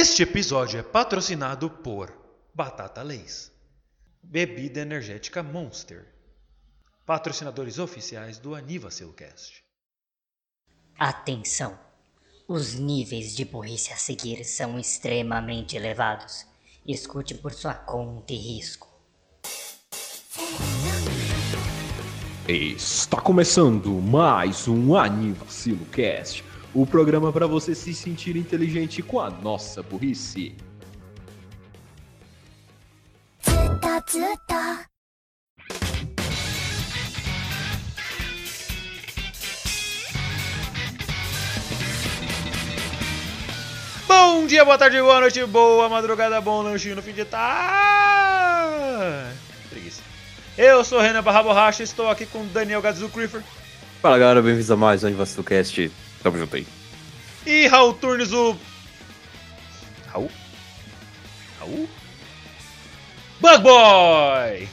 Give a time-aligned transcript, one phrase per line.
[0.00, 2.16] Este episódio é patrocinado por
[2.54, 3.50] Batata Leis,
[4.22, 6.06] bebida energética Monster,
[7.04, 9.64] patrocinadores oficiais do Anivacilcast.
[10.96, 11.76] Atenção!
[12.46, 16.46] Os níveis de burrice a seguir são extremamente elevados.
[16.86, 18.88] Escute por sua conta e risco.
[22.46, 26.44] Está começando mais um Anivacilo Cast,
[26.74, 30.54] o programa para você se sentir inteligente com a nossa burrice.
[33.42, 34.84] Tá, tá, tá.
[44.06, 48.68] Bom dia, boa tarde, boa noite, boa madrugada, bom lanchinho no fim de tarde.
[49.70, 50.02] Preguiça.
[50.56, 53.42] Eu sou Renan Barra Borracha e estou aqui com Daniel Gazzu Creeper.
[54.00, 55.90] Fala galera, bem-vindos a mais um Invasocast
[56.28, 56.66] Tamo junto aí.
[57.46, 58.54] e Raul Turnes, o.
[60.08, 60.30] Raul?
[61.58, 61.88] Raul?
[63.40, 64.68] Bug Boy!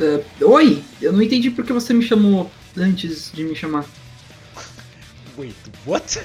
[0.00, 3.86] Ah, oi, eu não entendi porque você me chamou antes de me chamar.
[5.38, 6.20] Wait, what?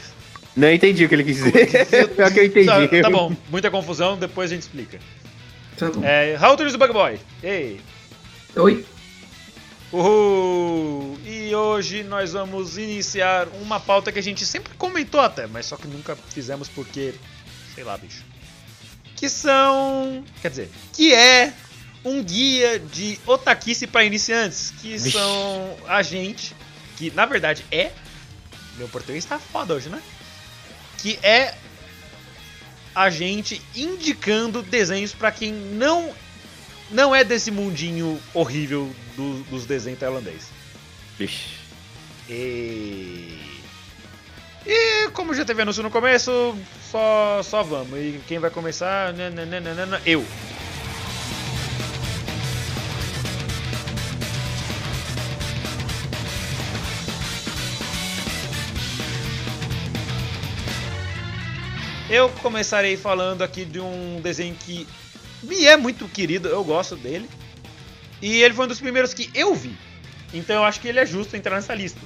[0.53, 2.09] Não entendi o que ele quis dizer.
[2.13, 2.65] Pior que eu entendi.
[2.65, 4.99] Tá, tá bom, muita confusão, depois a gente explica.
[5.77, 6.03] Tá bom.
[6.03, 7.17] É, Raul Turnes, o Bug Boy.
[7.41, 7.79] Ei!
[8.53, 8.83] Oi,
[9.91, 11.17] Uhul!
[11.25, 15.77] E hoje nós vamos iniciar uma pauta que a gente sempre comentou até, mas só
[15.77, 17.13] que nunca fizemos porque.
[17.73, 18.23] sei lá, bicho.
[19.15, 20.23] Que são.
[20.41, 21.53] Quer dizer, que é
[22.03, 24.73] um guia de otaquice para iniciantes.
[24.81, 25.11] Que Vixe.
[25.11, 26.55] são a gente,
[26.97, 27.91] que na verdade é.
[28.77, 30.01] Meu português tá foda hoje, né?
[30.97, 31.55] Que é
[32.93, 36.13] a gente indicando desenhos para quem não
[36.89, 40.47] não é desse mundinho horrível do- dos desenhos tailandês.
[41.17, 41.57] Vixe.
[42.29, 43.37] E...
[44.65, 46.57] e como já teve anúncio no começo,
[46.91, 47.97] só, só vamos.
[47.99, 49.13] E quem vai começar?
[49.13, 50.23] Nananana, Eu.
[62.09, 64.87] Eu começarei falando aqui de um desenho que
[65.43, 67.29] me é muito querido, eu gosto dele.
[68.21, 69.75] E ele foi um dos primeiros que eu vi.
[70.33, 71.99] Então eu acho que ele é justo entrar nessa lista.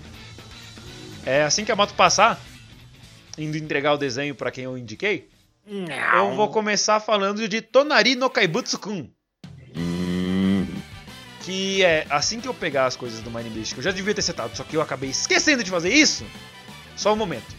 [1.26, 2.40] É assim que a moto passar,
[3.38, 5.30] indo entregar o desenho pra quem eu indiquei,
[6.16, 9.08] eu vou começar falando de Tonari no Kaibutsu-kun.
[9.76, 10.66] Hum,
[11.44, 14.14] Que é assim que eu pegar as coisas do Mind Beast, que eu já devia
[14.14, 16.26] ter setado, só que eu acabei esquecendo de fazer isso.
[16.96, 17.56] Só um momento.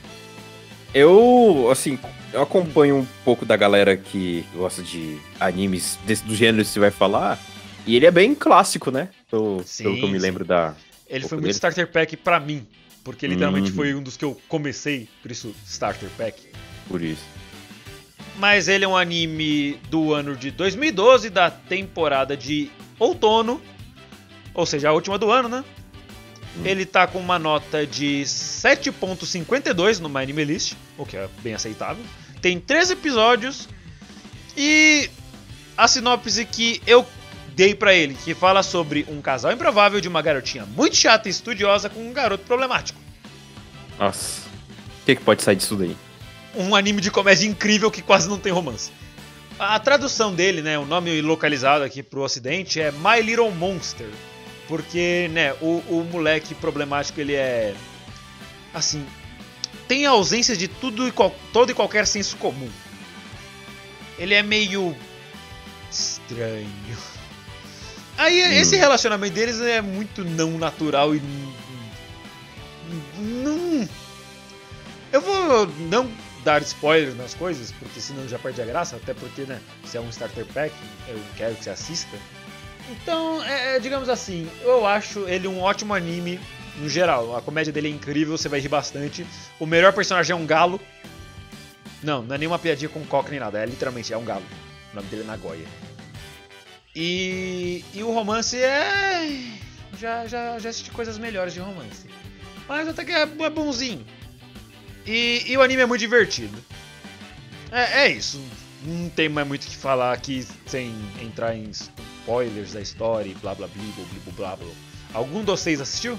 [0.95, 1.99] eu, assim,
[2.33, 6.81] eu acompanho um pouco da galera que gosta de animes desse, do gênero que você
[6.81, 7.39] vai falar.
[7.87, 9.09] E ele é bem clássico, né?
[9.31, 10.75] Pelo, Sim, pelo que eu me lembro da.
[11.09, 11.55] Ele foi muito dele.
[11.55, 12.67] starter pack pra mim,
[13.05, 13.77] porque literalmente Uhum.
[13.77, 16.41] foi um dos que eu comecei, por isso starter pack.
[16.89, 17.23] Por isso.
[18.39, 23.61] Mas ele é um anime do ano de 2012, da temporada de outono.
[24.55, 25.65] Ou seja, a última do ano, né?
[26.65, 31.55] Ele tá com uma nota de 7.52 no My Anime List, o que é bem
[31.55, 32.05] aceitável.
[32.43, 33.69] Tem 13 episódios
[34.57, 35.09] e
[35.77, 37.07] a sinopse que eu
[37.55, 41.31] dei pra ele, que fala sobre um casal improvável de uma garotinha muito chata e
[41.31, 42.99] estudiosa com um garoto problemático.
[43.99, 44.43] Nossa.
[45.03, 45.97] O que, que pode sair disso daí?
[46.55, 48.91] um anime de comédia incrível que quase não tem romance.
[49.59, 54.09] A tradução dele, né, o nome localizado aqui pro ocidente é My Little Monster,
[54.69, 57.75] porque, né, o, o moleque problemático ele é
[58.75, 59.07] assim,
[59.89, 62.69] tem ausência de tudo e qual- todo e qualquer senso comum.
[64.19, 64.95] Ele é meio
[65.91, 66.69] estranho.
[68.17, 71.23] Aí esse relacionamento deles é muito não natural e
[73.19, 73.89] não
[75.13, 76.11] eu vou não
[76.43, 80.01] dar spoilers nas coisas, porque senão já perde a graça, até porque, né, se é
[80.01, 80.75] um starter pack,
[81.07, 82.17] eu quero que você assista.
[82.91, 86.41] Então, é, é, digamos assim, eu acho ele um ótimo anime
[86.79, 87.37] no geral.
[87.37, 89.27] A comédia dele é incrível, você vai rir bastante.
[89.61, 90.81] O melhor personagem é um galo.
[92.03, 94.45] Não, não é nenhuma piadinha com coque nem nada, é literalmente é um galo.
[94.93, 95.67] O nome dele é Nagoya.
[96.95, 99.29] E, e o romance é.
[99.99, 102.07] Já, já, já assisti coisas melhores de romance.
[102.69, 104.05] Mas até que é, é bonzinho.
[105.07, 106.57] E, e o anime é muito divertido.
[107.71, 108.41] É, é isso.
[108.85, 113.35] Não tem mais muito o que falar aqui sem entrar em spoilers da história e
[113.35, 114.69] blá blá blá blá blá blá blá.
[115.15, 116.19] Algum de vocês assistiu?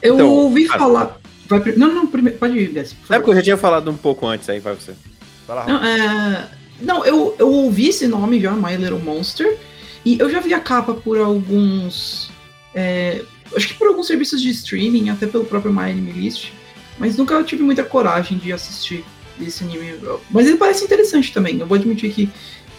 [0.00, 1.18] eu Então, ouvi cara- falar.
[1.46, 4.26] Vai, não, não, primeiro, pode ir, Desce, É porque eu já tinha falado um pouco
[4.26, 4.94] antes, aí vai você.
[5.46, 6.48] Vai lá, Não, é,
[6.80, 9.58] não, eu, eu ouvi esse nome já, My Little Monster,
[10.04, 12.30] e eu já vi a capa por alguns.
[12.74, 13.22] é,
[13.56, 16.50] acho que por alguns serviços de streaming, até pelo próprio My Anime List,
[16.98, 19.04] mas nunca tive muita coragem de assistir.
[19.38, 19.94] desse anime.
[20.30, 21.58] Mas ele parece interessante também.
[21.60, 22.28] Eu vou admitir que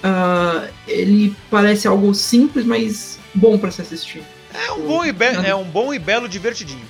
[0.04, 4.22] ah, ele parece algo simples, mas bom pra se assistir.
[4.54, 6.86] É um bom e, be- é um bom e belo divertidinho.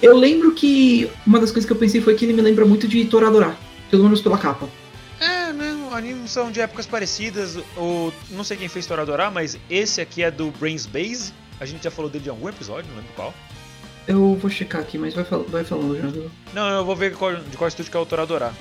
[0.00, 2.86] Eu lembro que uma das coisas que eu pensei foi que ele me lembra muito
[2.86, 3.56] de Toradora,
[3.90, 4.68] pelo menos pela capa.
[6.00, 7.56] Animes são de épocas parecidas.
[7.76, 11.32] O, não sei quem fez Toradora, mas esse aqui é do Brains Base.
[11.60, 13.34] A gente já falou dele em algum episódio, não lembro qual.
[14.08, 16.30] Eu vou checar aqui, mas vai, fal vai falando já.
[16.54, 18.52] Não, eu vou ver qual- de qual estúdio que é o Toradora.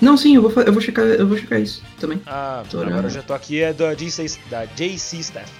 [0.00, 2.20] Não, sim, eu vou, eu vou checar, eu vou checar isso também.
[2.26, 2.94] Ah, Toradora.
[2.96, 5.50] agora eu já tô aqui, é da JC, da JC Staff.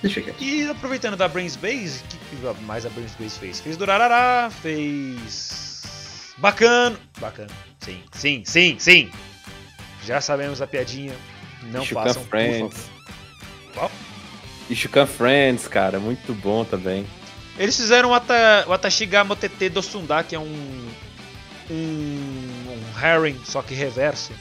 [0.00, 0.60] Deixa eu checar aqui.
[0.60, 3.58] E aproveitando da Brains Base, o que, que mais a Brains Base fez?
[3.60, 6.32] Fez Durarará, fez.
[6.38, 6.96] Bacana.
[7.18, 7.48] Bacana.
[7.80, 9.10] Sim, sim, sim, sim.
[10.06, 11.14] Já sabemos a piadinha.
[11.62, 12.90] Não Ishukan façam, Friends.
[13.72, 13.90] Qual?
[14.68, 17.06] Ishukan Friends, cara, muito bom também.
[17.58, 20.88] Eles fizeram o, Ata, o Atashiga Motete do Sunda, que é um.
[21.70, 22.54] Um.
[22.68, 24.32] Um harem, só que reverso.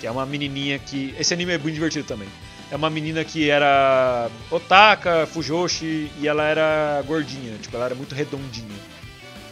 [0.00, 1.14] Que é uma menininha que.
[1.18, 2.28] Esse anime é bem divertido também.
[2.70, 8.14] É uma menina que era otaka, fujoshi, e ela era gordinha, tipo, ela era muito
[8.14, 8.76] redondinha.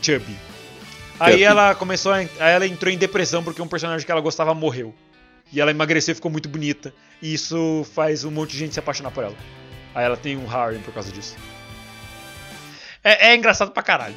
[0.02, 0.36] Chubby.
[1.18, 2.16] Aí ela começou a.
[2.16, 4.94] Aí ela entrou em depressão porque um personagem que ela gostava morreu.
[5.54, 6.92] E ela emagreceu e ficou muito bonita.
[7.22, 9.36] E isso faz um monte de gente se apaixonar por ela.
[9.94, 11.36] Aí ela tem um harem por causa disso.
[13.02, 14.16] É, é engraçado pra caralho.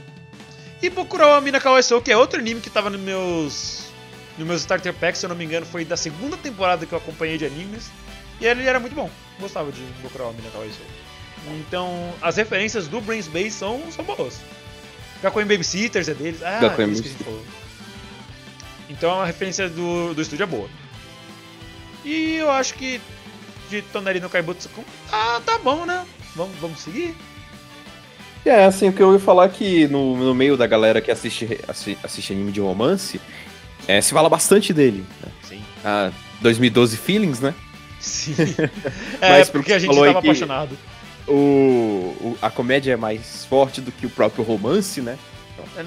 [0.81, 3.87] E Bokurou a Mina Kawaii que é outro anime que tava nos meus.
[4.35, 6.97] Nos meus starter packs, se eu não me engano, foi da segunda temporada que eu
[6.97, 7.89] acompanhei de animes.
[8.39, 9.09] E ele era muito bom.
[9.39, 10.71] Gostava de Bokurou a Mina Kawaii
[11.59, 14.39] Então, as referências do Brains Base são, são boas.
[15.21, 16.41] Gakuen Babysitters é deles.
[16.43, 17.43] Ah, Gakuen é isso que a gente falou.
[18.89, 20.69] Então a referência do, do estúdio é boa.
[22.05, 23.01] E eu acho que
[23.69, 24.69] de Tonari no Kaibutsu
[25.11, 26.05] ah, tá bom, né?
[26.35, 27.15] Vamos, vamos seguir?
[28.45, 31.11] É, assim, o que eu ia falar é que no, no meio da galera que
[31.11, 33.19] assiste, assi- assiste anime de romance,
[33.87, 35.05] é, se fala bastante dele.
[35.21, 35.31] Né?
[35.43, 35.61] Sim.
[35.83, 37.53] Ah, 2012 Feelings, né?
[37.99, 38.35] Sim.
[39.19, 40.77] é, Mas porque que a gente falou aí tava que- apaixonado.
[41.27, 45.17] O, o- a comédia é mais forte do que o próprio romance, né?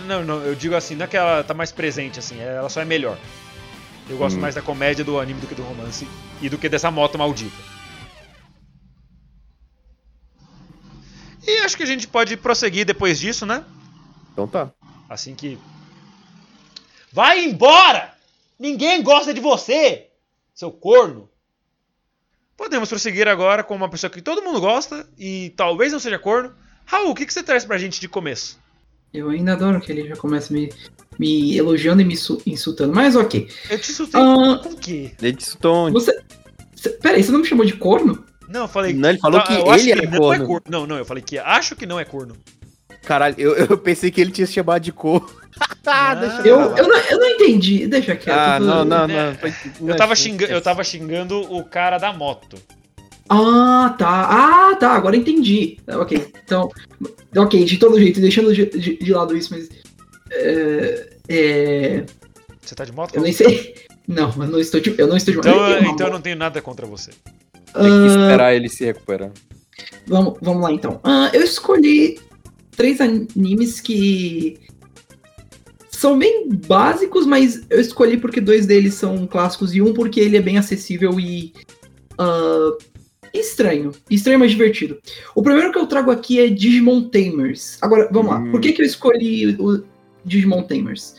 [0.06, 2.82] Não, não, eu digo assim, não é que ela tá mais presente, assim, ela só
[2.82, 3.16] é melhor.
[4.10, 4.40] Eu gosto Hum.
[4.40, 6.06] mais da comédia do anime do que do romance
[6.42, 7.56] e do que dessa moto maldita.
[11.46, 13.64] E acho que a gente pode prosseguir depois disso, né?
[14.32, 14.70] Então tá.
[15.08, 15.58] Assim que.
[17.12, 18.14] Vai embora!
[18.58, 20.08] Ninguém gosta de você!
[20.54, 21.28] Seu corno!
[22.56, 26.54] Podemos prosseguir agora com uma pessoa que todo mundo gosta e talvez não seja corno.
[26.84, 28.60] Raul, o que, que você traz pra gente de começo?
[29.14, 30.68] Eu ainda adoro que ele já começa me,
[31.20, 33.46] me elogiando e me insu- insultando, mas ok.
[33.68, 34.58] Eu te insultei Ah.
[34.62, 35.12] com o quê?
[35.20, 35.92] Ele disse Tony.
[35.92, 36.18] Você.
[36.74, 38.24] cê- Peraí, você não me chamou de corno?
[38.48, 38.94] Não, eu falei.
[38.94, 40.46] Não, ele falou Ah, que ele que era não é corno.
[40.46, 40.66] corno.
[40.68, 42.34] Não, não, eu falei que acho que não é corno.
[43.04, 45.30] Caralho, eu, eu pensei que ele tinha se chamado de cor.
[45.86, 47.86] Ah, deixa Eu, eu, não, eu não entendi.
[47.86, 48.36] Deixa quieto.
[48.38, 49.36] Ah, não, não, né?
[49.80, 49.88] não.
[49.88, 50.46] Eu tava, não, xinga...
[50.46, 52.56] eu tava xingando o cara da moto.
[53.28, 54.08] Ah, tá.
[54.70, 54.92] Ah, tá.
[54.92, 55.78] Agora entendi.
[55.88, 56.32] Ok.
[56.44, 56.68] Então.
[57.36, 59.68] Ok, de todo jeito, deixando de, de- de lado isso, mas.
[60.30, 62.04] É, é,
[62.60, 63.14] Você tá de moto?
[63.14, 63.74] eu nem sei.
[64.08, 64.92] Não, eu não estou de.
[64.98, 66.16] Eu não estou de Então, eu nem tenho uma então eu moto.
[66.18, 67.10] não tenho nada contra você.
[67.10, 69.30] Tem que Ah, esperar ele se recuperar.
[70.06, 70.98] Vamos, vamos lá então.
[71.04, 72.18] Ah, eu escolhi
[72.72, 74.58] três animes que
[75.92, 80.36] são bem básicos, mas eu escolhi porque dois deles são clássicos e um porque ele
[80.36, 81.52] é bem acessível e
[82.18, 82.70] ah,
[83.32, 83.92] estranho.
[84.10, 84.98] Estranho, mas divertido.
[85.36, 87.78] O primeiro que eu trago aqui é Digimon Tamers.
[87.80, 88.38] Agora, vamos lá.
[88.40, 88.50] Hum.
[88.50, 89.84] Por que, que eu escolhi o
[90.24, 91.14] Digimon Tamers?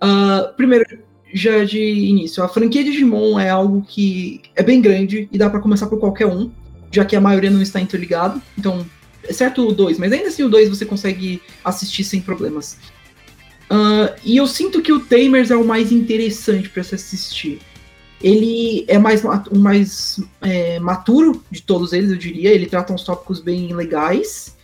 [0.00, 0.84] Ah, primeiro,
[1.32, 5.60] já de início, a franquia Digimon é algo que é bem grande e dá pra
[5.60, 6.50] começar por qualquer um
[6.92, 8.40] já que a maioria não está interligado.
[8.56, 8.86] Então,
[9.28, 12.78] exceto o 2, mas ainda assim o 2 você consegue assistir sem problemas.
[13.68, 17.58] Ah, e eu sinto que o Tamers é o mais interessante para se assistir.
[18.22, 22.50] Ele é mais, ma- o mais é, maturo de todos eles, eu diria.
[22.50, 24.55] Ele trata uns tópicos bem legais.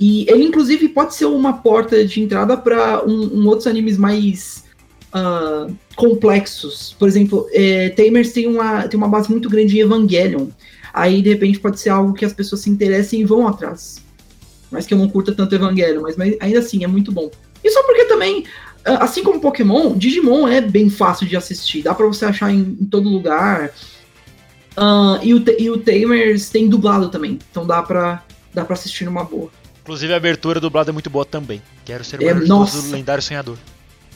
[0.00, 4.64] E ele, inclusive, pode ser uma porta de entrada para um, um outros animes mais
[5.12, 6.94] ah, complexos.
[6.98, 10.48] Por exemplo, é, Tamers tem uma, tem uma base muito grande em Evangelion
[10.92, 14.02] aí de repente pode ser algo que as pessoas se interessem e vão atrás.
[14.70, 17.30] Mas que eu não curta tanto Evangelho, mas, mas ainda assim é muito bom.
[17.62, 18.44] E só porque também,
[18.84, 22.76] ah, assim como Pokémon, Digimon é bem fácil de assistir, dá pra você achar em,
[22.80, 23.70] em todo lugar.
[24.76, 29.04] Ah, e, o, e o Tamers tem dublado também, então dá pra, dá pra assistir
[29.04, 29.50] numa boa.
[29.88, 31.62] Inclusive a abertura dublada é muito boa também.
[31.82, 32.34] Quero ser o É,
[32.92, 33.56] lendário sonhador.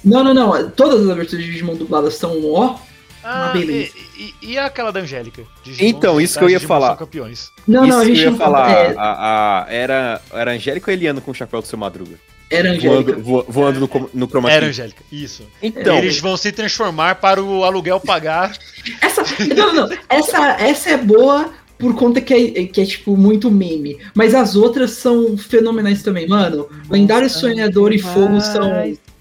[0.05, 2.79] Não, não, não, todas as aberturas de Digimon dubladas são ó, Uma
[3.25, 3.91] Ah, beleza.
[4.19, 5.43] e, e- e aquela da Angélica?
[5.65, 6.89] Digimon- Então, isso que eu ia Digimon falar.
[6.89, 7.51] São campeões.
[7.67, 8.71] Não, Isso não, a que eu gente ia não falar.
[8.71, 12.17] É, a, a- era, era Angélica ou Eliana com o chapéu do seu Madruga?
[12.51, 13.13] era Angélica.
[13.15, 14.67] Voando, vo- voando no, no chroma Era.
[14.67, 15.47] Angélica, isso.
[15.63, 18.53] Então, Eles vão se transformar para o aluguel pagar.
[19.01, 19.23] Essa,
[19.57, 19.97] não, não, não.
[20.11, 21.51] Essa, essa é boa
[21.83, 23.99] por conta que é, que é, tipo, muito meme.
[24.15, 26.29] Mas as outras são fenomenais também.
[26.29, 28.71] Mano, Lendário Sonhador e Fogo são.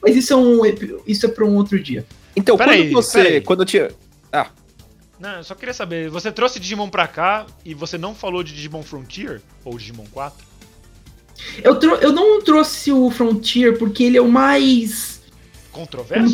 [0.01, 0.61] Mas isso é, um,
[1.07, 2.05] isso é pra um outro dia.
[2.35, 3.23] então Peraí, quando você.
[3.23, 3.41] peraí.
[3.41, 3.89] Quando eu tinha.
[5.19, 8.53] Não, eu só queria saber, você trouxe Digimon pra cá e você não falou de
[8.55, 9.39] Digimon Frontier?
[9.63, 10.43] Ou Digimon 4?
[11.63, 15.21] Eu, tro- eu não trouxe o Frontier porque ele é o mais.
[15.71, 16.33] Controverso?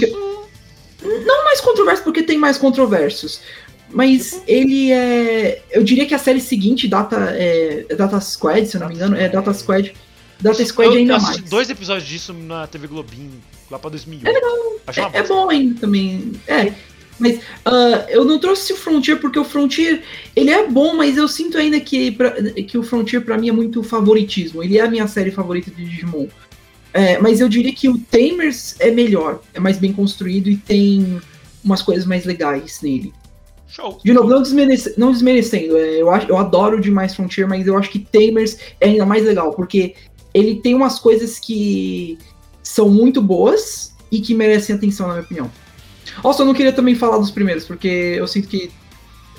[1.03, 3.41] Não mais controverso, porque tem mais controversos.
[3.89, 5.61] Mas ele é.
[5.71, 9.15] Eu diria que a série seguinte, Data, é, Data Squad, se eu não me engano,
[9.15, 9.93] é Data Squad.
[10.39, 11.49] Data Squad eu ainda assisti mais.
[11.49, 13.31] dois episódios disso na TV Globinho,
[13.71, 14.27] lá pra 2001.
[14.29, 15.11] É legal.
[15.13, 16.33] É, é bom ainda também.
[16.47, 16.73] É.
[17.19, 20.03] Mas ah, eu não trouxe o Frontier porque o Frontier
[20.35, 22.35] ele é bom, mas eu sinto ainda que, pra-
[22.67, 24.61] que o Frontier pra mim é muito favoritismo.
[24.63, 26.27] Ele é a minha série favorita de Digimon.
[26.93, 31.19] É, mas eu diria que o Tamers é melhor, é mais bem construído e tem
[31.63, 33.11] umas coisas mais legais nele.
[33.67, 33.99] Show.
[34.03, 37.77] De novo, não, desmerece- não desmerecendo, é, eu, acho, eu adoro demais Frontier, mas eu
[37.77, 39.93] acho que Tamers é ainda mais legal, porque
[40.33, 42.17] ele tem umas coisas que
[42.63, 45.51] são muito boas e que merecem atenção, na minha opinião.
[46.23, 48.71] Nossa, eu não queria também falar dos primeiros, porque eu sinto que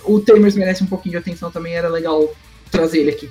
[0.05, 2.29] o Tamers merece um pouquinho de atenção também, era legal
[2.71, 3.29] trazer ele aqui.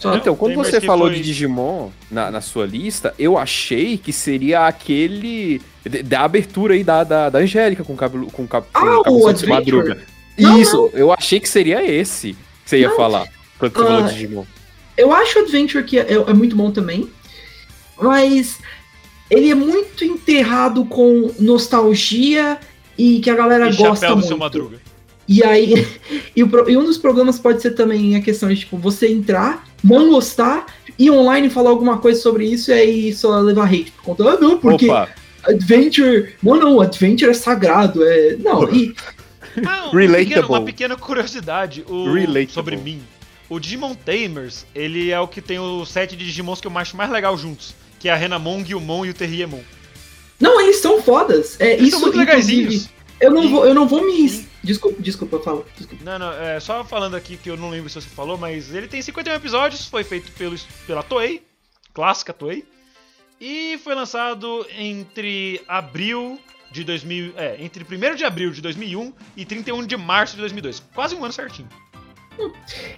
[0.00, 3.96] Só- Então, quando Tamers você falou foi- de Digimon na, na sua lista, eu achei
[3.98, 5.60] que seria aquele.
[6.04, 8.26] Da abertura aí da, da, da Angélica com o cabelo.
[8.30, 9.76] Com, com Ah, o cabeção de Adventure?
[9.88, 10.02] madruga.
[10.38, 12.96] Não, Isso, eu achei que seria esse que você ia Não.
[12.96, 13.26] falar.
[13.58, 14.44] Quando você Ah, falou de Digimon.
[14.96, 17.08] Eu acho o Adventure que é, é muito bom também,
[18.00, 18.58] mas
[19.30, 22.58] ele é muito enterrado com nostalgia
[22.98, 24.28] e que a galera E gosta chapéu do muito.
[24.28, 24.78] seu Madruga.
[25.28, 25.86] E aí,
[26.34, 29.64] e, o e um dos problemas pode ser também a questão de, tipo, você entrar,
[29.82, 30.66] não gostar,
[30.98, 34.38] ir online falar alguma coisa sobre isso e aí só levar hate por conta, ah,
[34.40, 35.08] não, porque Opa,
[35.44, 38.94] Adventure, não, não, Adventure é sagrado, é, não, e,
[39.66, 40.26] Ah, um Relatable.
[40.28, 42.50] pequeno- uma pequena curiosidade o- Relatable.
[42.52, 43.02] sobre mim.
[43.48, 46.96] O Digimon Tamers, ele é o que tem o set de Digimons que eu acho
[46.96, 47.74] mais legal juntos.
[47.98, 49.60] Que é a Renamon, Guilmon e o Terriemon.
[50.38, 52.88] não, eles são fodas, é, Eles isso, são muito legaisinhos.
[53.20, 56.02] eu não vou, eu não vou me, desculpa, desculpa, eu falo, desculpa.
[56.04, 58.86] Não, não, é só falando aqui que eu não lembro se você falou, mas ele
[58.88, 61.42] tem 51 episódios, foi feito pelo, pela Toei,
[61.92, 62.64] clássica Toei,
[63.38, 66.38] e foi lançado entre abril
[66.70, 70.82] de 2000, é, entre 1 de abril de 2001 e 31 de março de 2002,
[70.94, 71.68] quase um ano certinho.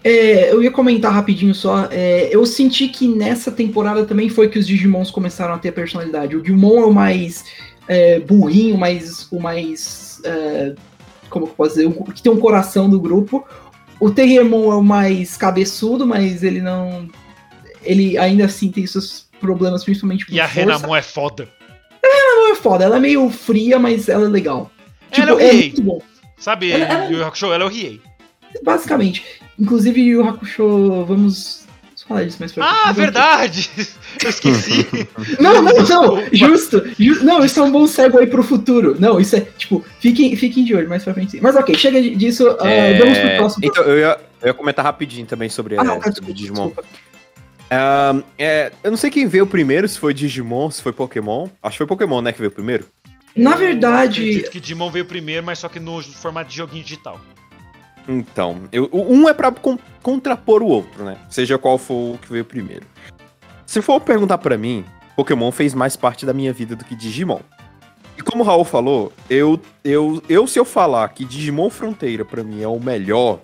[0.04, 1.88] É, eu ia comentar rapidinho só.
[1.90, 6.36] é, eu senti que nessa temporada também foi que os Digimons começaram a ter personalidade.
[6.36, 7.44] O Gilmon é o mais
[7.88, 10.20] é, burrinho, mais, o mais.
[10.24, 10.74] é,
[11.28, 11.86] como que eu posso dizer?
[11.86, 13.46] O que tem um coração do grupo.
[13.98, 17.08] O Terriermon é o mais cabeçudo, mas ele não.
[17.82, 20.60] Ele ainda assim tem seus problemas, principalmente com E a força.
[20.60, 21.48] Renamon é foda.
[22.12, 24.70] Ela não é foda, ela é meio fria, mas ela é legal.
[25.10, 25.62] Ela é o é Riei.
[25.68, 26.02] muito bom.
[26.38, 28.00] Sabe, Ela- ela- Yu Yu Hakusho, ela é o Riei.
[28.62, 29.22] Basicamente.
[29.58, 31.62] Inclusive, Yu Hakusho, vamos
[32.08, 32.80] falar disso mais pra frente.
[32.88, 33.70] Ah, verdade!
[34.22, 35.08] Eu esqueci.
[35.40, 38.96] Não, não, não, justo, ju- Não, isso é um bom segue aí pro futuro.
[38.98, 41.38] Não, isso é, tipo, fiquem, fiquem de olho mais pra frente.
[41.40, 43.64] Mas ok, chega disso, ah, é, vamos pro próximo.
[43.64, 46.66] Então, eu ia, eu ia comentar rapidinho também sobre, ah, é, tá, sobre desculpa, Digimon.
[46.66, 46.84] desculpa.
[47.74, 51.48] Ahn, é, eu não sei quem veio primeiro, se foi Digimon, se foi Pokémon.
[51.62, 52.86] Acho que foi Pokémon, né, que veio primeiro.
[53.34, 56.84] Na Eu verdade, acredito que Digimon veio primeiro, mas só que no formato de joguinho
[56.84, 57.18] digital.
[58.06, 61.16] Então, eu- um é pra con- contrapor o outro, né?
[61.30, 62.84] Seja qual for o que veio primeiro.
[63.64, 64.84] Se for perguntar pra mim,
[65.16, 67.40] Pokémon fez mais parte da minha vida do que Digimon.
[68.18, 72.44] E como o Raul falou, eu, eu, eu se eu falar que Digimon Fronteira pra
[72.44, 73.40] mim é o melhor,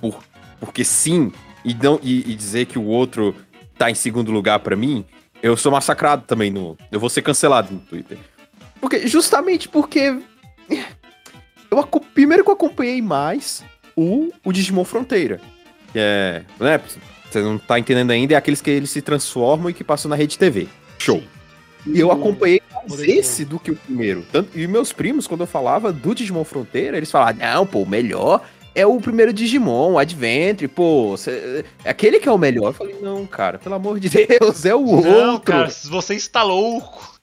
[0.00, 0.20] por,
[0.60, 1.32] porque sim,
[1.64, 3.34] e, não, e, e dizer que o outro
[3.76, 5.04] tá em segundo lugar pra mim,
[5.42, 6.76] eu sou massacrado também no.
[6.90, 8.18] Eu vou ser cancelado no Twitter.
[8.80, 10.18] Porque, justamente porque.
[11.70, 13.64] Eu, primeiro que eu acompanhei mais
[13.96, 15.40] o, o Digimon Fronteira.
[15.92, 16.42] Que é.
[16.60, 16.80] Né,
[17.28, 20.14] você não tá entendendo ainda, é aqueles que eles se transformam e que passam na
[20.14, 20.68] rede TV.
[21.00, 21.20] Show.
[21.84, 24.24] E eu acompanhei mais esse do que o primeiro.
[24.30, 27.88] Tanto, e meus primos, quando eu falava do Digimon Fronteira, eles falavam, não, pô, o
[27.88, 28.42] melhor
[28.74, 32.68] é o primeiro Digimon, o Adventure, pô, cê- é aquele que é o melhor.
[32.68, 35.52] Eu falei, não, cara, pelo amor de Deus, é o Não, outro.
[35.52, 37.14] cara, você está louco.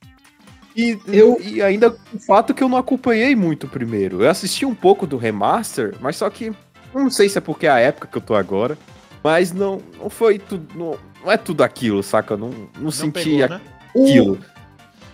[0.76, 4.24] E, Eu- e ainda o fato que eu não acompanhei muito o primeiro.
[4.24, 6.54] Eu assisti um pouco do remaster, mas só que
[6.94, 8.78] não sei se é porque é a época que eu tô agora,
[9.24, 12.36] mas não, não foi tudo, não, não é tudo aquilo, saca?
[12.36, 13.62] Eu Não, não, Não senti pegou, né?
[13.94, 14.40] o- aquilo.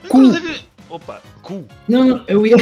[0.06, 1.68] Inclusive, Opa, cool.
[1.88, 2.56] Não, não, eu ia,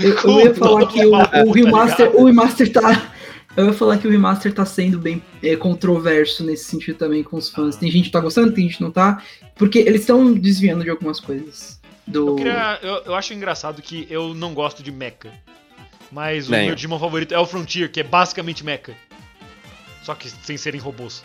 [0.00, 1.12] eu, eu ia falar que o,
[1.46, 3.12] o remaster, o remaster tá.
[3.56, 7.36] Eu ia falar que o remaster tá sendo bem é, controverso nesse sentido também com
[7.36, 7.76] os fãs.
[7.76, 9.22] Tem gente que tá gostando, tem gente que não tá.
[9.56, 11.78] Porque eles estão desviando de algumas coisas.
[12.06, 12.28] Do...
[12.28, 15.30] Eu, queria- eu- eu acho engraçado que eu não gosto de mecha.
[16.10, 16.74] Mas o meu eu.
[16.74, 18.94] Digimon favorito é o Frontier, que é basicamente mecha.
[20.02, 21.22] Só que sem serem robôs.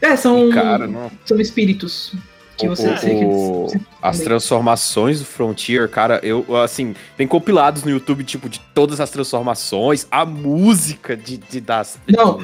[0.00, 1.10] É, são, Cara, não.
[1.24, 2.14] são espíritos
[2.56, 2.88] que você.
[3.24, 8.60] o- o- as transformações do Frontier, cara, eu, assim, tem compilados no YouTube, tipo, de
[8.74, 12.38] todas as transformações, a música de, de das, Não,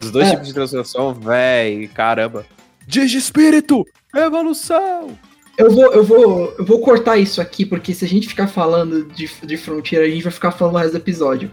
[0.00, 0.30] dos dois É.
[0.32, 2.44] tipos de transformação, véi, caramba.
[2.86, 3.84] Digi Espírito,
[4.14, 5.10] evolução!
[5.56, 9.04] eu vou, eu vou, eu vou cortar isso aqui, porque se a gente ficar falando
[9.14, 11.50] de, de Frontier, a gente vai ficar falando o resto do episódio.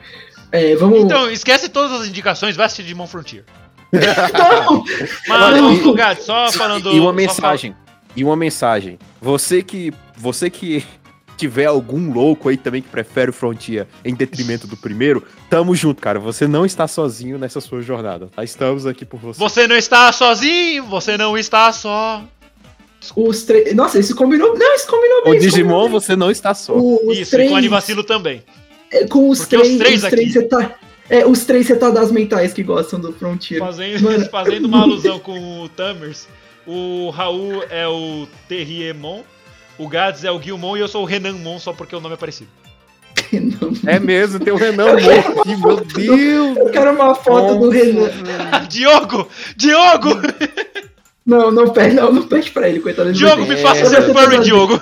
[0.51, 0.99] É, vamos.
[0.99, 3.43] Então, esquece todas as indicações, vai assistir Digimon Frontier.
[3.93, 4.83] Não!
[5.29, 6.91] Olha, e- só falando.
[6.91, 7.75] e uma só mensagem,
[8.15, 8.97] e uma mensagem.
[9.21, 10.83] Você que, você que
[11.37, 16.01] tiver algum louco aí também que prefere o Frontier em detrimento do primeiro, tamo junto,
[16.01, 16.19] cara.
[16.19, 18.43] Você não está sozinho nessa sua jornada, tá?
[18.43, 19.39] Estamos aqui por você.
[19.39, 22.23] Você não está sozinho, você não está só.
[23.15, 23.73] Os três.
[23.73, 24.55] Nossa, isso combinou.
[24.55, 25.33] Não, isso combinou bem.
[25.37, 25.91] O Digimon, combinou bem.
[25.99, 26.73] você não está só.
[26.77, 28.43] O- os Isso, três, e com o Anivacilo também.
[28.91, 30.75] é, com os Porque os três, três os três aqui- reta-
[31.09, 33.59] é, os três retardados mentais que gostam do Frontier.
[33.59, 34.25] Fazendo, Mano.
[34.29, 36.27] fazendo uma alusão com o Tamers.
[36.65, 39.21] O Raul é o Terriemon,
[39.77, 42.17] o Gads é o Guilmon e eu sou o Renanmon só porque o nome é
[42.17, 42.49] parecido.
[43.87, 46.57] É mesmo, tem o Renan morto aqui, meu Deus!
[46.57, 48.09] Eu quero uma foto do Renan.
[48.69, 49.27] Diogo!
[49.55, 50.09] Diogo!
[51.25, 53.13] Não, não pede, não, não pede pra ele, coitado.
[53.13, 54.39] Diogo, me faça É, ser furry.
[54.39, 54.81] Diogo!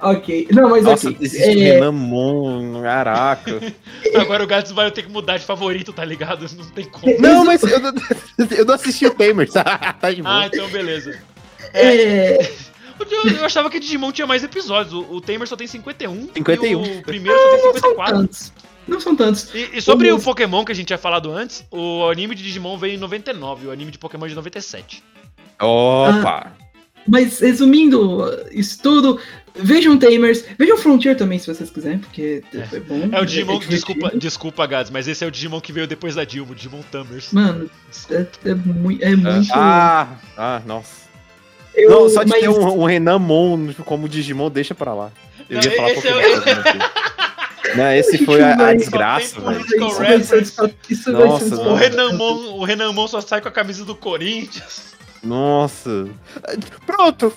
[0.00, 0.48] Ok.
[0.52, 1.24] Não, mas Nossa, aqui.
[1.24, 3.60] existe é, Renan Mon, caraca.
[4.20, 6.46] Agora o Gads vai ter que mudar de favorito, tá ligado?
[6.56, 7.18] Não tem como.
[7.20, 7.92] Não, mas eu, não-
[8.56, 10.42] eu não assisti o Tamers, tá de boa.
[10.42, 11.18] Ah, então beleza.
[11.72, 12.50] é,
[12.98, 14.92] O Diogo- Eu achava que Digimon tinha mais episódios.
[14.92, 16.28] O, o Tamer só tem 51.
[16.34, 16.84] 51.
[16.84, 18.16] E o primeiro só tem não são 54.
[18.18, 18.52] tantos.
[18.86, 19.54] Não são tantos.
[19.54, 22.42] E, e sobre Vamos- o Pokémon que a gente tinha falado antes, o anime de
[22.42, 25.02] Digimon veio em 99, o anime de Pokémon é de 97.
[25.60, 26.52] Opa!
[27.08, 29.20] Mas resumindo isso tudo,
[29.58, 33.08] vejam Tamers, vejam Frontier também se vocês quiserem, porque é, bom.
[33.12, 33.70] É o Digimon, divertido.
[33.70, 36.82] desculpa, desculpa, Gads, mas esse é o Digimon que veio depois da Dilma, o Digimon
[36.90, 37.32] Tamers.
[37.32, 37.70] Mano,
[38.10, 39.50] é, é mui- é muito.
[39.52, 41.06] Ah, ah, nossa.
[41.74, 45.10] eu- não, só de mas- ter um, um Renan Mon como Digimon, deixa pra lá.
[45.48, 47.76] Eu Não, ia falar esse é.
[47.76, 49.60] Não, esse foi a, a desgraça, velho.
[49.60, 50.36] Isso vai ser reference.
[50.40, 51.62] despa- Isso vai Nossa, ser.
[51.62, 54.94] O Renamon, o Renamon só sai com a camisa do Corinthians.
[55.22, 56.08] Nossa.
[56.86, 57.32] Pronto.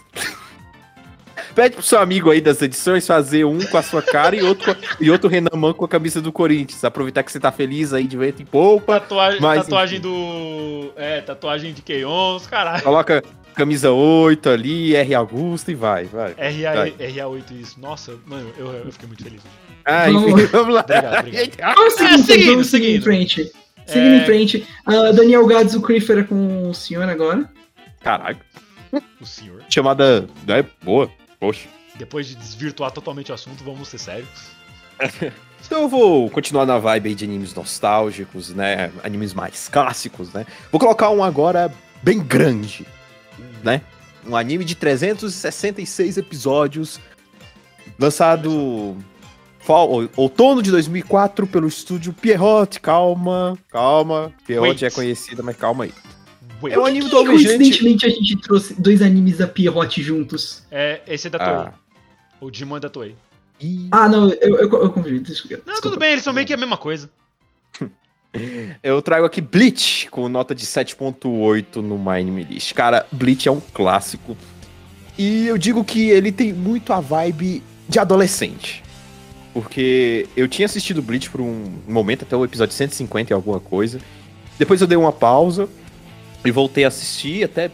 [1.55, 4.75] Pede pro seu amigo aí das edições fazer um com a sua cara e outro,
[4.99, 6.83] e outro Renaman com a camisa do Corinthians.
[6.83, 8.99] Aproveitar que você tá feliz aí de vento em poupa.
[8.99, 10.07] Tatuagem, Mas, tatuagem enfim.
[10.09, 10.91] do.
[10.95, 12.83] É, tatuagem de Keions, caralho.
[12.83, 13.23] Coloca
[13.55, 16.33] camisa 8 ali, R Augusto e vai, vai.
[16.37, 16.91] RA, Vai.
[16.91, 17.79] RA8, isso.
[17.79, 19.41] Nossa, mano, eu, eu fiquei muito feliz.
[19.85, 20.81] Ah, Vamos enfim, vamos lá.
[20.81, 21.75] Obrigado, obrigado.
[21.75, 23.03] Vamos seguir, É, seguindo, vamos seguir em seguindo.
[23.03, 23.51] frente.
[23.87, 24.17] Seguindo É.
[24.17, 24.67] em frente.
[24.85, 27.49] Ah, Daniel Gads, o Creeper é com o senhor agora.
[28.01, 28.37] Caralho.
[29.19, 29.63] O senhor.
[29.69, 30.27] Chamada.
[30.47, 31.09] É boa.
[31.39, 31.67] Poxa.
[31.95, 34.29] Depois de desvirtuar totalmente o assunto, vamos ser sérios.
[35.65, 38.89] Então eu vou continuar na vibe aí de animes nostálgicos, né?
[39.03, 40.45] Animes mais clássicos, né?
[40.71, 41.69] Vou colocar um agora
[42.01, 42.87] bem grande,
[43.61, 43.81] né?
[44.25, 46.97] Um anime de 366 episódios,
[47.99, 48.95] lançado
[49.59, 52.79] fall, ou- outono de 2004 pelo estúdio Pierrot.
[52.79, 54.31] Calma, calma.
[54.47, 54.83] Pierrot Wait.
[54.83, 55.93] é conhecida, mas calma aí.
[56.67, 57.45] É um anime Que, do Alvejante.
[57.45, 60.63] coincidentemente, a gente trouxe dois animes da Pierrot juntos.
[60.71, 61.51] É, esse é da Toei.
[61.51, 61.73] Ah.
[62.41, 63.15] O Digimon é da Toei.
[63.91, 65.19] Ah, não, eu, eu, eu confundi.
[65.19, 65.57] Desculpa.
[65.65, 65.81] Não, desculpa.
[65.81, 67.09] tudo bem, eles são meio que a mesma coisa.
[68.81, 71.99] eu trago aqui Bleach, com nota de 7.8 no
[72.41, 72.73] List.
[72.73, 74.37] Cara, Bleach é um clássico.
[75.17, 78.81] E eu digo que ele tem muito a vibe de adolescente.
[79.53, 83.99] Porque eu tinha assistido Bleach por um momento, até o episódio 150 e alguma coisa.
[84.57, 85.67] Depois eu dei uma pausa
[86.43, 87.69] e voltei a assistir, até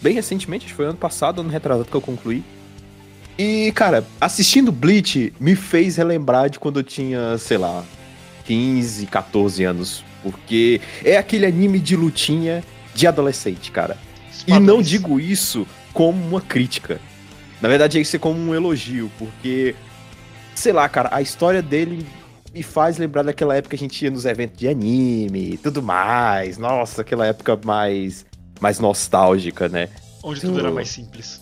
[0.00, 2.42] bem recentemente, acho que foi ano passado, ano retrasado que eu concluí.
[3.36, 7.84] E, cara, assistindo Bleach me fez relembrar de quando eu tinha, sei lá,
[8.44, 10.04] 15, 14 anos.
[10.22, 12.62] Porque é aquele anime de lutinha
[12.94, 13.98] de adolescente, cara.
[14.46, 17.00] E não digo isso como uma crítica.
[17.60, 19.74] Na verdade, é isso como um elogio, porque,
[20.54, 22.06] sei lá, cara, a história dele
[22.54, 25.82] me faz lembrar daquela época que a gente ia nos eventos de anime e tudo
[25.82, 26.56] mais.
[26.56, 28.24] Nossa, aquela época mais,
[28.60, 29.88] mais nostálgica, né?
[30.22, 31.40] Onde tudo era mais simples.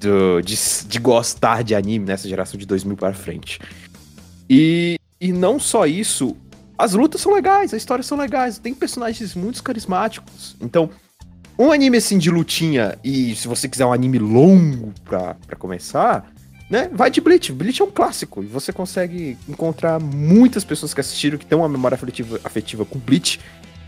[0.00, 0.56] do- de,
[0.88, 3.60] de gostar de anime nessa geração de 2000 para frente.
[4.50, 6.36] E, e não só isso,
[6.76, 10.56] as lutas são legais, as histórias são legais, tem personagens muito carismáticos.
[10.60, 10.90] Então,
[11.56, 16.31] um anime assim de lutinha, e se você quiser um anime longo pra, pra começar,
[16.72, 16.88] né?
[16.90, 17.52] Vai de Bleach.
[17.52, 18.42] Bleach é um clássico.
[18.42, 22.98] E você consegue encontrar muitas pessoas que assistiram que têm uma memória afetiva, afetiva com
[22.98, 23.38] Bleach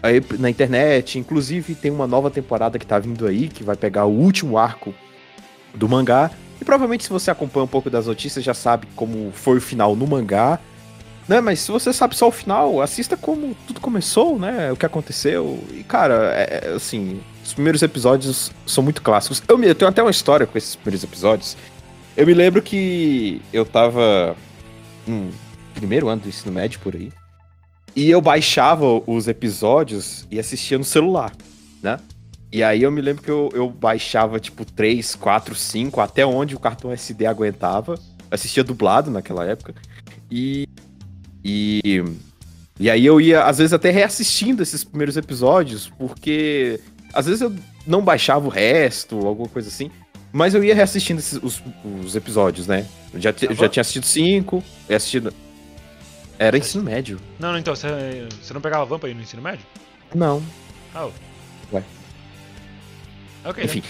[0.03, 1.19] aí na internet.
[1.19, 4.95] Inclusive, tem uma nova temporada que tá vindo aí, que vai pegar o último arco
[5.75, 6.31] do mangá.
[6.61, 9.97] E provavelmente, se você acompanha um pouco das notícias, já sabe como foi o final
[9.97, 10.61] no mangá.
[11.27, 14.71] Né, mas se você sabe só o final, assista como tudo começou, né?
[14.71, 15.59] O que aconteceu.
[15.73, 19.43] E, cara, é, é, assim, os primeiros episódios são muito clássicos.
[19.49, 21.57] Eu, eu tenho até uma história com esses primeiros episódios.
[22.17, 24.37] Eu me lembro que eu tava
[25.07, 25.31] no
[25.75, 27.11] primeiro ano do ensino médio por aí.
[27.97, 31.33] E eu baixava os episódios e assistia no celular,
[31.83, 31.99] né?
[32.53, 36.55] E aí eu me lembro que eu, eu baixava tipo 3, 4, 5, até onde
[36.55, 37.99] o cartão SD aguentava.
[38.31, 39.75] Assistia dublado naquela época.
[40.31, 40.69] E.
[41.45, 42.03] E.
[42.79, 46.81] E aí eu ia, às vezes, até reassistindo esses primeiros episódios, porque
[47.13, 47.55] às vezes eu
[47.87, 49.91] não baixava o resto, alguma coisa assim.
[50.37, 51.63] Mas eu ia reassistindo esses- os,
[52.05, 52.85] os episódios, né?
[53.13, 55.33] Eu já, Tá já tinha assistido cinco, ia.
[56.37, 57.21] Era ensino médio.
[57.39, 57.87] Não, não, então, você,
[58.53, 59.65] não pegava Vampa aí no ensino médio?
[60.13, 60.43] Não.
[60.93, 61.09] Ah,
[61.73, 61.83] Ué.
[63.45, 63.71] Ok, né?
[63.71, 63.83] Enfim.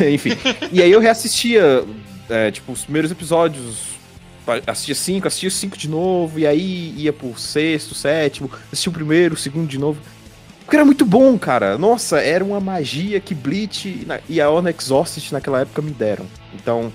[0.10, 0.30] Enfim.
[0.72, 1.84] E aí eu reassistia,
[2.30, 3.92] é, tipo, os primeiros episódios.
[4.66, 9.34] Assistia cinco, assistia cinco de novo, e aí ia pro sexto, sétimo, assistia o primeiro,
[9.34, 10.00] o segundo de novo.
[10.64, 11.76] Porque era muito bom, cara.
[11.76, 16.26] Nossa, era uma magia que Bleach e a Honor Exhausted naquela época me deram.
[16.54, 16.92] Então,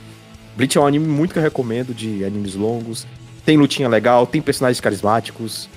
[0.57, 3.05] Bleach é um anime muito que eu recomendo de animes longos.
[3.45, 5.69] Tem lutinha legal, tem personagens carismáticos.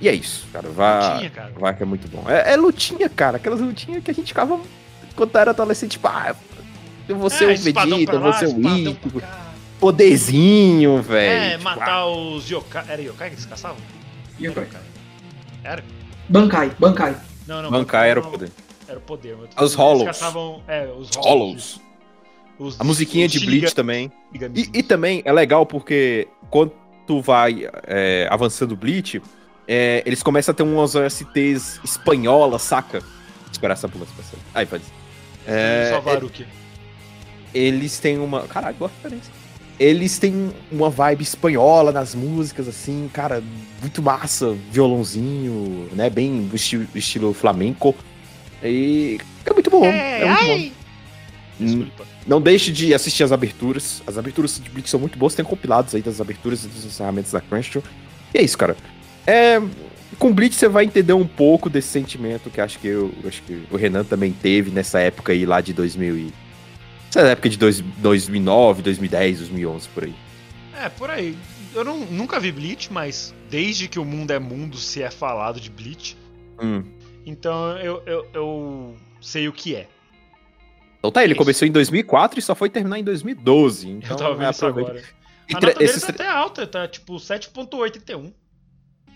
[0.00, 0.68] E é isso, cara.
[0.68, 1.52] Vá, Tinha, cara.
[1.58, 2.24] Vai que é muito bom.
[2.28, 3.36] É, é lutinha, cara.
[3.36, 4.58] Aquelas lutinhas que a gente ficava
[5.14, 6.34] quando era adolescente, tipo, ah,
[7.08, 8.60] eu vou ser É, o Vegeta, eu vou lá, ser o
[9.20, 9.54] cá.
[9.78, 11.44] poderzinho, velho.
[11.44, 12.84] É, Tipo, matar os yokai.
[12.88, 13.76] Era yokai que eles caçavam?
[14.40, 14.66] Yokai.
[15.62, 15.84] Era?
[16.28, 17.16] Bankai, Bankai.
[17.46, 17.70] Não, não.
[17.70, 18.50] Bancar era o poder.
[18.88, 19.36] Era o poder.
[19.36, 20.04] mas Os Hollows.
[20.06, 20.62] caçavam.
[20.68, 21.80] É, os Hollows.
[22.58, 24.12] Os- A musiquinha de Bleach também.
[24.54, 26.72] E, e também é legal porque quando
[27.06, 29.20] tu vai é, avançando Bleach,
[29.66, 33.02] é, eles começam a ter umas OSTs espanholas, saca?
[33.50, 34.36] Esperar essa ambulância passar.
[34.54, 34.84] Aí, pode.
[35.46, 36.46] É, Só Varuki.
[37.52, 38.42] eles têm uma.
[38.48, 39.32] Caralho, boa referência.
[39.78, 43.42] Eles têm uma vibe espanhola nas músicas, assim, cara,
[43.80, 46.08] muito massa, violãozinho, né?
[46.08, 47.94] Bem do estilo, estilo flamenco.
[48.62, 49.84] E é muito bom.
[49.84, 50.74] É, muito bom.
[51.60, 52.06] Hum, Desculpa.
[52.26, 54.02] Não deixe de assistir as aberturas.
[54.06, 57.32] As aberturas de Bleach são muito boas, tem compilados aí das aberturas e dos encerramentos
[57.32, 57.84] da Crunchyroll.
[58.32, 58.76] E é isso, cara.
[59.26, 59.60] É,
[60.18, 63.62] com Bleach você vai entender um pouco desse sentimento que acho que eu acho que
[63.70, 66.32] o Renan também teve nessa época aí lá de 2000
[67.18, 70.14] essa época de dois, 2009, 2010, 2011 por aí.
[70.80, 71.36] É, por aí.
[71.74, 75.60] Eu não- nunca vi Bleach, mas desde que o mundo é mundo se é falado
[75.60, 76.16] de Bleach.
[76.60, 76.84] Hum.
[77.26, 79.88] Então eu, eu, eu sei o que é.
[80.98, 81.38] Então tá, ele Isso.
[81.38, 83.88] começou em 2004 e só foi terminar em 2012.
[83.90, 85.02] Então, eu tava vendo é, isso agora.
[85.50, 88.32] A nota dele tá até alta, tá tipo 7.81.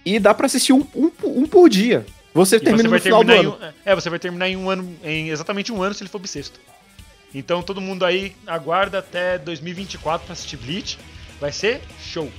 [0.04, 2.04] e dá pra assistir um, um, um por dia.
[2.34, 3.58] Você E termina você no final do em ano.
[3.60, 6.18] um, é, você vai terminar em um ano, em exatamente um ano se ele for
[6.18, 6.60] bissexto.
[7.34, 10.98] Então todo mundo aí aguarda até 2024 pra assistir Bleach.
[11.40, 12.30] Vai ser show.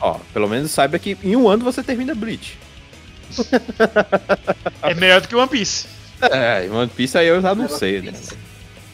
[0.00, 2.58] Ó, pelo menos saiba que em um ano você termina Bleach.
[4.82, 5.86] É melhor do que One Piece.
[6.22, 8.12] É, One Piece aí eu já não sei, né?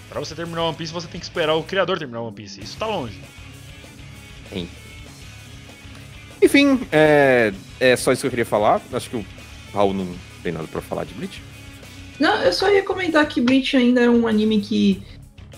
[0.09, 2.61] Pra você terminar One Piece, você tem que esperar o criador terminar One Piece.
[2.61, 3.21] Isso tá longe.
[6.43, 8.81] Enfim, é, é só isso que eu queria falar.
[8.93, 9.25] Acho que o
[9.73, 10.09] Raul não
[10.43, 11.43] tem nada pra falar de Bleach.
[12.19, 15.03] Não, eu só ia comentar que Bleach ainda é um anime que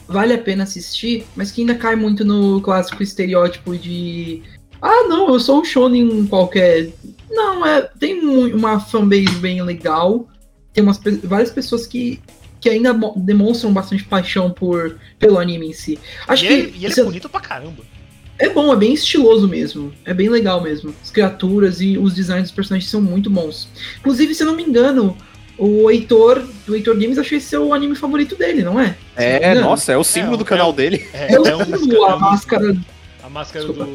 [0.09, 4.43] vale a pena assistir, mas que ainda cai muito no clássico estereótipo de
[4.81, 6.91] ah, não, eu sou um shonen qualquer.
[7.31, 8.21] Não, é, tem
[8.55, 10.29] uma fanbase bem legal.
[10.73, 12.21] Tem umas, várias pessoas que,
[12.61, 15.99] que ainda mo- demonstram bastante paixão por, pelo anime em si.
[16.29, 17.83] Acho E que ele, e ele se- é bonito pra caramba.
[18.39, 19.93] é bom, é bem estiloso mesmo.
[20.05, 20.95] É bem legal mesmo.
[21.03, 23.69] As criaturas e os designs dos personagens são muito bons.
[23.99, 25.17] Inclusive, se eu não me engano,
[25.59, 28.97] o Heitor, do Heitor Games, acho esse é o anime favorito dele, não é?
[29.17, 29.61] Não É, engano.
[29.63, 31.07] nossa, é o símbolo É, do é canal um- dele.
[31.13, 32.77] É, É o é um símbolo, a máscara,
[33.23, 33.73] A máscara do.
[33.75, 33.93] Desculpa.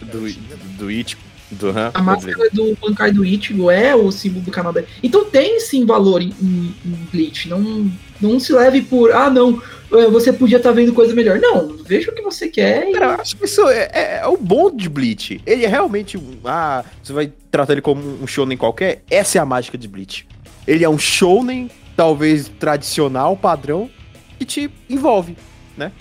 [0.00, 0.40] Do, Do, Shin-
[0.78, 1.16] do It.
[1.52, 4.86] Do, a máscara do Bankai do Ichigo é o símbolo do canal dele.
[5.02, 7.48] Então tem sim valor em, em, em Bleach.
[7.48, 9.60] Não, não se leve por, ah, não,
[9.92, 11.40] eh, você podia estar vendo coisa melhor.
[11.40, 14.26] Não, veja o que você quer e Cara, eu acho que isso é, é- é
[14.28, 15.40] o bom de Bleach.
[15.44, 16.36] Ele é realmente um.
[16.44, 19.02] Ah, você vai tratar ele como um shonen qualquer?
[19.10, 20.26] Essa é a mágica de Bleach.
[20.66, 23.90] Ele é um shonen, talvez tradicional, padrão,
[24.38, 25.36] que te envolve,
[25.76, 25.92] né?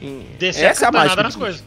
[0.00, 1.22] Em- Descer Essa é a mágica.
[1.22, 1.62] nas coisas.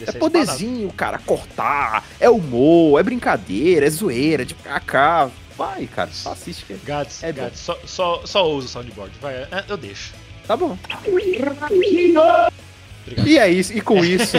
[0.00, 6.10] É Descer poderzinho, cara, cortar, é humor, é brincadeira, é zoeira, de cá, vai, cara,
[6.12, 6.74] só assiste que.
[6.84, 7.32] Gads, É.
[7.32, 9.12] Gads, só, só, só usa o soundboard.
[9.20, 10.12] Vai, é, eu deixo.
[10.46, 10.76] tá bom.
[11.06, 12.52] Obrigado.
[13.26, 14.36] E é isso, e com isso.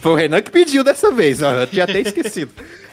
[0.00, 2.52] Foi o Renan que pediu dessa vez, ó, eu tinha até esquecido.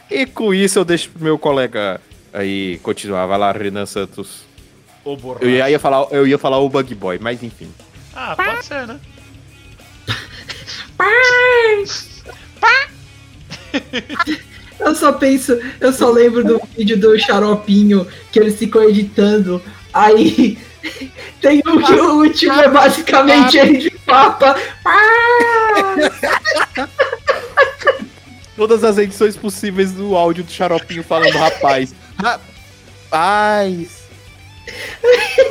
[0.09, 1.99] E com isso eu deixo pro meu colega
[2.33, 3.25] aí continuar.
[3.25, 4.43] Vai lá, Renan Santos.
[5.03, 5.43] Borracha.
[5.43, 7.69] Eu ia, ia falar, eu ia falar o Bug Boy, mas enfim.
[8.15, 8.99] Ah, pode ser, né?
[14.79, 19.61] Eu só penso, eu só lembro do vídeo do Xaropinho que eles ficam editando.
[19.93, 20.57] Aí
[21.39, 24.55] tem um que o último é basicamente ele de papa.
[28.55, 31.93] Todas as edições possíveis do áudio do Xaropinho falando rapaz.
[32.17, 34.01] Rapaz.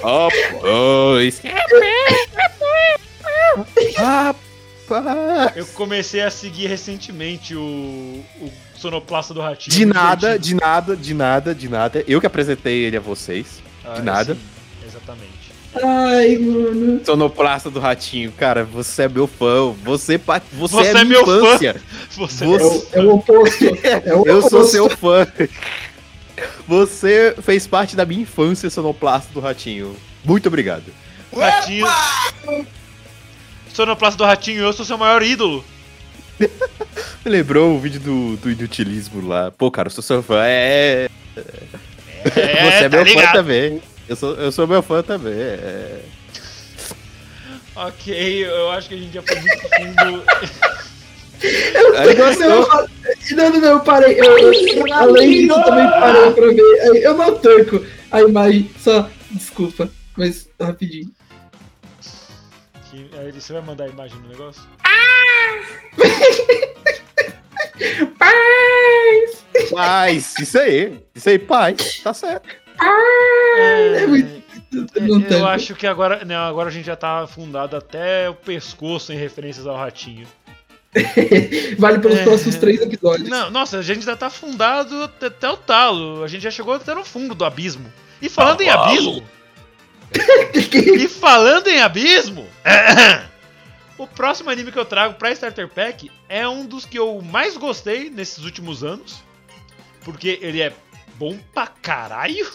[0.03, 1.41] Rapaz.
[3.97, 5.57] Rapaz.
[5.57, 7.61] Eu comecei a seguir recentemente o,
[8.41, 9.77] o sonoplasta do Ratinho.
[9.77, 12.05] De nada, de nada, de nada, de nada.
[12.09, 13.63] Eu que apresentei ele a vocês.
[13.85, 14.35] Ah, de nada.
[14.35, 14.41] sim,
[14.87, 15.31] exatamente.
[15.81, 17.01] Ai, mano.
[17.05, 19.71] Sonoplasta do Ratinho, cara, você é meu fã.
[19.85, 21.37] Você, você, Você é, é minha meu fã.
[21.39, 21.77] infância.
[22.11, 23.65] Você É Você- o, é o oposto.
[24.05, 24.67] É o Eu sou oposto.
[24.73, 25.27] seu fã.
[26.67, 29.97] Você fez parte da minha infância, sonoplasta do Ratinho.
[30.25, 30.85] Muito obrigado.
[31.35, 31.87] Ratinho.
[33.73, 35.65] Sonoplasta do Ratinho, eu sou seu maior ídolo.
[37.25, 39.51] Lembrou o vídeo do, do inutilismo lá.
[39.51, 40.43] Pô, cara, eu sou seu fã.
[40.45, 41.09] É.
[41.37, 43.33] É, você é tá meu fã ligado.
[43.33, 43.83] também.
[44.09, 45.33] Eu sou, eu sou meu fã também.
[45.35, 46.01] É.
[47.77, 50.25] Ok, eu acho que a gente já foi muito fundo.
[52.17, 52.45] Gostou?
[52.51, 52.87] eu fa-
[53.33, 54.19] não, não, não, eu parei.
[54.21, 57.03] Eu, eu, além disso, eu também parei pra ver.
[57.03, 59.09] Eu não tanco a imagem, só.
[59.31, 61.11] Desculpa, mas rapidinho.
[62.91, 64.63] Que- aí você vai mandar a imagem no negócio?
[69.71, 70.99] Paz, isso aí.
[71.15, 71.77] Isso aí, pai.
[72.03, 72.49] Tá certo.
[73.57, 74.41] É muito-
[75.01, 75.47] Não eu tanco.
[75.47, 79.67] acho que agora, não, agora a gente já tá afundado até o pescoço em referências
[79.67, 80.27] ao Ratinho.
[81.79, 82.25] Vale pelos É.
[82.25, 83.29] próximos três episódios.
[83.29, 86.25] Não, nossa, a gente já tá afundado até, até o talo.
[86.25, 87.93] A gente já chegou até no fundo do abismo.
[88.21, 89.23] E falando em abismo.
[90.75, 92.47] e falando em abismo.
[93.97, 97.57] o próximo anime que eu trago pra Starter Pack é um dos que eu mais
[97.57, 99.23] gostei nesses últimos anos.
[100.05, 100.73] Porque ele é
[101.17, 102.51] bom pra caralho.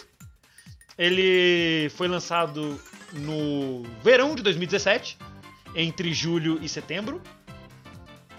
[0.98, 2.80] Ele foi lançado
[3.12, 5.16] no verão de 2017,
[5.74, 7.20] entre julho e setembro.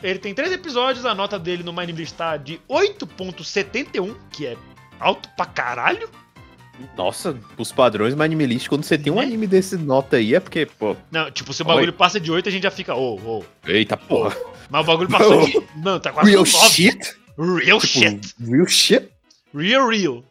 [0.04, 4.58] Ele tem três episódios, a nota dele no Anime List tá de 8.71, que é
[5.00, 6.10] alto pra caralho.
[6.96, 9.24] Nossa, os padrões list, quando você tem um Né?
[9.24, 10.96] anime desse nota aí, é porque, pô.
[11.10, 11.74] Não, tipo, se o Oi.
[11.74, 13.44] bagulho passa de 8, a gente já fica, ô, ô.
[13.66, 14.36] Eita porra.
[14.70, 15.60] Mas o bagulho passou de.
[15.78, 16.70] Não, tá quase Real no 9.
[16.70, 17.16] shit?
[17.66, 18.36] Real Tipo, shit.
[18.40, 19.10] Real shit?
[19.56, 20.24] Real, real.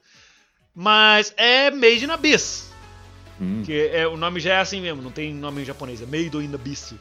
[0.74, 2.70] Mas é Made in Abyss.
[3.40, 3.62] Hum.
[3.64, 6.37] Que é, o nome já é assim mesmo, não tem nome em japonês, é Made
[6.37, 6.94] in Abyss.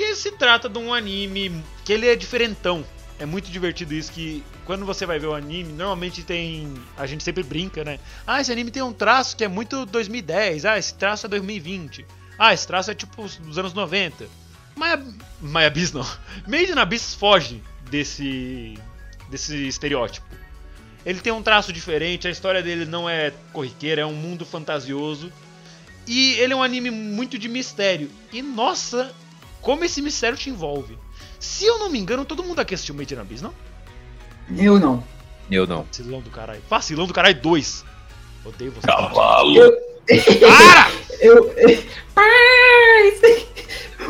[0.00, 2.82] Que se trata de um anime que ele é diferentão.
[3.18, 6.72] É muito divertido isso que quando você vai ver o anime, normalmente tem.
[6.96, 8.00] A gente sempre brinca, né?
[8.26, 10.64] Ah, esse anime tem um traço que é muito 2010.
[10.64, 12.06] Ah, esse traço é 2020.
[12.38, 14.26] Ah, esse traço é tipo dos anos 90.
[14.74, 15.04] Mas,
[15.38, 16.06] mas Abyss não.
[16.48, 18.78] Made in Abyss foge desse,
[19.28, 20.26] desse estereótipo.
[21.04, 25.30] Ele tem um traço diferente, a história dele não é corriqueira, é um mundo fantasioso.
[26.06, 28.10] E ele é um anime muito de mistério.
[28.32, 29.14] E nossa,
[29.60, 30.98] como esse mistério te envolve.
[31.38, 33.54] Se eu não me engano, todo mundo aqui assistiu Made in Abyss, não?
[34.56, 35.02] Eu não.
[35.50, 35.84] Eu não.
[35.84, 36.62] Vacilão do caralho.
[36.68, 37.84] Vacilão do caralho 2.
[38.44, 38.86] Odeio você.
[40.40, 40.90] Para!
[41.20, 41.54] Eu.
[42.14, 43.20] Paz!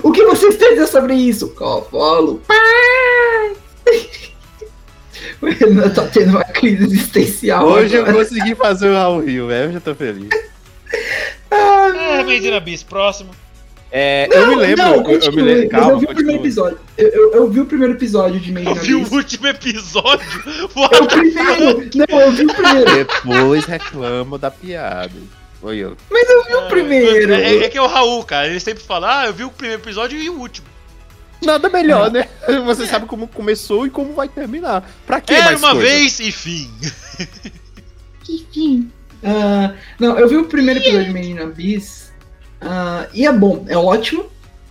[0.03, 1.51] O que vocês têm a dizer sobre isso?
[1.55, 2.41] Cavalo.
[2.47, 3.59] Paz!
[5.43, 7.67] O Renan tá tendo uma crise existencial.
[7.67, 8.25] Hoje eu agora.
[8.25, 9.69] consegui fazer o Raul Rio, velho.
[9.69, 10.29] Eu já tô feliz.
[11.51, 13.31] É, Made in Abyss, próximo.
[13.93, 14.85] É, eu me lembro.
[14.85, 15.69] Não, eu, eu me continue, lembro.
[15.71, 16.79] Calma, eu vi o primeiro episódio.
[16.97, 20.21] Eu, eu, eu vi o primeiro episódio de Made Eu in vi o último episódio.
[20.93, 21.91] É o primeiro!
[21.95, 22.95] Não, eu vi o primeiro.
[22.95, 25.13] Depois reclamo da piada.
[25.61, 25.97] Foi eu.
[26.11, 27.33] Mas eu vi o primeiro.
[27.35, 28.49] É, é que é o Raul, cara.
[28.49, 30.67] Ele sempre fala, ah, eu vi o primeiro episódio e o último.
[31.43, 32.29] Nada melhor, né?
[32.65, 34.89] Você sabe como começou e como vai terminar.
[35.07, 35.89] Pra que Era mais uma coisa?
[35.89, 36.71] vez e fim.
[38.29, 38.91] Enfim.
[39.23, 42.10] Ah, não, eu vi o primeiro episódio de Made in Abyss.
[42.61, 44.27] Ah, e é bom, é ótimo.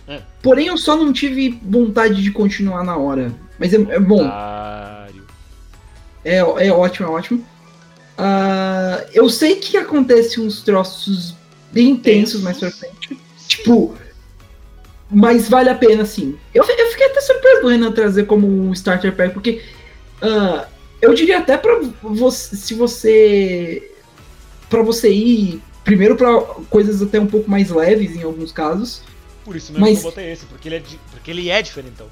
[0.06, 0.20] É.
[0.42, 3.32] Porém, eu só não tive vontade de continuar na hora.
[3.58, 4.26] Mas é, é bom,
[6.24, 7.44] é, é ótimo, é ótimo.
[8.16, 11.34] Ah, eu sei que acontece uns troços
[11.72, 13.18] bem intensos mais pra frente.
[13.48, 13.94] Tipo,
[15.10, 16.38] mas vale a pena sim.
[16.54, 19.62] Eu, eu fiquei até surpreso do Renan trazer como um starter pack, porque
[20.20, 20.66] ah,
[21.00, 23.90] eu diria até pra você, se você.
[24.68, 29.02] pra você ir primeiro pra coisas até um pouco mais leves em alguns casos.
[29.44, 32.06] Por isso mesmo Mas- que eu botei esse, porque ele é, porque ele é diferentão.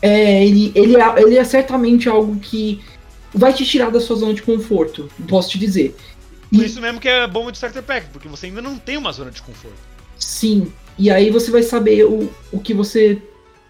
[0.00, 2.80] É, ele, ele, é, ele é certamente algo que
[3.32, 5.96] vai te tirar da sua zona de conforto, posso te dizer.
[6.52, 8.96] Por E- isso mesmo que é bom de Starter Pack, porque você ainda não tem
[8.96, 9.76] uma zona de conforto.
[10.18, 13.20] Sim, e aí você vai saber o, o que você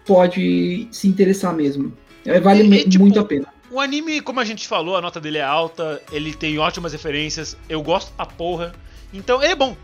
[0.05, 1.91] pode se interessar mesmo.
[2.25, 3.47] É, vale E- e, tipo, muito a pena.
[3.71, 7.57] O anime, como a gente falou, a nota dele é alta, ele tem ótimas referências,
[7.67, 8.73] eu gosto a porra.
[9.17, 9.75] Então ele é bom.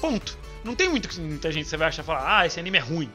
[0.00, 0.36] Ponto.
[0.64, 2.80] Não tem muito, que- muita gente que você vai achar falar, ah, esse anime é
[2.80, 3.10] ruim.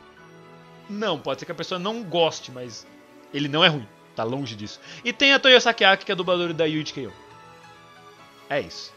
[0.89, 2.85] Não, pode ser que a pessoa não goste, mas
[3.33, 3.87] ele não é ruim.
[4.15, 4.79] Tá longe disso.
[5.03, 7.11] E tem a Toyo Sakiaki, que é dubladora da Yuji Kyo.
[8.49, 8.93] É isso.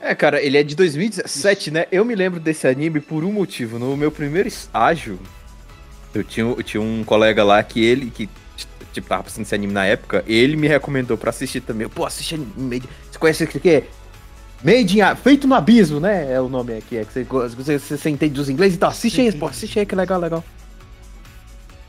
[0.00, 1.86] É, cara, ele é de 2017, né?
[1.90, 3.78] Eu me lembro desse anime por um motivo.
[3.78, 5.18] No meu primeiro estágio,
[6.14, 8.28] eu tinha, eu tinha um colega lá que ele, que
[8.92, 11.88] tipo, tava passando esse anime na época, ele me recomendou pra assistir também.
[11.88, 12.82] Pô, assiste anime.
[13.10, 13.84] Você conhece isso aqui?
[14.62, 16.32] Made in, Feito no Abismo, né?
[16.32, 16.96] É o nome aqui.
[16.96, 19.94] É que você, você, você, entende dos ingleses, então assiste aí, pô, assiste aí, que
[19.94, 20.42] legal, legal.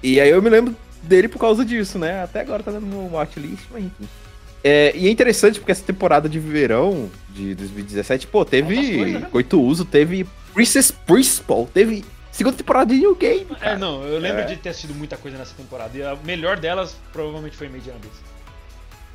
[0.04, 2.24] E aí eu me lembro dele por causa disso, né?
[2.24, 4.08] Até agora tá dando no watchlist, mas enfim.
[4.64, 9.28] É, e é interessante porque essa temporada de verão de 2017, pô, teve coisas, né?
[9.32, 13.78] Coito Uso, teve Princess Principal, teve segunda temporada de New Game, É, cara.
[13.78, 14.46] não, eu lembro É.
[14.46, 15.98] de ter assistido muita coisa nessa temporada.
[15.98, 18.12] E a melhor delas provavelmente foi Made in Abyss.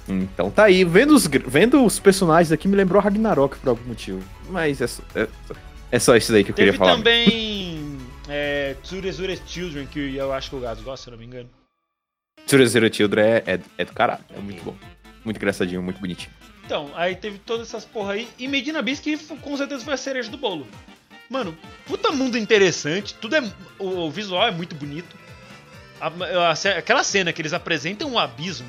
[0.08, 4.22] Então tá aí, vendo os, vendo os personagens aqui me lembrou Ragnarok por algum motivo.
[4.50, 5.28] Mas é só, é,
[5.92, 6.96] é só isso daí que eu Teve queria falar.
[6.96, 11.48] também é, Tsurezure Children, que eu acho que o Gato gosta, se não me engano.
[12.48, 14.74] Zero Children é, é, é do caralho, é muito bom.
[15.24, 16.32] Muito engraçadinho, muito bonitinho.
[16.66, 18.28] Então, aí teve todas essas porra aí.
[18.38, 20.66] E Medina Abyss que com certeza foi a cereja do bolo.
[21.30, 23.14] Mano, puta mundo interessante.
[23.14, 23.52] Tudo é.
[23.78, 25.16] O, o visual é muito bonito.
[26.00, 26.10] A-
[26.50, 28.68] a aquela cena que eles apresentam um abismo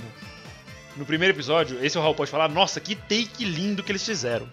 [0.98, 4.48] no primeiro episódio, esse o Raul pode falar, nossa, que take lindo que eles fizeram.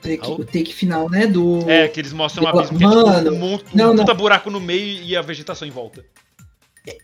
[0.00, 0.40] Take- Raul?
[0.40, 1.26] o take final, né?
[1.26, 1.68] Do.
[1.68, 4.50] É, que eles mostram um Mano, abismo que é tipo um, monte, um não, buraco
[4.50, 6.04] no meio e a vegetação em volta.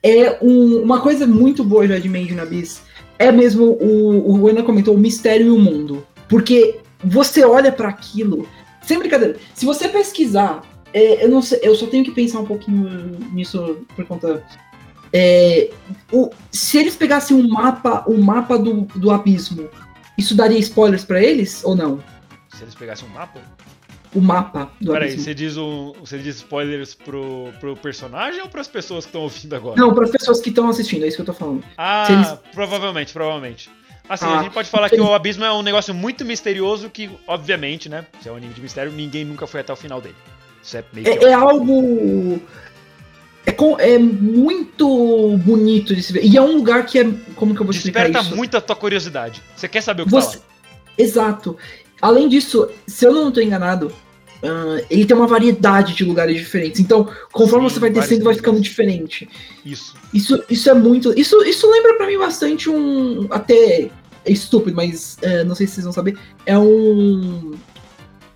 [0.02, 2.82] É um- uma coisa muito boa já de Made in Abyss.
[3.18, 6.06] É mesmo o, o Ana comentou, o mistério e o mundo.
[6.28, 8.48] Porque você olha pra aquilo.
[8.82, 12.44] Sem brincadeira, se você pesquisar, é, eu não sei, eu só tenho que pensar um
[12.46, 14.42] pouquinho nisso por conta.
[15.14, 15.70] É,
[16.12, 19.68] o- se eles pegassem um mapa, o mapa do, do abismo,
[20.18, 22.02] isso daria spoilers pra eles ou não?
[22.52, 23.40] Se eles pegassem um mapa.
[24.14, 25.24] O mapa do Peraí, abismo.
[25.24, 29.54] você diz, um, você diz spoilers pro, pro personagem ou pras pessoas que estão ouvindo
[29.56, 29.76] agora?
[29.76, 31.64] Não, para as pessoas que estão assistindo, é isso que eu tô falando.
[31.76, 33.68] Ah, eles- provavelmente, provavelmente.
[34.08, 36.90] Assim, Ah, a gente pode falar que eles- o Abismo é um negócio muito misterioso
[36.90, 38.04] que, obviamente, né?
[38.20, 40.14] Se é um anime de mistério, ninguém nunca foi até o final dele.
[40.62, 42.40] Isso é meio que É, é algo.
[43.46, 46.24] É, com- é muito bonito de se ver.
[46.24, 47.04] E é um lugar que é.
[47.36, 48.36] Como que eu vou explicar Desperta isso?
[48.36, 49.42] muito a tua curiosidade.
[49.54, 50.44] Você quer saber o que Você- tá?
[50.96, 51.56] Exato.
[52.00, 53.92] Além disso, se eu não estou enganado,
[54.42, 56.80] ah, ele tem uma variedade de lugares diferentes.
[56.80, 59.28] Então, conforme Sim, você vai descendo, vai ficando diferente.
[59.64, 59.94] Isso.
[60.12, 61.18] Isso, isso é muito.
[61.18, 63.26] Isso, isso lembra pra mim bastante um.
[63.30, 63.90] Até.
[64.26, 66.16] É estúpido, mas é, não sei se vocês vão saber.
[66.46, 67.52] É um.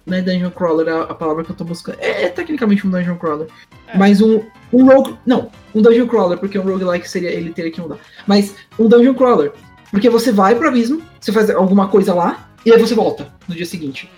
[0.05, 1.97] Não é Dungeon Crawler a, a palavra que eu tô buscando.
[2.01, 3.49] É, é tecnicamente um Dungeon Crawler.
[3.87, 3.97] É.
[3.97, 4.43] Mas um.
[4.73, 5.17] Um rogue.
[5.27, 7.99] Não, um Dungeon Crawler, porque um roguelike seria ele teria que mudar.
[8.27, 9.53] Mas um Dungeon Crawler.
[9.91, 13.55] Porque você vai pro abismo, você faz alguma coisa lá, e aí você volta no
[13.55, 14.11] dia seguinte.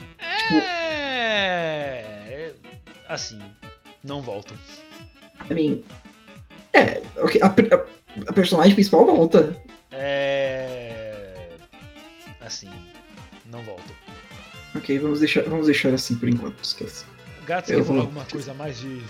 [1.20, 2.52] É.
[3.08, 3.38] Assim.
[4.02, 4.54] Não volta.
[5.50, 5.78] I mean.
[6.72, 7.02] É,
[7.42, 7.84] a, a-
[8.28, 9.56] a personagem principal volta.
[9.92, 11.48] É.
[12.40, 12.68] Assim.
[13.50, 13.82] Não volta.
[14.74, 17.04] Ok, vamos deixar, vamos deixar assim por enquanto, esquece.
[17.46, 19.02] Gato, você Eu quer falar vou- alguma coisa mais de.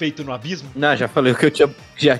[0.00, 0.70] Feito no abismo?
[0.74, 1.68] Não, já falei o que eu tinha.
[1.94, 2.18] Já,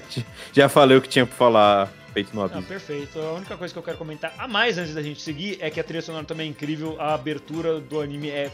[0.52, 2.64] já falei o que tinha pra falar feito no Ah, abismo.
[2.64, 3.18] perfeito.
[3.18, 5.80] A única coisa que eu quero comentar a mais antes da gente seguir é que
[5.80, 8.52] a trilha sonora também é incrível, a abertura do anime é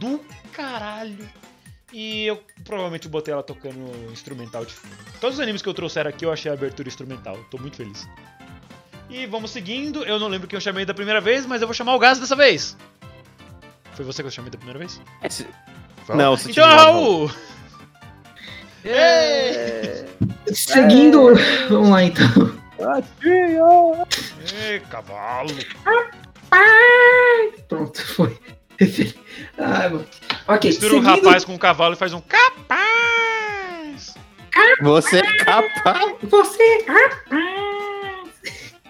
[0.00, 0.20] do
[0.52, 1.24] caralho.
[1.92, 3.78] E eu provavelmente botei ela tocando
[4.10, 4.96] instrumental de fundo.
[5.20, 8.08] Todos os animes que eu trouxer aqui eu achei a abertura instrumental, tô muito feliz.
[9.08, 11.74] E vamos seguindo, eu não lembro quem eu chamei da primeira vez, mas eu vou
[11.74, 12.76] chamar o Gás dessa vez.
[13.92, 15.00] Foi você que eu chamei da primeira vez?
[15.22, 15.46] Esse-
[16.04, 17.30] Foi Não, você Então, Raul!
[18.84, 20.04] Ei!
[20.54, 21.34] Seguindo.
[21.68, 22.54] Vamos lá então.
[24.62, 25.50] Ei, cavalo!
[27.68, 28.38] Pronto, foi.
[29.58, 30.06] ah, mano.
[30.46, 31.24] Ok, Mistura um seguindo.
[31.24, 32.84] rapaz com um cavalo e faz um capaz!
[34.82, 36.14] Você é capaz.
[36.22, 37.44] Você é capaz.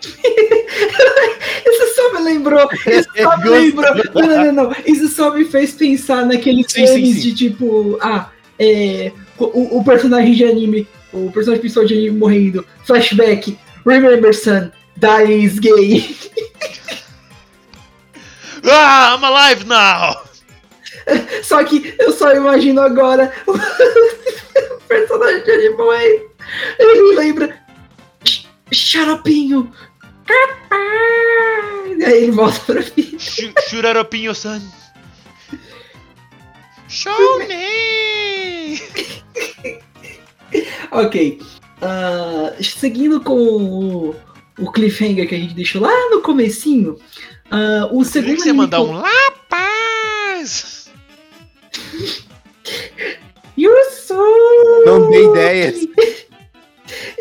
[1.66, 2.68] Isso só me lembrou.
[2.86, 3.94] Isso só me lembrou.
[3.94, 4.76] Não, não, não, não.
[4.84, 7.20] Isso só me fez pensar naqueles Sim, sim, filmes sim.
[7.20, 7.98] de tipo.
[8.02, 9.12] Ah, é.
[9.38, 10.88] O, o personagem de anime.
[11.12, 12.66] O personagem principal de anime morrendo.
[12.84, 13.58] Flashback.
[13.86, 14.70] Remember, son.
[14.96, 16.16] Die is gay.
[18.66, 20.22] Ah, I'm alive now!
[21.44, 23.30] Só que eu só imagino agora
[24.88, 26.26] personagem de anime é.
[26.78, 27.60] Ele lembra.
[28.24, 29.70] "Sh- Xaropinho!
[32.06, 32.82] Aí ele volta pra.
[33.18, 34.62] Shu- Shuraropinho-san.
[36.88, 38.80] Show me!
[40.92, 41.40] Ok.
[41.82, 44.14] Ah, seguindo com o,
[44.58, 46.96] o cliffhanger que a gente deixou lá no comecinho.
[47.50, 50.90] ah, o segundo você anime mandar que eu- um Lapaz!
[53.58, 54.14] You're so...
[54.86, 55.86] Não dei ideias.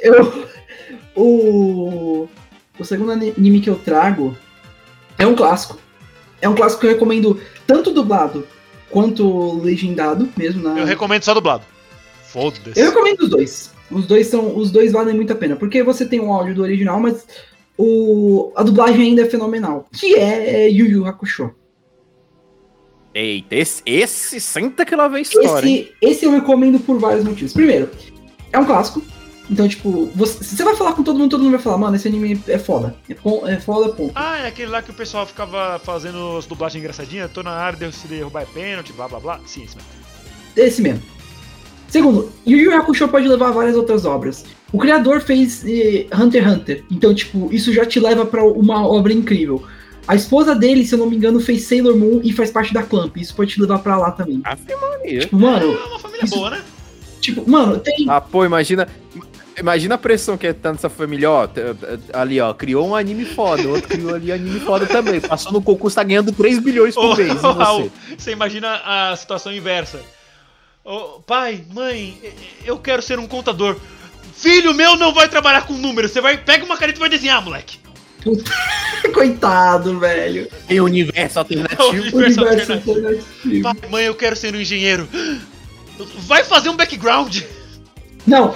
[0.04, 0.48] Eu,
[1.16, 2.28] o,
[2.78, 4.36] o segundo anime que eu trago
[5.18, 5.80] é um clássico.
[6.42, 8.46] É um clássico que eu recomendo tanto dublado
[8.90, 10.62] quanto legendado mesmo.
[10.62, 10.78] Na...
[10.78, 11.64] Eu recomendo só dublado.
[12.34, 12.80] Foda-se.
[12.80, 13.72] Eu recomendo os dois.
[13.92, 16.64] Os dois são, os dois valem muito a pena, porque você tem o áudio do
[16.64, 17.28] original, mas
[17.78, 19.88] o, a dublagem ainda é fenomenal.
[19.94, 21.54] Que é, Yu Yu Hakusho.
[23.14, 25.70] Eita, esse, esse senta que lá vem história.
[25.70, 27.54] Esse, esse eu recomendo por vários motivos.
[27.54, 27.88] Primeiro,
[28.52, 29.04] é um clássico.
[29.48, 31.96] Então, tipo, você, se você vai falar com todo mundo, todo mundo vai falar, mano,
[31.96, 32.96] esse anime é foda.
[33.08, 34.12] É, é foda, ponto.
[34.16, 37.32] Ah, é aquele lá que o pessoal ficava fazendo as dublagens engraçadinhas.
[37.32, 39.40] Tô na área, deu se derrubar é pênalti, blá blá blá.
[39.46, 39.92] Sim, esse mesmo.
[40.56, 41.13] Esse mesmo.
[41.94, 44.44] Segundo, Yu Yu Hakusho pode levar a várias outras obras.
[44.72, 48.84] O criador fez eh, Hunter x Hunter, então, tipo, isso já te leva pra uma
[48.88, 49.64] obra incrível.
[50.08, 52.82] A esposa dele, se eu não me engano, fez Sailor Moon e faz parte da
[52.82, 53.16] Clamp.
[53.18, 54.42] Isso pode te levar pra lá também.
[54.44, 55.20] Maria.
[55.20, 56.64] Tipo, mano, É uma família Isso- boa, né?
[57.22, 58.08] tipo, mano, tem.
[58.10, 58.88] Ah, pô, imagina.
[59.56, 61.48] Imagina a pressão que é tá nessa família, ó.
[62.12, 65.22] Ali, ó, criou um anime foda, o outro criou ali anime foda também.
[65.22, 67.38] Passou no concurso, tá ganhando 3 bilhões por mês.
[67.40, 68.16] Raul, você?
[68.18, 70.00] você imagina a situação inversa.
[70.84, 72.18] Ô, pai, mãe,
[72.66, 73.78] eu quero ser um contador.
[74.36, 76.12] Filho meu não vai trabalhar com números.
[76.12, 77.80] Você vai pega uma caneta e vai desenhar, moleque.
[79.14, 80.48] Coitado, velho.
[80.68, 81.84] Tem universo alternativo.
[81.90, 82.92] Universo Universo alternativo.
[82.92, 83.62] alternativo.
[83.64, 85.08] Pai, mãe, eu quero ser um engenheiro.
[86.20, 87.42] Vai fazer um background.
[88.26, 88.54] Não,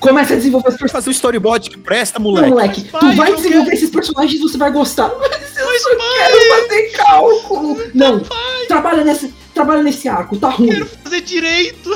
[0.00, 0.92] começa a desenvolver os Vai personagens.
[0.92, 2.50] fazer um storyboard que presta, Não, moleque.
[2.50, 5.08] moleque, Mas, tu pai, vai desenvolver quero- esses personagens e você vai gostar.
[5.18, 7.82] Mas eu Mas, só pai, quero fazer cálculo.
[7.94, 8.22] Não,
[8.68, 10.68] trabalha nesse, trabalha nesse arco, tá ruim.
[10.68, 11.90] quero fazer direito.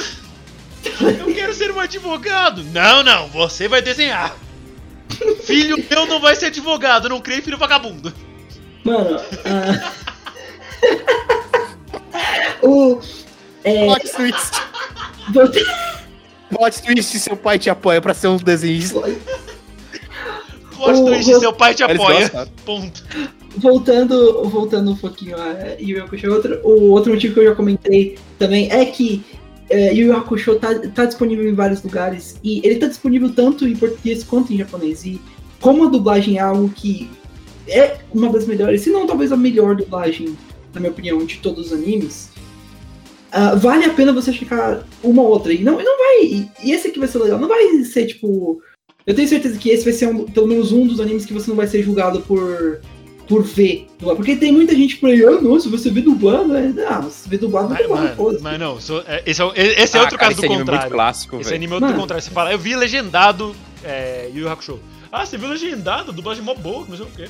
[1.00, 2.62] Eu quero ser um advogado.
[2.64, 4.36] Não, não, você vai desenhar.
[5.44, 8.12] Filho meu não vai ser advogado, não creio em filho vagabundo.
[8.84, 9.92] Mano, ah,
[12.62, 13.00] o.
[13.62, 14.50] É, Plot twist.
[15.32, 15.64] voltei-
[16.50, 19.00] Plot twist, seu pai te apoia pra ser um desenhista.
[19.00, 22.30] Plot O- twist, seu pai te apoia.
[22.64, 23.02] Ponto.
[23.56, 28.16] Voltando, voltando um pouquinho a Yu Hakusho, outro, o outro motivo que eu já comentei
[28.38, 29.22] também é que
[29.70, 33.76] é, Yu Hakusho tá, tá disponível em vários lugares e ele tá disponível tanto em
[33.76, 35.04] português quanto em japonês.
[35.04, 35.20] E
[35.60, 37.10] como a dublagem é algo que
[37.66, 40.36] é uma das melhores, se não talvez a melhor dublagem,
[40.74, 42.30] na minha opinião, de todos os animes,
[43.36, 45.52] ah, vale a pena você checar uma ou outra.
[45.52, 46.48] E não, não vai.
[46.62, 47.38] E esse aqui vai ser legal.
[47.38, 48.62] Não vai ser tipo.
[49.04, 51.50] Eu tenho certeza que esse vai ser um- pelo menos um dos animes que você
[51.50, 52.80] não vai ser julgado por
[53.28, 54.16] por ver dublado.
[54.16, 56.74] Porque tem muita gente por aí, ah, nossa, você vê dublado, né?
[56.88, 58.42] Ah, você vê dublado, Mas, dublado, mas- foda-se.
[58.44, 60.90] mas não, so- é- esse é, esse é Ah, outro cara, caso do é contrário.
[60.92, 62.00] clássico, Esse anime é outro do Mano.
[62.02, 62.22] contrário.
[62.24, 64.78] Você fala, eu vi legendado é, Yu Yu Hakusho.
[65.12, 67.28] Ah, você viu legendado, dublagem mó boa, não sei o quê.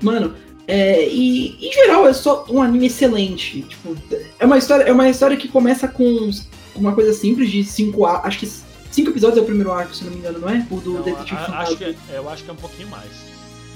[0.00, 0.34] Mano,
[0.66, 3.62] é, e em geral é só um anime excelente.
[3.62, 3.96] Tipo,
[4.38, 6.30] é uma história, é uma história que começa com
[6.74, 8.48] uma coisa simples de cinco acho que
[8.90, 10.66] cinco episódios é o primeiro arco, se não me engano, não é?
[10.70, 11.62] O do Não, Detetive a- Fantasma.
[11.62, 13.10] acho, que, é- eu acho que é um pouquinho mais.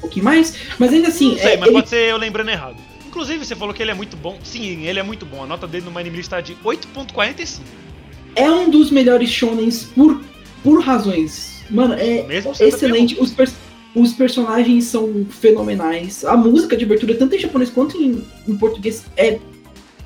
[0.01, 2.51] Um pouquinho mais, mas ainda assim, Não sei, é, mas ele pode ser eu lembrando
[2.51, 2.77] errado.
[3.07, 4.39] Inclusive, você falou que ele é muito bom.
[4.43, 5.43] Sim, ele é muito bom.
[5.43, 7.61] A nota dele no Anime está de 8.45.
[8.37, 10.23] é um dos melhores shonens por,
[10.63, 11.63] por razões.
[11.69, 12.25] Mano, é
[12.61, 13.17] excelente.
[13.21, 13.55] Os, pers-
[13.95, 16.25] os personagens são fenomenais.
[16.25, 19.39] A música de abertura, tanto em japonês quanto em, em português, é.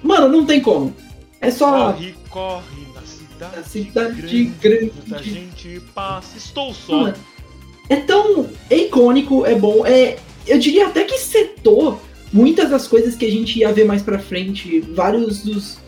[0.03, 0.95] Mano, não tem como.
[1.41, 1.93] É só.
[1.93, 3.69] Corre, corre na cidade.
[3.69, 4.93] Cidade grande.
[4.97, 5.31] Muita grande.
[5.31, 6.37] gente passa.
[6.39, 7.03] Estou só.
[7.03, 7.15] Mano,
[7.89, 9.85] é tão é icônico, é bom.
[9.87, 10.17] É,
[10.47, 12.01] eu diria até que setou
[12.33, 14.81] muitas das coisas que a gente ia ver mais pra frente.
[14.81, 15.79] Vários dos.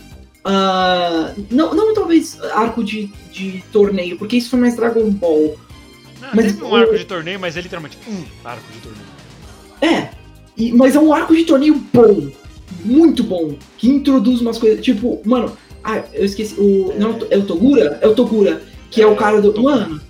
[0.44, 5.56] ah, não, não talvez arco de, de torneio, porque isso foi mais Dragon Ball.
[6.20, 9.06] Não, mas teve um o- arco de torneio, mas é literalmente um arco de torneio.
[9.80, 10.10] É,
[10.56, 12.28] e- mas é um arco de torneio bom.
[12.84, 13.54] Muito bom.
[13.78, 14.84] Que introduz umas coisas.
[14.84, 15.56] Tipo, mano.
[15.84, 16.54] Ah, eu esqueci.
[16.58, 16.98] O, É.
[16.98, 17.98] não, é o Togura?
[18.02, 18.60] É o Togura.
[18.90, 19.62] Que é, o cara do.
[19.62, 20.00] Mano,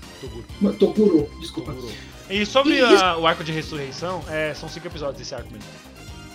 [0.78, 1.72] Toguro, desculpa.
[1.72, 1.92] Toguro.
[2.28, 5.68] E sobre E a- o arco de ressurreição, é, são cinco episódios esse arco mesmo.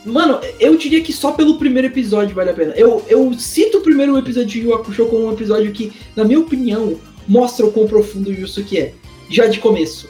[0.05, 2.73] Mano, eu diria que só pelo primeiro episódio vale a pena.
[2.75, 6.39] Eu, eu cito o primeiro episódio de Yu Hakusho como um episódio que, na minha
[6.39, 8.93] opinião, mostra o quão profundo o Yusuke é.
[9.29, 10.09] Já de começo.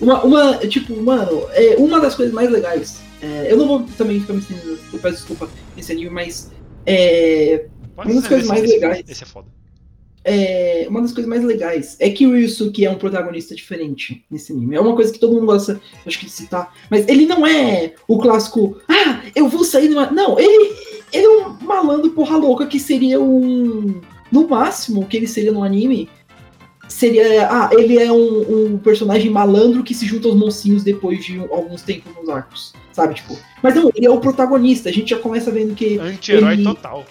[0.00, 3.00] Uma, uma tipo, mano, é uma das coisas mais legais.
[3.20, 6.52] é, eu não vou também ficar me estendendo, eu peço desculpa nesse anime, mas
[6.84, 7.66] é,
[7.96, 9.04] Pode Uma das coisas mais esse- legais.
[9.08, 9.48] Esse é foda.
[10.28, 14.52] É, uma das coisas mais legais é que o Yusuke é um protagonista diferente nesse
[14.52, 14.74] anime.
[14.74, 16.74] É uma coisa que todo mundo gosta, acho que, de citar.
[16.90, 20.10] Mas ele não é o clássico, ah, eu vou sair numa.
[20.10, 20.74] Não, ele,
[21.12, 24.00] ele é um malandro porra louca que seria um.
[24.32, 26.08] No máximo, o que ele seria no anime
[26.88, 27.48] seria.
[27.48, 31.82] Ah, ele é um, um personagem malandro que se junta aos mocinhos depois de alguns
[31.82, 32.72] tempos nos arcos.
[32.92, 33.38] Sabe, tipo.
[33.62, 34.88] Mas não, ele é o protagonista.
[34.88, 35.98] A gente já começa vendo que.
[35.98, 37.04] Anti-herói ele- total.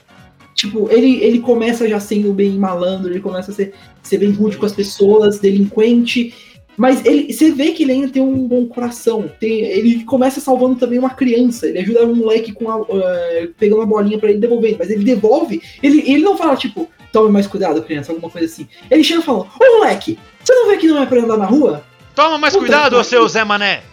[0.56, 4.58] Tipo, ele, ele começa já sendo bem malandro, ele começa a ser, ser bem rude
[4.58, 6.34] com as pessoas, delinquente.
[6.78, 9.30] Mas ele, você vê que ele ainda tem um bom coração.
[9.38, 11.68] Tem, ele começa salvando também uma criança.
[11.68, 14.78] Ele ajuda um moleque com a, eh, pegando uma bolinha pra ele devolver.
[14.80, 15.62] Mas ele devolve.
[15.84, 18.68] Ele, ele não fala, tipo, tome mais cuidado, criança, alguma coisa assim.
[18.90, 21.84] Ele chega falando, ô moleque, você não vê que não é pra andar na rua?
[22.14, 23.84] Toma mais Puta cuidado, seu Zé Mané.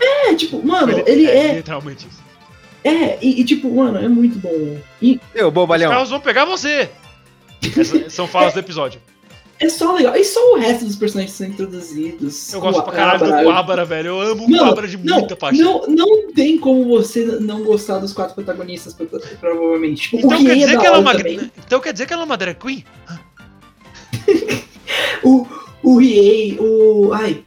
[0.00, 1.56] É, tipo, mano, ele é.
[1.56, 2.23] Literalmente isso.
[2.84, 4.76] É, e, e, tipo, mano, é muito bom.
[5.00, 5.90] E Eu, Os bobalhão.
[5.90, 6.90] carros vão pegar você.
[7.76, 9.00] Essas são falas do episódio.
[9.58, 10.14] é só legal.
[10.14, 12.52] E só o resto dos personagens são introduzidos.
[12.52, 14.08] Eu gosto O pra caralho do Abra, Coabra, velho.
[14.08, 15.82] Eu amo o Não, Coabra de Não, muita paixão.
[15.88, 19.06] não, não tem como você não gostar dos quatro protagonistas, pro-
[19.40, 20.02] provavelmente.
[20.10, 21.50] Tipo, Então o quer, Riei dizer da que ela é uma, também.
[21.66, 22.84] então quer dizer que ela é uma drag queen?
[25.22, 25.46] O,
[25.82, 27.12] o Riei, o.
[27.14, 27.42] Ai.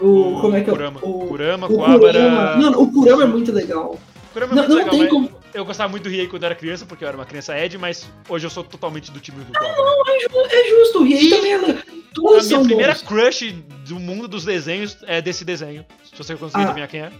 [0.00, 0.06] O.
[0.36, 0.72] O Como é que é?
[0.72, 1.00] Kurama.
[1.02, 1.70] O, Kurama, o.
[1.98, 2.56] Kurama.
[2.56, 3.98] Mano, o Kurama é muito legal.
[4.34, 5.30] Kurama é Não, muito não legal, como.
[5.54, 7.78] Eu gostava muito do Riei quando eu era criança, porque eu era uma criança Ed,
[7.78, 9.72] mas hoje eu sou totalmente do time do Coabra.
[10.08, 11.82] É ju- É justo, o Riei também é legal.
[11.88, 13.02] A Todos minha são primeira bons.
[13.02, 13.52] crush
[13.86, 15.86] do mundo dos desenhos é desse desenho.
[16.04, 16.66] Se você conseguir Ah.
[16.66, 17.12] adivinhar quem é.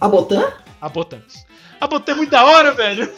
[0.00, 0.50] A Botan?
[0.80, 1.20] A Botan.
[1.80, 3.12] A Botan é muito da hora, velho.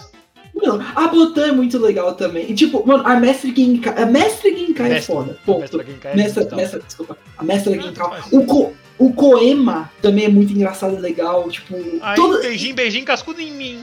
[0.54, 2.50] Mano, a Botan é muito legal também.
[2.50, 4.02] E, tipo, mano, a Mestre Genkai.
[4.02, 5.14] A Mestre Genkai é Mestre.
[5.14, 5.38] foda.
[5.46, 5.60] Ponto.
[5.60, 7.16] Mestra Genkai é Mestra, mestra, desculpa.
[7.38, 8.20] A Mestra Ah, Genkai.
[8.32, 11.48] O, Ko, o Koema também é muito engraçado e legal.
[11.50, 13.80] Tipo, Aí, toda, beijinho, beijinho, cascudo em mim.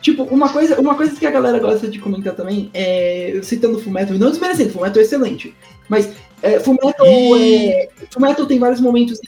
[0.00, 3.40] Tipo, uma coisa, uma coisa que a galera gosta de comentar também é.
[3.42, 5.54] Citando o Fullmetal, não desmerecendo, Fullmetal é excelente.
[5.88, 6.10] Mas
[6.42, 9.18] é, Fullmetal, é, Fullmetal tem vários momentos,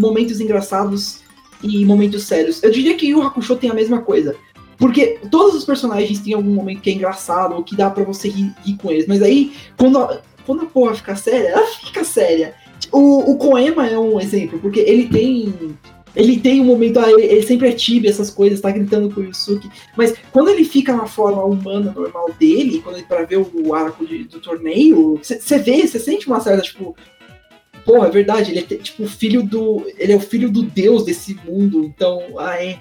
[0.00, 1.20] momentos engraçados
[1.62, 2.62] e momentos sérios.
[2.62, 4.36] Eu diria que Yu Hakusho tem a mesma coisa.
[4.76, 8.28] Porque todos os personagens têm algum momento que é engraçado ou que dá pra você
[8.28, 9.06] rir, rir com eles.
[9.06, 12.54] Mas aí, quando a, quando a porra fica séria, ela fica séria.
[12.92, 15.76] O, o Koema é um exemplo, porque ele tem.
[16.16, 19.20] Ele tem um momento, ah, ele, ele sempre é tibia, essas coisas, tá gritando com
[19.20, 19.70] o Yusuke.
[19.96, 24.04] Mas quando ele fica na forma humana normal dele, quando ele para ver o arco
[24.04, 26.96] de- do torneio, você vê, você sente uma certa, tipo.
[27.84, 29.86] Porra, é verdade, ele é tipo filho do.
[29.96, 32.20] Ele é o filho do deus desse mundo, então.
[32.38, 32.80] Ah, é.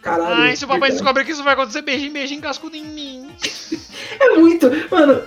[0.00, 0.34] Caralho.
[0.34, 1.02] Ai, se o papai verdade.
[1.02, 3.28] descobrir que isso vai acontecer, beijinho, beijinho, cascudo em mim.
[4.18, 4.70] É muito.
[4.90, 5.20] Mano,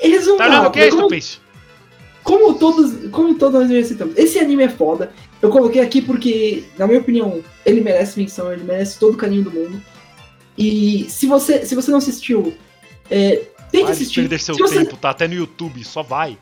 [0.00, 0.38] resumo.
[0.38, 1.08] Tá olhando o rápido, que, como-?
[2.22, 5.12] Como todos, como todos nós citamos, esse anime é foda.
[5.40, 9.42] Eu coloquei aqui porque, na minha opinião, ele merece menção, ele merece todo o carinho
[9.42, 9.82] do mundo.
[10.56, 12.54] E se você, se você não assistiu,
[13.10, 14.20] é, tente Vai assistir.
[14.20, 16.38] perder seu se, você, tempo, tá até no YouTube, só vai.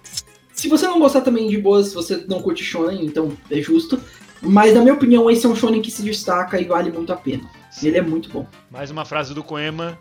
[0.53, 4.01] se você não gostar também de boas, se você não curte shonen, então é justo.
[4.43, 7.16] Mas na minha opinião, esse é um shonen que se destaca e vale muito a
[7.16, 7.49] pena.
[7.83, 8.47] Ele é muito bom.
[8.70, 9.99] Mais uma frase do Koema.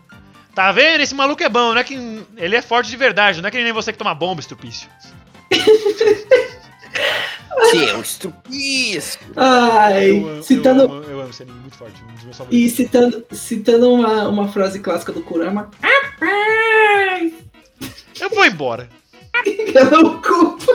[0.54, 1.00] Tá vendo?
[1.00, 1.94] Esse maluco é bom, não é que.
[2.36, 4.88] Ele é forte de verdade, não é que nem você que toma bomba, estrupício.
[7.70, 9.20] Seu estrupício.
[9.36, 12.36] Ai, Eu, amo- citando, eu, amo, eu amo esse anime muito forte, um dos meus
[12.36, 12.72] favoritos.
[12.72, 15.70] E citando, citando uma, uma frase clássica do Kurama.
[18.20, 18.88] Eu vou embora.
[19.74, 20.66] Eu não culpo.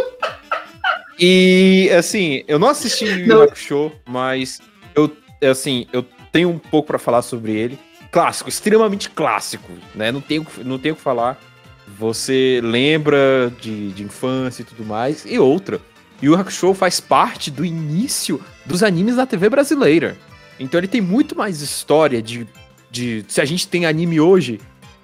[1.20, 4.60] E, assim, eu não assisti o Hakusho, mas
[4.94, 5.10] eu,
[5.50, 7.80] assim, eu tenho um pouco pra falar sobre ele.
[8.12, 10.12] Clássico, extremamente clássico, né?
[10.12, 11.40] Não tenho, não tenho o que falar.
[11.88, 15.26] Você lembra de, de infância e tudo mais.
[15.26, 15.80] E outra,
[16.22, 20.18] Yu Hakusho faz parte do início dos animes da TV brasileira.
[20.60, 22.48] Então ele tem muito mais história de,
[22.90, 23.24] de...
[23.28, 24.60] Se a gente tem anime hoje,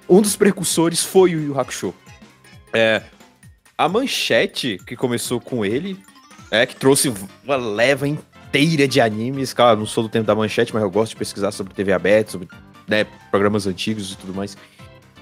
[0.08, 1.94] um dos precursores foi o Yu Hakusho.
[2.72, 3.02] É,
[3.76, 5.98] a manchete que começou com ele,
[6.50, 7.12] é que trouxe
[7.42, 9.54] uma leva inteira de animes.
[9.54, 12.32] Cara, não sou do tempo da manchete, mas eu gosto de pesquisar sobre TV aberta,
[12.32, 12.48] sobre
[12.86, 14.56] né, programas antigos e tudo mais.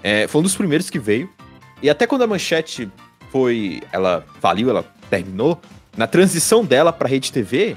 [0.02, 1.30] É, foi um dos primeiros que veio.
[1.82, 2.90] E até quando a manchete
[3.30, 3.80] foi.
[3.92, 5.60] Ela faliu, ela terminou.
[5.96, 7.76] Na transição dela pra Rede TV,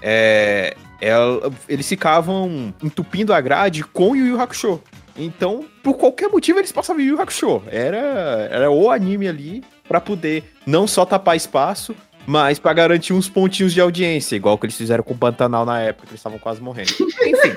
[0.00, 4.80] é, ela- eles ficavam entupindo a grade com Yu Yu Hakusho.
[5.16, 7.62] Então, por qualquer motivo, eles passavam Yu Yu Hakusho.
[7.68, 11.94] Era, era o anime ali pra poder não só tapar espaço,
[12.26, 15.80] mas pra garantir uns pontinhos de audiência, igual que eles fizeram com o Pantanal na
[15.80, 16.90] época, que eles estavam quase morrendo.
[17.22, 17.56] Enfim.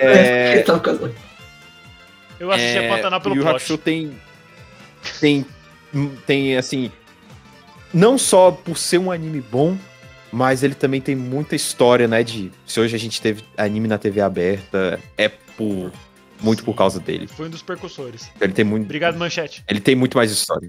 [0.00, 0.64] É.
[2.40, 3.48] Eu assisti a Pantanal pelo Yu.
[3.48, 4.12] Hakusho tem,
[5.20, 5.46] tem,
[6.26, 6.90] tem, assim,
[7.92, 9.76] não só por ser um anime bom,
[10.32, 13.98] mas ele também tem muita história, né, de, se hoje a gente teve anime na
[13.98, 15.92] TV aberta, é por,
[16.40, 17.26] muito por causa dele.
[17.26, 18.30] Foi um dos percussores.
[18.40, 19.64] Ele tem muito, Obrigado, Manchete.
[19.68, 20.68] ele tem muito mais história.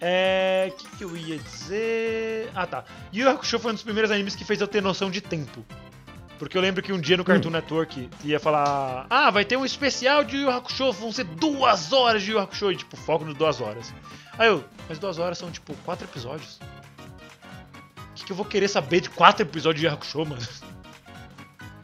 [0.00, 0.70] É.
[0.70, 2.50] O que, que eu ia dizer?
[2.54, 2.84] Ah tá.
[3.12, 5.64] Yu Hakusho foi um dos primeiros animes que fez eu ter noção de tempo.
[6.38, 9.64] Porque eu lembro que um dia no Cartoon Network ia falar: Ah, vai ter um
[9.64, 13.34] especial de Yu Hakusho, vão ser duas horas de Yu Hakusho, e tipo, foco nas
[13.34, 13.92] duas horas.
[14.38, 16.60] Aí eu, mas duas horas são tipo quatro episódios.
[18.10, 20.42] O que, que eu vou querer saber de quatro episódios de Yu Hakusho, mano?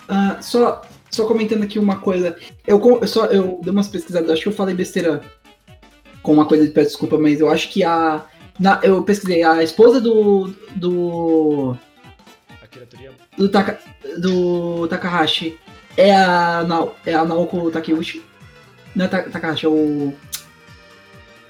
[0.08, 2.36] Ah, só, só comentando aqui uma coisa.
[2.66, 5.20] Eu, eu só eu dei umas pesquisadas, acho que eu falei besteira
[6.22, 8.22] com uma coisa de peço desculpa, mas eu acho que a.
[8.58, 10.54] na- eu pesquisei, a esposa do.
[10.76, 11.76] do.
[13.36, 13.78] Do, Taka,
[14.18, 15.58] do Takahashi
[15.96, 16.64] é a,
[17.04, 18.22] é a Naoko Takeuchi.
[18.94, 20.12] Não é Ta- Takahashi, é o.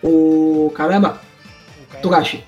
[0.03, 0.71] O.
[0.75, 1.21] Caramba!
[1.83, 2.45] O cara- Togashi.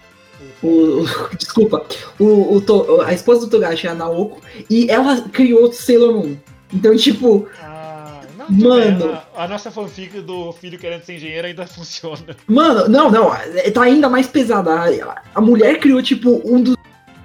[0.63, 1.05] o- O,
[1.37, 1.85] desculpa.
[2.19, 4.41] O, o a esposa do Togashi é a Naoko.
[4.71, 6.37] E ela criou Sailor Moon.
[6.73, 9.07] Então, tipo, Ah, não, tudo Mano.
[9.07, 12.37] bem, a, a nossa fanfic do filho querendo ser engenheiro ainda funciona.
[12.47, 14.71] Mano, não, não, é- tá ainda mais pesada.
[14.75, 16.77] A, a mulher criou, tipo, um dos,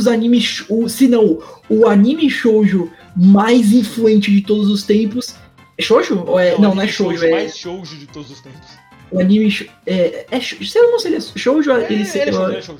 [0.01, 1.39] dos animes, o, se não,
[1.69, 5.35] o anime shoujo mais influente de todos os tempos.
[5.77, 6.23] É shoujo?
[6.25, 8.67] Ou é, não, não, o é shoujo, é mais shoujo de todos os tempos.
[9.11, 12.21] o anime é, é sh- se eu não seria shoujo, É, ele, ele, é é,
[12.21, 12.79] ele é shoujo.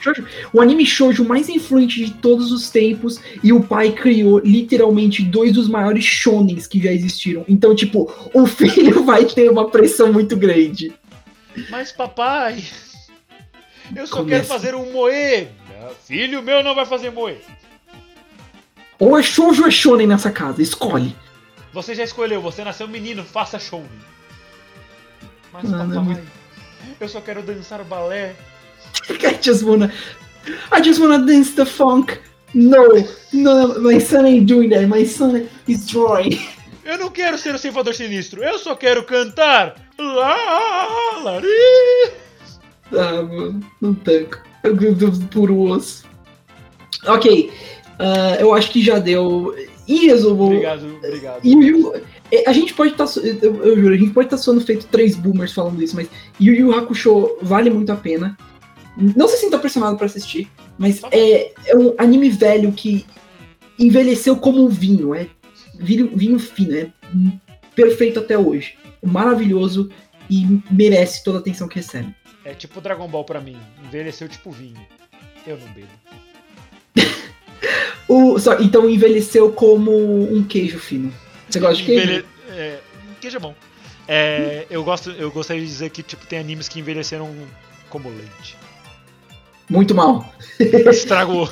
[0.00, 0.26] shoujo.
[0.52, 5.52] O anime shoujo mais influente de todos os tempos e o pai criou literalmente dois
[5.52, 7.44] dos maiores shonens que já existiram.
[7.48, 10.92] Então, tipo, o filho vai ter uma pressão muito grande.
[11.70, 12.62] Mas papai,
[13.96, 14.28] eu só Começa.
[14.36, 15.48] quero fazer um moe.
[15.80, 17.38] Não, Filho meu não vai fazer moe.
[18.98, 21.14] Ou é shoujo ou é shonen nessa casa, escolhe.
[21.72, 23.84] Você já escolheu, você nasceu menino, faça show.
[25.52, 26.32] Mas Mano, é papai, muito-
[27.00, 28.34] eu só quero dançar balé.
[29.10, 29.92] I just wanna.
[30.72, 32.18] I just wanna dance the funk.
[32.54, 32.86] No,
[33.32, 34.86] no, my son ain't doing that.
[34.86, 36.40] My son is drawing.
[36.84, 39.74] Eu não quero ser o ceifador sinistro, eu só quero cantar.
[39.98, 40.36] Lá,
[41.22, 41.46] lari.
[42.92, 44.38] Ah, mano, não tanco.
[45.70, 46.04] Osso.
[47.06, 47.50] Ok,
[47.98, 49.54] ah, eu acho que já deu.
[49.86, 51.44] Resumo, Obrigado, obrigado.
[51.44, 51.94] Yu
[52.30, 53.06] é, a gente pode estar.
[53.24, 56.08] eu, eu juro, a gente pode estar sendo feito três boomers falando isso, mas
[56.38, 58.36] Yu Yu Hakusho vale muito a pena.
[59.16, 63.06] Não se sinta pressionado pra assistir, mas é, é um anime velho que
[63.78, 65.28] envelheceu como um vinho, é
[65.78, 66.90] vinho, vinho fino, é
[67.74, 68.74] perfeito até hoje.
[69.02, 69.88] Maravilhoso
[70.28, 72.14] e merece toda a atenção que recebe.
[72.48, 74.80] É tipo Dragon Ball pra mim, envelheceu tipo vinho.
[75.46, 75.88] Eu não bebo.
[78.08, 79.92] O, só, então envelheceu como
[80.32, 81.12] um queijo fino.
[81.46, 82.04] Você gosta de queijo?
[82.04, 82.24] Envelhe...
[82.48, 82.78] É,
[83.20, 83.54] queijo é bom.
[84.08, 87.36] É, eu, gosto, eu gostaria de dizer que tipo, tem animes que envelheceram
[87.90, 88.56] como leite.
[89.68, 90.24] Muito mal.
[90.58, 91.48] Estragou.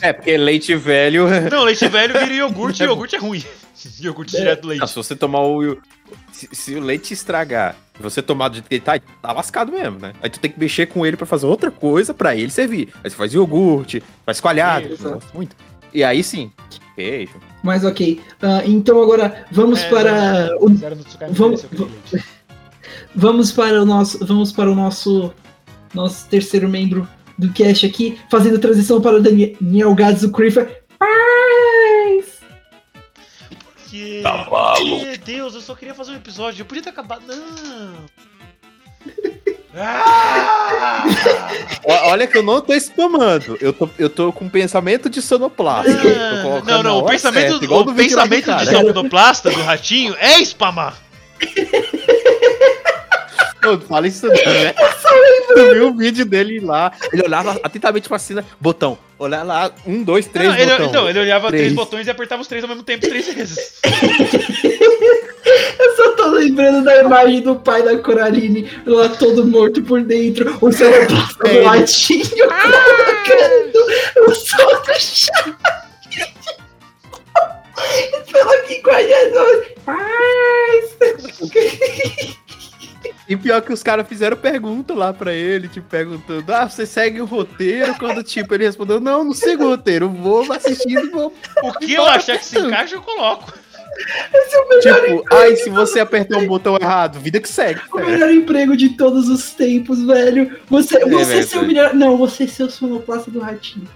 [0.00, 1.26] É, porque leite velho.
[1.50, 3.42] Não, leite velho vira iogurte e iogurte é ruim.
[4.00, 4.88] Iogurte direto do Ah, leite.
[4.88, 5.76] se você tomar o.
[6.30, 9.98] Se, se o leite estragar você tomar do jeito que ele tá, tá lascado mesmo,
[9.98, 10.12] né?
[10.22, 12.92] Aí tu tem que mexer com ele pra fazer outra coisa pra ele servir.
[13.02, 14.40] Aí você faz iogurte, faz
[15.14, 15.56] gosto muito.
[15.92, 16.50] E aí sim,
[16.94, 17.34] queijo.
[17.62, 18.20] Mas ok.
[18.40, 20.68] Ah, então agora vamos É, para o
[21.32, 22.24] Vamos- leite.
[23.14, 25.32] vamos para o nosso vamos para o nosso
[25.94, 27.06] nosso terceiro membro
[27.38, 30.82] do cast aqui, fazendo transição para o Daniel Gadzo Creeper.
[30.98, 32.40] Paz!
[33.88, 34.22] Que...
[34.22, 35.04] Cavalo.
[35.04, 36.62] Meu Deus, eu só queria fazer um episódio.
[36.62, 37.22] Eu podia ter acabado.
[37.26, 37.92] Não!
[39.74, 41.04] Ah!
[42.04, 43.56] Olha que eu não tô spamando.
[43.60, 45.96] Eu tô, eu tô com pensamento de sonoplasta.
[46.42, 50.94] Colocando Não, não, o pensamento, certa, igual o pensamento de sonoplasta do ratinho é spamar.
[53.62, 54.74] Não, fala isso não, né?
[55.48, 60.02] Tu viu o vídeo dele lá, ele olhava atentamente pra cena, botão, olhar lá, um,
[60.02, 60.86] dois, três, Não, ele, botão.
[60.88, 61.62] então, ele olhava três.
[61.64, 61.74] Três.
[61.74, 63.80] botões e apertava os três ao mesmo tempo três vezes.
[65.78, 70.56] Eu só tô lembrando da imagem do pai da Coraline lá todo morto por dentro,
[70.60, 71.62] o cérebro do É.
[71.62, 73.86] latinho colocando
[74.28, 75.56] o som do chá.
[78.66, 79.66] Que Jesus.
[79.84, 80.96] Paz!
[83.28, 87.20] E pior que os caras fizeram pergunta lá pra ele, tipo, perguntando, ah, você segue
[87.20, 87.94] o roteiro?
[87.94, 91.32] Quando, tipo, ele respondeu, não, não sigo o roteiro, vou assistindo e vou...
[91.62, 93.52] O que eu achar que se encaixa, eu coloco.
[94.80, 97.80] Tipo, ai, se você apertar um botão errado, vida que segue.
[97.92, 100.58] O melhor emprego de todos os tempos, velho.
[100.68, 101.46] Você, você verdade.
[101.46, 101.94] ser o melhor.
[101.94, 103.86] Não, você ser o sonoplasta do ratinho.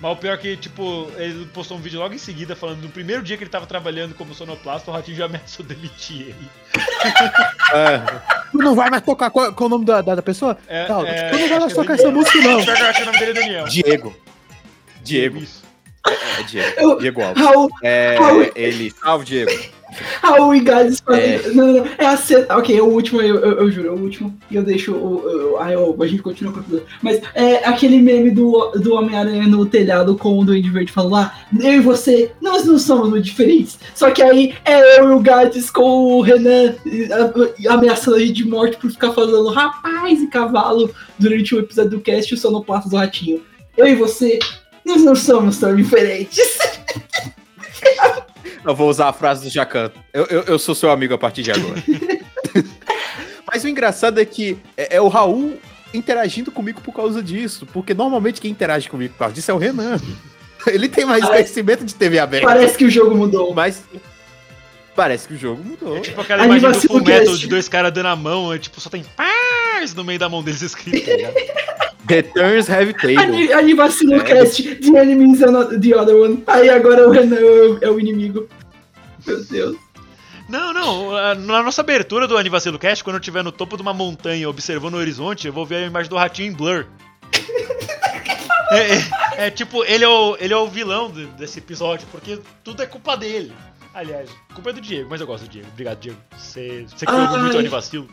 [0.00, 2.90] Mas o pior é que, tipo, ele postou um vídeo logo em seguida falando no
[2.90, 6.48] primeiro dia que ele tava trabalhando como sonoplasta, o ratinho já ameaçou demitir ele.
[7.74, 8.35] É.
[8.52, 10.56] Tu não vai mais tocar, qual, qual é o nome da, da, pessoa?
[10.68, 12.60] É, Não, é, tu não vai mais é tocar essa música, não.
[12.60, 13.64] Eu acho que o nome dele é Daniel.
[13.64, 14.16] Diego.
[15.02, 15.38] Diego.
[15.38, 15.64] Isso.
[16.38, 16.80] É Diego.
[16.80, 17.44] Eu- Diego Alves.
[17.44, 18.50] Raul, É, Raul.
[18.54, 18.90] ele.
[18.92, 19.50] Salve, Diego.
[20.30, 21.22] Raul e Gades fazem.
[21.34, 21.48] É.
[21.52, 22.46] Não, não, é a cena.
[22.56, 24.36] Ok, é o último, eu, eu, eu juro, é o último.
[24.50, 25.54] E eu deixo o.
[25.54, 29.46] o- Aí eu- a gente continua com o Mas é aquele meme do, do Homem-Aranha
[29.46, 33.24] no telhado com o Duende Verde falando lá, eu e você, nós não somos muito
[33.24, 33.78] diferentes.
[33.94, 35.82] Só que aí é eu e o Gades com
[36.16, 36.74] o Renan
[37.68, 41.92] a- ameaçando a gente de morte por ficar falando rapaz e cavalo durante o episódio
[41.92, 43.42] do cast o sonoplasta do ratinho.
[43.76, 44.38] Eu e você,
[44.84, 46.38] nós não somos tão diferentes.
[48.66, 49.90] Eu vou usar a frase do Jacan.
[50.12, 51.82] Eu, eu, eu sou seu amigo a partir de agora.
[53.50, 55.54] Mas o engraçado é que é, é o Raul
[55.94, 57.66] interagindo comigo por causa disso.
[57.72, 59.98] Porque normalmente quem interage comigo por causa disso é o Renan.
[60.66, 62.46] Ele tem mais Parece- conhecimento de TV aberta.
[62.46, 63.54] Parece que o jogo mudou.
[63.54, 63.84] Mas
[64.96, 65.96] parece que o jogo mudou.
[65.96, 68.80] É tipo aquela imagem do Full Metal de dois caras dando a mão, é tipo,
[68.80, 71.34] só tem paz no meio da mão deles escrito, tá ligado?
[72.08, 73.16] Returns Heavy Table.
[73.18, 74.20] Ani- Anivacilo É.
[74.24, 76.42] Cast, The ano- the other one.
[76.46, 78.48] Aí agora o Renan é o- é o inimigo.
[79.26, 79.76] Meu Deus.
[80.48, 81.34] Não, não.
[81.36, 84.94] Na nossa abertura do Anivacilo Cast, quando eu estiver no topo de uma montanha observando
[84.94, 86.86] o horizonte, eu vou ver a imagem do ratinho em blur.
[88.68, 92.40] É, é- é tipo, ele é o, ele é o vilão de- desse episódio, porque
[92.64, 93.52] tudo é culpa dele.
[93.94, 95.68] Aliás, culpa é do Diego, mas eu gosto do Diego.
[95.72, 96.18] Obrigado, Diego.
[96.36, 97.42] Você, você que jogou Ai.
[97.42, 98.08] muito o Anivacilo.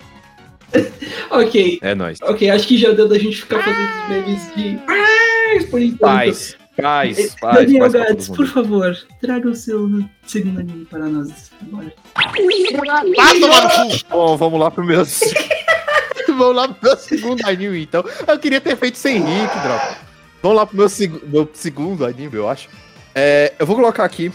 [1.32, 2.20] Ok, É nóis.
[2.22, 4.80] ok, acho que já deu da gente ficar fazendo os memes de.
[4.88, 6.00] Ah, por enquanto.
[6.02, 7.56] Paz, paz, paz.
[7.56, 9.90] Daniel paz pra todo Gades, por favor, traga o seu
[10.26, 11.94] segundo anime para nós agora.
[12.16, 14.06] Ah, tomar no cu!
[14.10, 15.04] Bom, vamos lá pro meu.
[16.28, 18.04] vamos lá pro meu segundo anime, então.
[18.28, 19.98] Eu queria ter feito sem Rick, droga.
[20.42, 22.68] Vamos lá pro meu, seg- meu segundo anime, eu acho.
[23.16, 24.32] É, eu vou colocar aqui.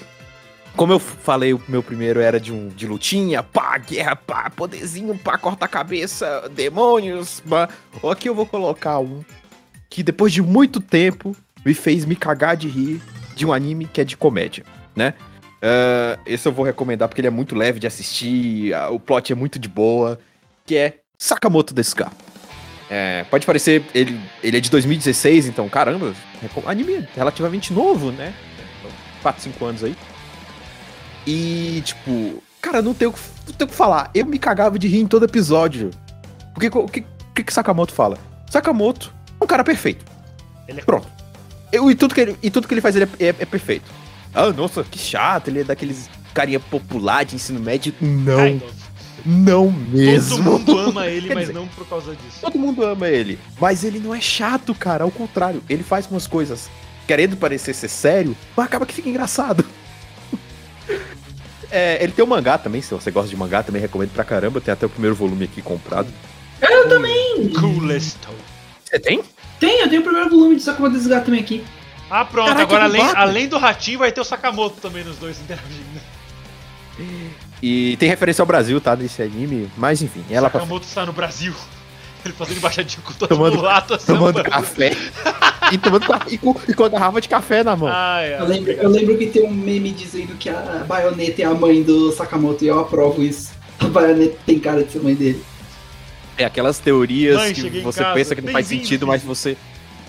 [0.76, 5.18] Como eu falei, o meu primeiro era de, um, de lutinha, pá, guerra, pá, poderzinho,
[5.18, 7.68] pá, corta a cabeça, demônios, pá.
[8.09, 9.24] Aqui eu vou colocar um
[9.91, 11.34] que depois de muito tempo
[11.65, 13.01] me fez me cagar de rir
[13.35, 14.65] de um anime que é de comédia,
[14.97, 15.15] né?
[15.63, 19.33] Ah, esse eu vou recomendar porque ele é muito leve de assistir, ah, o plot
[19.33, 20.19] é muito de boa,
[20.67, 22.11] que é Sakamoto Desuka.
[22.91, 26.15] É, pode parecer, ele, ele é de 2016, então, caramba,
[26.67, 28.33] anime relativamente novo, né?
[29.23, 29.95] 4, 5 anos aí.
[31.27, 34.11] E, tipo, cara, não tenho, o que- não tenho o que falar.
[34.15, 35.91] Eu me cagava de rir em todo episódio.
[36.55, 37.05] Porque o que,
[37.35, 38.19] que, que Sakamoto fala?
[38.51, 40.05] Sakamoto é um cara perfeito.
[40.67, 41.07] Ele é Pronto.
[41.73, 43.91] Eu, e, tudo que ele, e tudo que ele faz ele é, é- é perfeito.
[44.35, 47.93] Ah, nossa, que chato, ele é daqueles carinha popular de ensino médio.
[48.01, 48.61] Não,
[49.25, 50.37] não mesmo.
[50.37, 52.39] Todo mundo ama ele, mas dizer, não por causa disso.
[52.41, 53.39] Todo mundo ama ele.
[53.61, 55.05] Mas ele não é chato, cara.
[55.05, 56.71] Ao contrário, ele faz umas coisas
[57.07, 59.64] querendo parecer ser sério, mas acaba que fica engraçado.
[61.71, 64.59] É, ele tem um mangá também, se você gosta de mangá, também recomendo pra caramba.
[64.59, 66.09] Tem até o primeiro volume aqui comprado.
[66.62, 67.51] Eu também!
[67.51, 68.16] Coolest.
[68.85, 69.23] Você tem?
[69.61, 71.65] Tem, eu tenho o primeiro volume de Sakuma Desgato também aqui.
[72.11, 72.47] Ah, pronto.
[72.49, 76.01] Caraca, Agora, além, além do ratinho, vai ter o Sakamoto também nos dois interagindo.
[77.63, 78.95] E tem referência ao Brasil, tá?
[78.97, 79.71] Nesse anime.
[79.77, 81.53] Mas enfim, ela pra Sakamoto está no Brasil.
[82.25, 84.91] Ele fazendo embaixadinha com todo Tomando- mundo lá, tomando café.
[85.73, 87.89] e, tomando, ca- e, com, e com a garrafa de café na mão.
[87.89, 91.45] Ai, ai, Eu lembro, eu lembro que tem um meme dizendo que a Bayonetta é
[91.45, 93.53] a mãe do Sakamoto e eu aprovo isso.
[93.79, 95.45] A Bayonetta tem cara de ser mãe dele.
[96.39, 99.57] É aquelas teorias Mãe, que você casa, pensa que não faz sentido, mas você.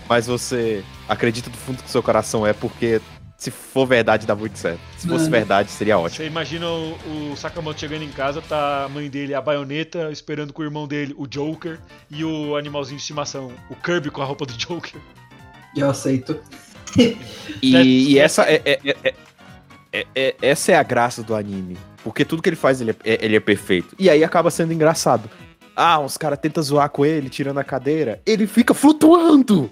[0.08, 3.02] Mas você acredita do fundo do seu coração é porque
[3.38, 4.80] se for verdade dá muito certo.
[4.98, 5.32] Se fosse Mano.
[5.32, 6.18] verdade, seria ótimo.
[6.18, 10.52] Você imagina o, o Sakamoto chegando em casa, tá a mãe dele, a baioneta, esperando
[10.52, 11.80] com o irmão dele, o Joker,
[12.12, 15.00] e o animalzinho de estimação, o Kirby com a roupa do Joker.
[15.76, 16.40] E eu aceito.
[17.62, 19.16] E, e essa é, é- é- é-
[19.94, 21.78] é- é- essa é a graça do anime.
[22.04, 23.96] Porque tudo que ele faz, ele é- ele é perfeito.
[24.00, 25.30] E aí acaba sendo engraçado.
[25.82, 28.22] Ah, uns caras tentam zoar com ele, tirando a cadeira.
[28.26, 29.70] Ele fica flutuando!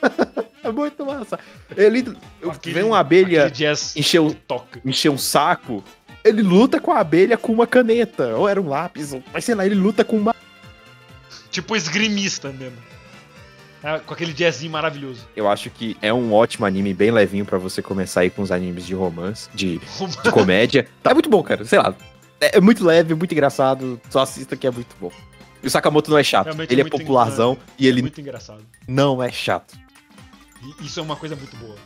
[0.62, 1.36] é muito massa.
[1.76, 2.16] Ele
[2.48, 3.52] aquele- vê uma abelha
[3.96, 4.80] encher o, toca.
[4.84, 5.82] encher um saco.
[6.24, 8.36] Ele luta com a abelha com uma caneta.
[8.36, 10.32] Ou era um lápis, ou- mas sei lá, ele luta com uma.
[11.50, 12.78] Tipo esgrimista mesmo.
[13.82, 15.26] Ah, com aquele jazzinho maravilhoso.
[15.34, 18.52] Eu acho que é um ótimo anime, bem levinho pra você começar aí com os
[18.52, 19.78] animes de romance, de,
[20.22, 20.86] de comédia.
[21.02, 21.64] Tá muito bom, cara.
[21.64, 21.92] Sei lá.
[22.40, 24.00] É, é muito leve, muito engraçado.
[24.08, 25.10] Só assista que é muito bom.
[25.62, 26.46] E o Sakamoto não é chato.
[26.46, 28.62] Realmente ele é muito popularzão e ele Muito engraçado.
[28.86, 29.76] não é chato.
[30.80, 31.76] E isso é uma coisa muito boa.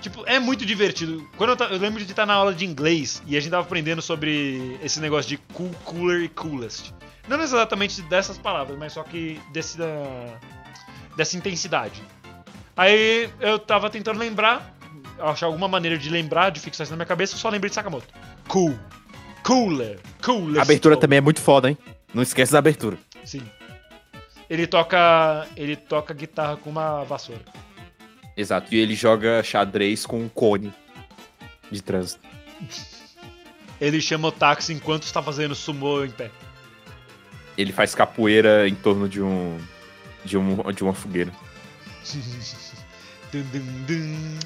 [0.00, 1.28] Tipo, é muito divertido.
[1.36, 4.02] Quando eu, eu lembro de estar na aula de inglês e a gente tava aprendendo
[4.02, 6.92] sobre esse negócio de cool, cooler e coolest.
[7.28, 10.38] Não exatamente dessas palavras, mas só que desse, da-
[11.16, 12.02] dessa intensidade.
[12.76, 14.74] Aí eu tava tentando lembrar,
[15.20, 17.74] achar alguma maneira de lembrar, de fixar isso na minha cabeça, eu só lembrei de
[17.76, 18.06] Sakamoto.
[18.48, 18.76] Cool.
[19.44, 20.00] Cooler.
[20.24, 20.58] Coolest.
[20.58, 21.78] A abertura também é muito foda, hein?
[22.14, 22.98] Não esquece da abertura.
[23.24, 23.42] Sim.
[24.48, 25.46] Ele toca.
[25.56, 27.42] Ele toca guitarra com uma vassoura.
[28.36, 28.74] Exato.
[28.74, 30.72] E ele joga xadrez com um cone
[31.70, 32.20] de trânsito.
[33.80, 36.30] Ele chama o táxi enquanto está fazendo sumô em pé.
[37.58, 39.58] Ele faz capoeira em torno de um.
[40.24, 41.32] de, um, de uma fogueira.
[43.32, 44.38] Dun, dun,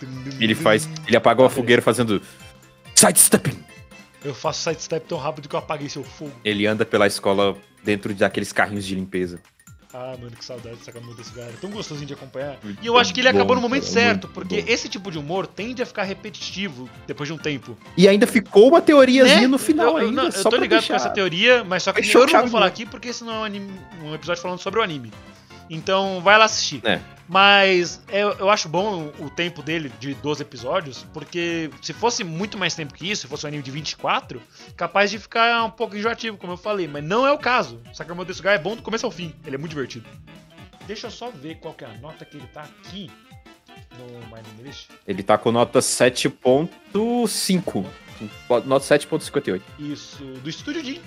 [0.00, 0.88] dun, Ele faz.
[1.06, 2.22] Ele apagou a fogueira fazendo.
[2.94, 3.59] Sidestepping!
[4.24, 6.32] Eu faço sidestep tão rápido que eu apaguei seu fogo.
[6.44, 9.40] Ele anda pela escola dentro daqueles carrinhos de limpeza.
[9.92, 11.48] Ah, mano, que saudade de Sakamoto desse cara.
[11.48, 12.56] É tão gostosinho de acompanhar.
[12.62, 14.68] Muito E eu acho que ele bom, acabou no momento cara, certo, porque bom.
[14.68, 17.76] esse tipo de humor tende a ficar repetitivo depois de um tempo.
[17.96, 19.46] E ainda ficou uma teoriazinha Né?
[19.48, 20.12] no final eu, eu, ainda.
[20.22, 20.94] não, eu só tô ligado deixar.
[20.94, 22.70] com essa teoria, mas só que Fechou eu não vou falar né?
[22.70, 25.10] aqui porque esse não é um, anime- um episódio falando sobre o anime.
[25.68, 26.80] Então vai lá assistir.
[26.84, 27.00] É.
[27.30, 32.58] Mas eu, eu acho bom o tempo dele de 12 episódios, porque se fosse muito
[32.58, 34.42] mais tempo que isso, se fosse um anime de 24,
[34.76, 36.88] capaz de ficar um pouco enjoativo, como eu falei.
[36.88, 37.80] Mas não é o caso.
[37.94, 39.32] Sakamoto Desugai é bom do começo ao fim.
[39.46, 40.08] Ele é muito divertido.
[40.88, 43.08] Deixa eu só ver qual que é a nota que ele tá aqui
[43.96, 44.88] no My List.
[45.06, 47.86] Ele tá com nota 7.5.
[48.66, 49.62] Nota 7.58.
[49.78, 51.00] Isso, do Estúdio Jin.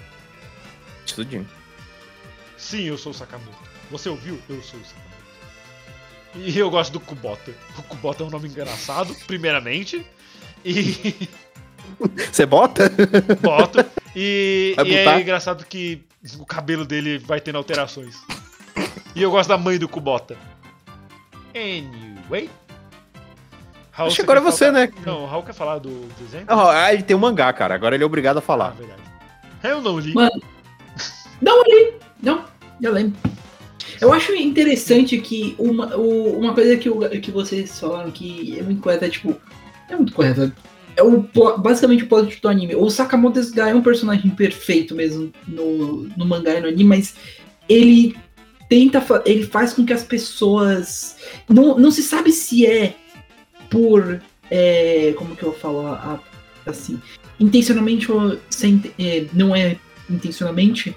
[1.06, 1.46] Estudinho.
[2.56, 3.58] Sim, eu sou o Sakamoto.
[3.92, 4.40] Você ouviu?
[4.48, 5.13] Eu sou o Sakamoto.
[6.36, 7.52] E eu gosto do Kubota.
[7.78, 10.06] O Kubota é um nome engraçado, primeiramente.
[10.66, 11.30] E
[12.32, 12.90] Você bota?
[13.42, 13.86] boto.
[14.16, 16.04] E, e é engraçado que
[16.40, 18.16] o cabelo dele vai tendo alterações.
[19.16, 20.36] E eu gosto da mãe do Kubota.
[21.56, 22.50] Anyway.
[23.92, 24.94] Raul, Acho que agora é você, falar- né?
[25.06, 26.46] Não, o Raul quer falar do desenho?
[26.48, 27.76] Ah, ele tem um mangá, cara.
[27.76, 28.72] Agora ele é obrigado a Ah, falar.
[28.72, 29.02] verdade.
[29.64, 30.14] Eu não li.
[30.16, 30.42] Mano,
[31.40, 31.94] Não, ali.
[32.22, 32.44] Não,
[32.82, 33.20] já lembro.
[34.04, 38.82] Eu acho interessante que uma, uma coisa que, o- que vocês falaram que é muito
[38.82, 39.36] correta, tipo.
[39.90, 40.54] É muito correta.
[40.96, 41.26] É o,
[41.58, 42.76] basicamente o plot do anime.
[42.76, 47.16] O Sakamoto é um personagem perfeito mesmo no, no mangá e no anime, mas
[47.68, 48.16] ele
[48.70, 49.04] tenta.
[49.26, 51.16] Ele faz com que as pessoas.
[51.50, 52.96] Não, não se sabe se é
[53.70, 54.22] por.
[54.52, 55.88] é, como que eu falo?
[55.88, 56.20] a-
[56.66, 57.00] assim.
[57.40, 59.78] Intencionalmente ou sem, é, não é
[60.10, 60.96] intencionalmente.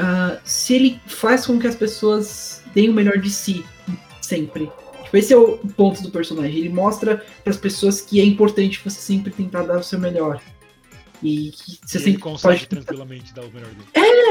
[0.00, 3.64] Ah, se ele faz com que as pessoas deem o melhor de si
[4.20, 4.70] sempre.
[5.04, 6.56] Tipo, esse é o ponto do personagem.
[6.56, 10.40] Ele mostra para as pessoas que é importante você sempre tentar dar o seu melhor.
[11.22, 12.66] E que você ele sempre consegue pode.
[12.68, 13.88] tranquilamente dar o melhor dele.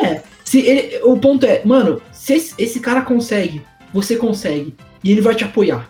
[0.08, 3.62] É, se ele- o ponto é, mano, se esse, esse cara consegue,
[3.94, 4.74] você consegue.
[5.04, 5.88] E ele vai te apoiar.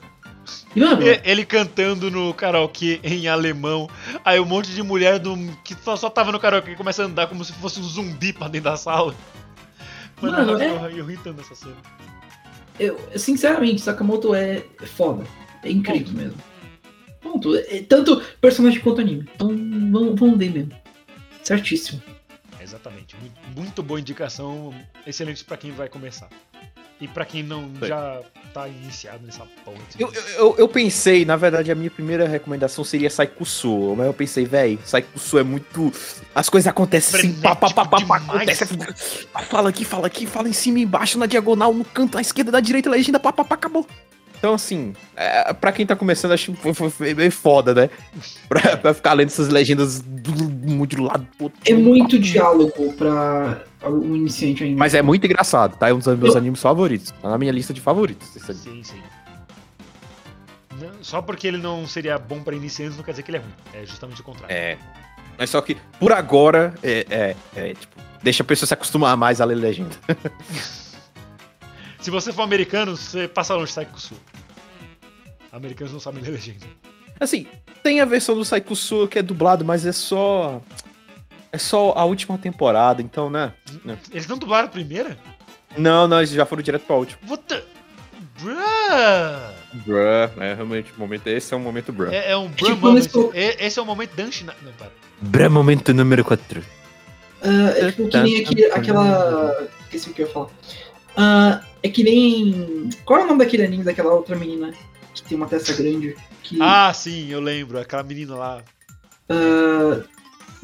[0.76, 3.88] E, mano, E- Ele cantando no karaokê em alemão.
[4.26, 7.28] Aí um monte de mulher do, que só, só tava no karaokê começa a andar
[7.28, 9.16] como se fosse um zumbi pra dentro da sala.
[10.22, 11.76] Mano, é- eu, eu ri tanto nessa cena.
[12.80, 14.64] eu, sinceramente, Sakamoto é
[14.96, 15.26] foda.
[15.64, 16.38] É incrível mesmo.
[17.22, 17.56] Ponto.
[17.56, 19.30] É, tanto personagem quanto anime.
[19.36, 19.50] Então
[19.92, 20.72] vamos, vamos ver mesmo.
[21.44, 22.02] Certíssimo.
[22.62, 23.16] Exatamente.
[23.18, 24.74] Muito, muito boa indicação.
[25.06, 26.30] Excelente pra quem vai começar.
[27.02, 27.88] E pra quem não Bem.
[27.88, 28.20] já
[28.54, 29.78] tá iniciado nessa porra.
[29.88, 34.06] desse Eu, eu, eu- eu pensei, na verdade, a minha primeira recomendação seria Saikusu, mas
[34.06, 35.94] eu pensei, véi, Saikusu é muito.
[36.36, 38.66] As coisas acontecem assim, pá, pá, pá, pá, pá, acontece.
[39.50, 42.60] Fala aqui, fala aqui, fala em cima, embaixo, na diagonal, no canto, à esquerda, da
[42.60, 43.88] direita, legenda, pá, pá, pá, acabou.
[44.40, 47.90] Então, assim, é, pra quem tá começando, acho que foi- foi- foi meio foda, né?
[48.50, 51.60] Pra, pra ficar lendo essas legendas do, do lado do outro.
[51.66, 54.80] É muito diálogo pra o iniciante ainda.
[54.80, 55.90] Mas é muito engraçado, tá?
[55.90, 57.12] É um dos meus Eu- animes favoritos.
[57.22, 58.36] Tá na minha lista de favoritos.
[58.36, 58.84] esse anime.
[58.86, 59.02] Sim, sim.
[61.02, 63.52] Só porque ele não seria bom pra iniciantes não quer dizer que ele é ruim.
[63.74, 64.56] É justamente o contrário.
[64.56, 64.78] É.
[65.38, 69.42] Mas só que, por agora, é, é, é, tipo, deixa a pessoa se acostumar mais
[69.42, 69.92] a ler legenda.
[72.00, 74.18] Se você for americano, você passa longe, sai com o sul.
[75.52, 76.66] Americanos não sabem ler legenda.
[77.20, 77.46] Assim,
[77.84, 80.62] tem a versão do Saikusu que é dublado, mas é só.
[81.52, 83.52] É só a última temporada, então, né?
[84.12, 85.18] Eles não dublaram a primeira?
[85.78, 87.20] Não, não, eles já foram direto pra última.
[87.28, 87.64] What the...
[88.40, 89.84] Bruh!
[89.86, 91.28] Bruh, é realmente o momento.
[91.28, 92.12] Esse é um momento bruh.
[92.14, 92.94] É, é um tipo bruh moment.
[92.96, 94.56] nesse co- É- Esse é o momento Danshina...
[94.62, 94.92] Não, para.
[95.22, 96.64] Bruh, momento número 4.
[97.42, 97.48] Ah,
[97.78, 99.68] é tipo que nem aquele, aquela.
[99.84, 100.50] Esqueci o que eu ia falar.
[101.18, 102.90] Ah, é que nem.
[103.06, 104.74] Qual é o nome daquele anime daquela outra menina
[105.14, 106.16] que tem uma testa grande?
[106.44, 107.80] Que, Ah, sim, eu lembro.
[107.80, 108.64] Aquela menina lá.
[109.30, 110.02] ah,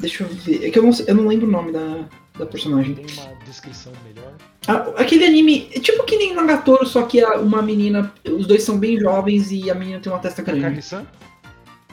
[0.00, 0.64] deixa eu ver.
[0.66, 2.04] É que eu não, eu não lembro o nome da,
[2.38, 2.94] da personagem.
[2.94, 4.32] Tem uma descrição melhor.
[4.68, 5.68] Ah, aquele anime.
[5.74, 8.12] É tipo que nem Nagatoro, só que a- uma menina.
[8.28, 10.62] Os dois são bem jovens e a menina tem uma testa grande.
[10.62, 11.06] Takagi-san?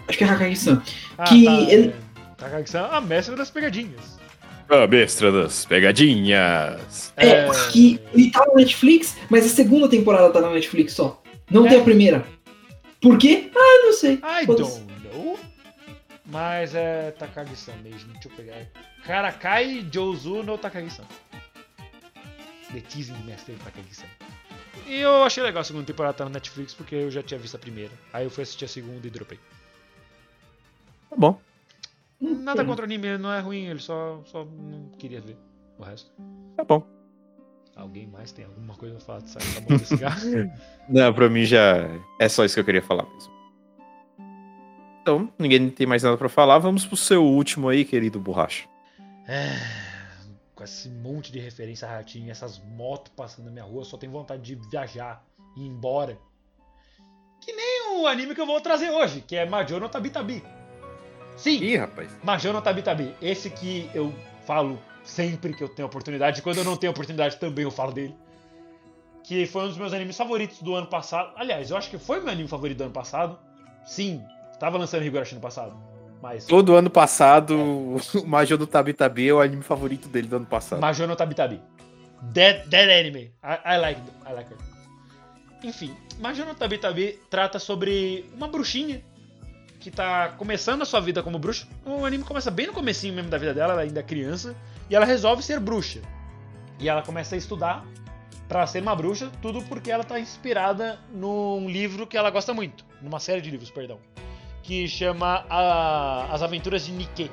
[0.08, 0.82] Acho que é Hakagi-san.
[1.18, 1.94] Ah, Que tá, ele- é.
[2.38, 4.20] Takagi-san, a mestra das pegadinhas.
[4.74, 7.14] A mestra das pegadinhas.
[7.16, 11.22] É, que ele tá na Netflix, mas a segunda temporada tá na Netflix só.
[11.52, 11.70] Não É.
[11.70, 12.26] tem a primeira.
[13.00, 13.52] Por quê?
[13.56, 14.14] Ah, não sei.
[14.16, 14.80] I Foda-se.
[14.80, 15.40] don't know.
[16.26, 18.12] Mas é Takagi-san mesmo.
[18.14, 18.66] Deixa eu pegar.
[19.06, 21.04] Karakai Jouzu no Takagi-san.
[22.74, 24.08] The Teasing Master Takagi-san.
[24.88, 27.56] E eu achei legal a segunda temporada tá na Netflix porque eu já tinha visto
[27.56, 27.92] a primeira.
[28.12, 29.38] Aí eu fui assistir a segunda e dropei.
[31.10, 31.40] Tá bom.
[32.24, 35.38] Nada contra o anime, ele não é ruim, ele só, só não queria ver
[35.78, 36.12] o resto.
[36.56, 36.84] Tá bom.
[37.76, 39.96] Alguém mais tem alguma coisa pra falar de sair da boca desse?
[40.88, 43.34] Não, pra mim já é só isso que eu queria falar mesmo.
[45.02, 46.60] Então, ninguém tem mais nada pra falar.
[46.60, 48.68] Vamos pro seu último aí, querido Borracha.
[49.28, 49.58] É,
[50.54, 54.12] com esse monte de referência a ratinho, essas motos passando na minha rua, só tenho
[54.12, 55.26] vontade de viajar
[55.58, 56.18] e ir embora.
[57.42, 60.44] Que nem o anime que eu vou trazer hoje, que é Majo no Tabitabi.
[61.36, 62.10] Sim, Ih, rapaz.
[62.24, 63.16] Majo no Tabitabi.
[63.22, 64.14] Esse que eu
[64.46, 67.92] falo sempre que eu tenho oportunidade, e quando eu não tenho oportunidade também eu falo
[67.92, 68.16] dele.
[69.24, 71.32] Que foi um dos meus animes favoritos do ano passado.
[71.36, 73.40] Aliás, eu acho que foi meu anime favorito do ano passado.
[73.86, 74.22] Sim,
[74.60, 75.76] tava lançando Higurashi no passado.
[76.22, 77.54] Mas Todo ano passado,
[78.16, 80.80] o Major do Tabi Tabi é o anime favorito dele do ano passado.
[80.80, 81.62] Majo no Tabitabi.
[82.22, 83.34] Dead, dead anime.
[83.44, 84.12] I, I like it.
[84.26, 84.64] I like it.
[85.68, 89.02] Enfim, Majo no Tabitabi trata sobre uma bruxinha
[89.84, 91.68] que tá começando a sua vida como bruxa.
[91.86, 94.56] O anime começa bem no comecinho mesmo da vida dela, ela ainda é criança,
[94.90, 96.00] e ela resolve ser bruxa.
[96.80, 97.86] E ela começa a estudar
[98.48, 102.86] pra ser uma bruxa, tudo porque ela tá inspirada num livro que ela gosta muito,
[103.02, 104.00] numa série de livros, perdão,
[104.62, 107.30] que chama a- As Aventuras de Nike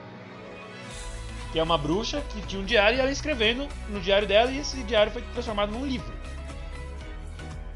[1.52, 4.58] que é uma bruxa que tinha um diário e ela escrevendo no diário dela e
[4.58, 6.12] esse diário foi transformado num livro.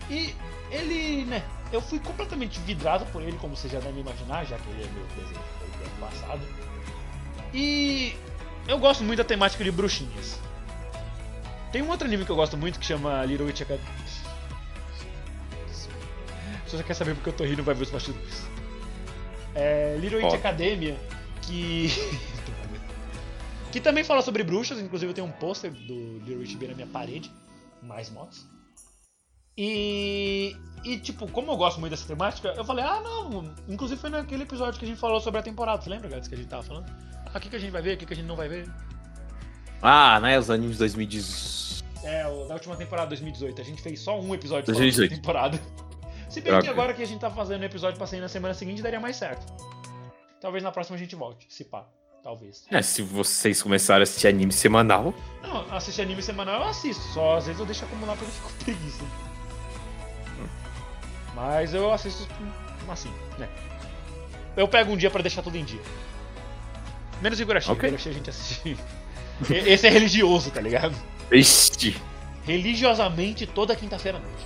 [0.08, 0.32] E
[0.70, 1.42] ele, né,
[1.74, 4.86] eu fui completamente vidrado por ele, como você já deve imaginar, já que ele é
[4.86, 6.40] meu desenho do passado.
[7.52, 8.14] E
[8.68, 10.38] eu gosto muito da temática de bruxinhas.
[11.72, 13.84] Tem um outro anime que eu gosto muito que chama Little Witch Academy.
[16.66, 18.46] Se você quer saber porque eu tô rindo, vai ver os bastidores.
[19.54, 20.36] É Little Witch Ó.
[20.36, 20.96] Academia,
[21.42, 21.88] que.
[23.70, 26.74] que também fala sobre bruxas, inclusive eu tenho um pôster do Little Witch bem na
[26.74, 27.30] minha parede.
[27.82, 28.46] Mais motos.
[29.56, 30.56] E.
[30.84, 33.54] E, tipo, como eu gosto muito dessa temática, eu falei, ah, não.
[33.66, 35.80] Inclusive foi naquele episódio que a gente falou sobre a temporada.
[35.80, 36.92] Você lembra, Gats, que a gente tava falando?
[37.32, 38.70] Ah, o que, a gente vai ver, o que, que a gente não vai ver?
[39.80, 40.38] Ah, né?
[40.38, 41.84] Os animes 2018.
[42.04, 43.60] É, o da última temporada, 2018.
[43.62, 45.10] A gente fez só um episódio só 2018.
[45.10, 45.60] da temporada.
[46.28, 48.52] Se bem que agora que a gente tá fazendo o episódio pra sair na semana
[48.54, 49.50] seguinte, daria mais certo.
[50.40, 51.86] Talvez na próxima a gente volte, se pá.
[52.22, 52.64] Talvez.
[52.70, 57.36] É, se vocês começarem a assistir anime semanal, Não, assistir anime semanal eu assisto, só
[57.36, 59.04] às vezes eu deixo acumular porque eu fico preguiça.
[61.34, 62.26] Mas eu assisto
[62.88, 63.48] assim, né?
[64.56, 65.80] Eu pego um dia pra deixar tudo em dia.
[67.20, 67.88] Menos Higurashi, Ok.
[67.88, 68.76] Higurashi a gente assiste.
[69.50, 70.94] Esse é religioso, tá ligado?
[71.30, 71.96] este.
[72.44, 74.44] Religiosamente toda quinta-feira à noite.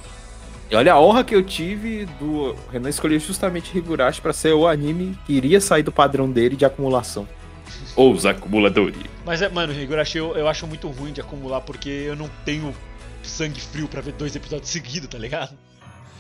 [0.71, 4.67] E olha a honra que eu tive do Renan escolher justamente Higurashi pra ser o
[4.67, 7.27] anime que iria sair do padrão dele de acumulação.
[7.97, 9.03] Ou os acumuladores.
[9.27, 12.75] Mas, é, mano, Higurashi eu, eu acho muito ruim de acumular porque eu não tenho
[13.23, 15.57] sangue frio pra ver dois episódios seguidos, tá ligado?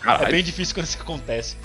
[0.00, 0.30] É Caralho.
[0.32, 1.56] bem difícil quando isso acontece.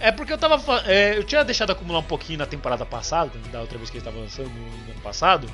[0.00, 0.60] É porque eu tava.
[0.86, 4.04] é, eu tinha deixado acumular um pouquinho na temporada passada, da outra vez que ele
[4.04, 5.48] tava lançando no ano passado.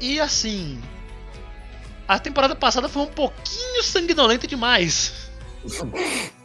[0.00, 0.80] E assim.
[2.06, 5.30] A temporada passada foi um pouquinho sanguinolenta demais.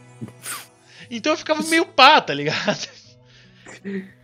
[1.10, 2.88] Então eu ficava meio pá, tá ligado?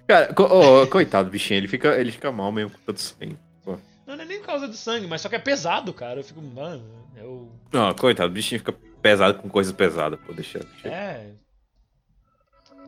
[0.06, 3.36] Cara, co- ô, coitado do bichinho, ele fica, ele fica mal mesmo com tanto sangue.
[3.64, 3.76] Pô.
[4.06, 6.20] Não é nem por causa do sangue, mas só que é pesado, cara.
[6.20, 6.84] Eu fico, mano,
[7.16, 7.50] eu.
[7.72, 8.72] Não, coitado, o bichinho fica
[9.02, 10.58] pesado com coisa pesada, pô, deixa.
[10.58, 10.88] deixa.
[10.88, 11.30] É.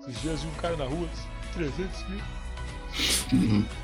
[0.00, 1.08] Esses dias vi um cara na rua,
[1.54, 3.64] 300 mil.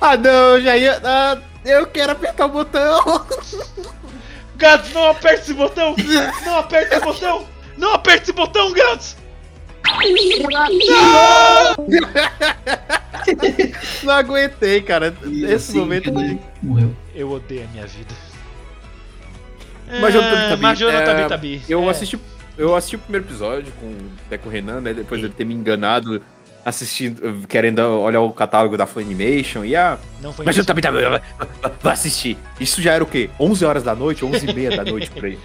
[0.00, 1.00] Ah, não, já ia.
[1.04, 3.26] Ah, eu quero apertar o botão.
[4.56, 5.94] Gats, não aperte esse botão!
[6.44, 7.46] Não aperte esse botão!
[7.76, 9.16] Não aperte esse botão, Gats!
[14.02, 15.14] Não aguentei, cara.
[15.24, 16.12] Esse Assim, momento.
[16.12, 16.96] Renan Morreu.
[17.14, 18.12] Eu odeio a minha vida.
[20.00, 20.62] Major Tabi.
[20.62, 21.62] Major no É, Tabi.
[21.68, 21.90] Eu É.
[21.90, 22.18] assisti.
[22.58, 24.94] Eu assisti o primeiro episódio com, o Renan, né?
[24.94, 26.22] Depois dele ter me enganado,
[26.64, 30.62] assistindo, querendo olhar o catálogo da Funimation e ah, Não foi mas isso.
[30.62, 31.20] eu também tava.
[31.82, 32.38] Vai assistir.
[32.58, 33.28] Isso já era o quê?
[33.38, 35.38] 11 horas da noite, 11 e meia da noite por aí.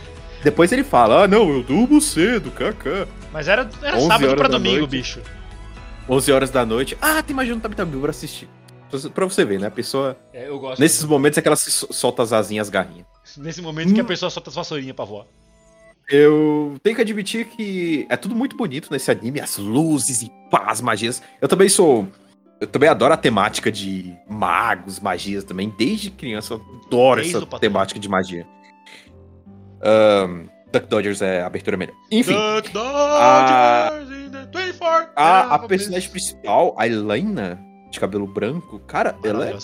[0.44, 3.06] Depois ele fala, ah, não, eu durmo cedo, kaká.
[3.32, 4.90] Mas era, era 11 sábado horas pra domingo, noite.
[4.92, 5.20] bicho.
[6.10, 6.98] 11 horas da noite.
[7.02, 8.50] Ah, tem mais um Tabi Tabi pra assistir.
[9.14, 9.68] Pra você ver, né?
[9.68, 10.18] A pessoa.
[10.34, 10.80] É, eu gosto.
[10.80, 13.06] Nesses momentos é que ela se sol- solta as asinhas, as garrinhas.
[13.38, 15.26] Nesse momento que a pessoa solta as vassourinhas pra voar.
[16.10, 20.66] Eu tenho que admitir que é tudo muito bonito nesse anime, as luzes e pá,
[20.68, 21.22] as magias.
[21.40, 22.08] Eu também sou.
[22.60, 25.74] Eu também adoro a temática de magos, magias também.
[25.78, 28.46] Desde criança eu adoro Desde essa temática de magia.
[29.82, 31.96] Ahn, Duck Dodgers é a abertura melhor.
[32.12, 37.60] Enfim, Duck Dodgers in the 24 a, a personagem principal, a Elaina,
[37.90, 39.58] de cabelo branco, cara, ela é.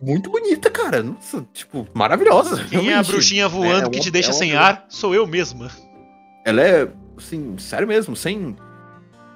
[0.00, 1.02] Muito bonita, cara.
[1.02, 2.64] Nossa, tipo, maravilhosa.
[2.64, 3.10] Quem é a realmente.
[3.10, 4.84] bruxinha voando É, que é te deixa é uma sem ar?
[4.88, 5.70] Sou eu mesma.
[6.44, 8.56] Ela é, assim, sério mesmo, sem.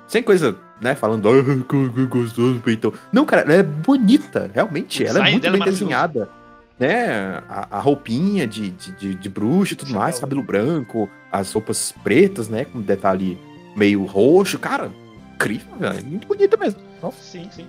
[0.06, 2.92] Sem coisa, né, falando, ah, que que gostoso, peitão.
[3.12, 5.02] Não, cara, ela é bonita, realmente.
[5.02, 6.28] O Ela é muito é bem desenhada.
[6.78, 7.40] Né?
[7.48, 11.94] A, a roupinha de, de, de, de bruxa e tudo mais, cabelo branco, as roupas
[12.02, 12.64] pretas, né?
[12.64, 13.38] Com detalhe
[13.76, 14.58] meio roxo.
[14.58, 14.90] Cara,
[15.34, 16.04] incrível, velho.
[16.04, 16.80] Muito bonita mesmo.
[17.00, 17.22] Nossa.
[17.22, 17.66] Sim, sim.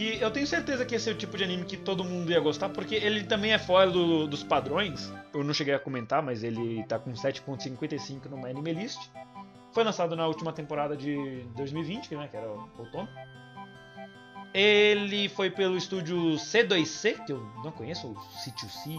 [0.00, 2.40] Que eu tenho certeza que esse é o tipo de anime que todo mundo ia
[2.40, 5.12] gostar, porque ele também é fora do- dos padrões.
[5.34, 8.98] Eu não cheguei a comentar, mas ele tá com 7.55 no My Anime List.
[9.74, 13.06] Foi lançado na última temporada de 2020, né, que era outono.
[14.54, 18.96] Ele foi pelo estúdio C2C, que eu não conheço, ou C2C,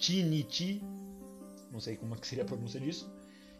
[0.00, 0.82] Chinichi,
[1.70, 3.08] não sei como é que seria a pronúncia disso.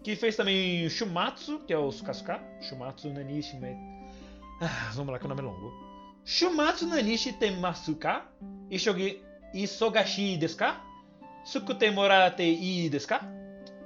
[0.03, 3.77] Que fez também Shumatsu, que é o Sukasuka, Shumatsu Nanishi Me...
[4.61, 5.86] Ah, vamos lá que o nome é longo.
[6.27, 8.22] Shumatsu Nanishi Temasuka,
[8.70, 9.20] Ishogi
[9.55, 10.77] Isogashi desu ka?
[11.45, 13.20] Sukute Morate i desu ka?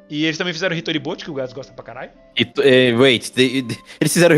[0.08, 2.10] E eles também fizeram Hitori Boat, que o Gás gosta pra caralho.
[2.36, 4.34] E, eh, wait, de- de- eles fizeram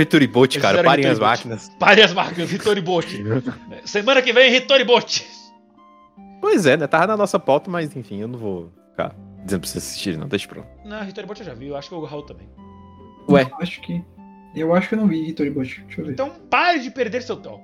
[0.56, 0.74] Eles cara.
[0.78, 1.70] fizeram Parem as máquinas.
[1.78, 3.06] Pare as marcas, Hitori Boat.
[3.86, 5.24] Semana que vem, Hitori Boat.
[6.42, 6.86] Pois é, né?
[6.86, 10.28] Tava na nossa pauta, mas enfim, eu não vou ficar dizendo pra vocês assistirem, não.
[10.28, 10.66] Deixa pra lá.
[10.84, 12.48] Não, Hitori Boat eu já vi, eu acho que o Raul também.
[13.30, 13.42] Ué.
[13.50, 14.04] Eu acho que.
[14.54, 15.80] Eu acho que eu não vi Hitori Bosch.
[15.86, 16.12] Deixa eu ver.
[16.12, 17.62] Então pare de perder seu tom.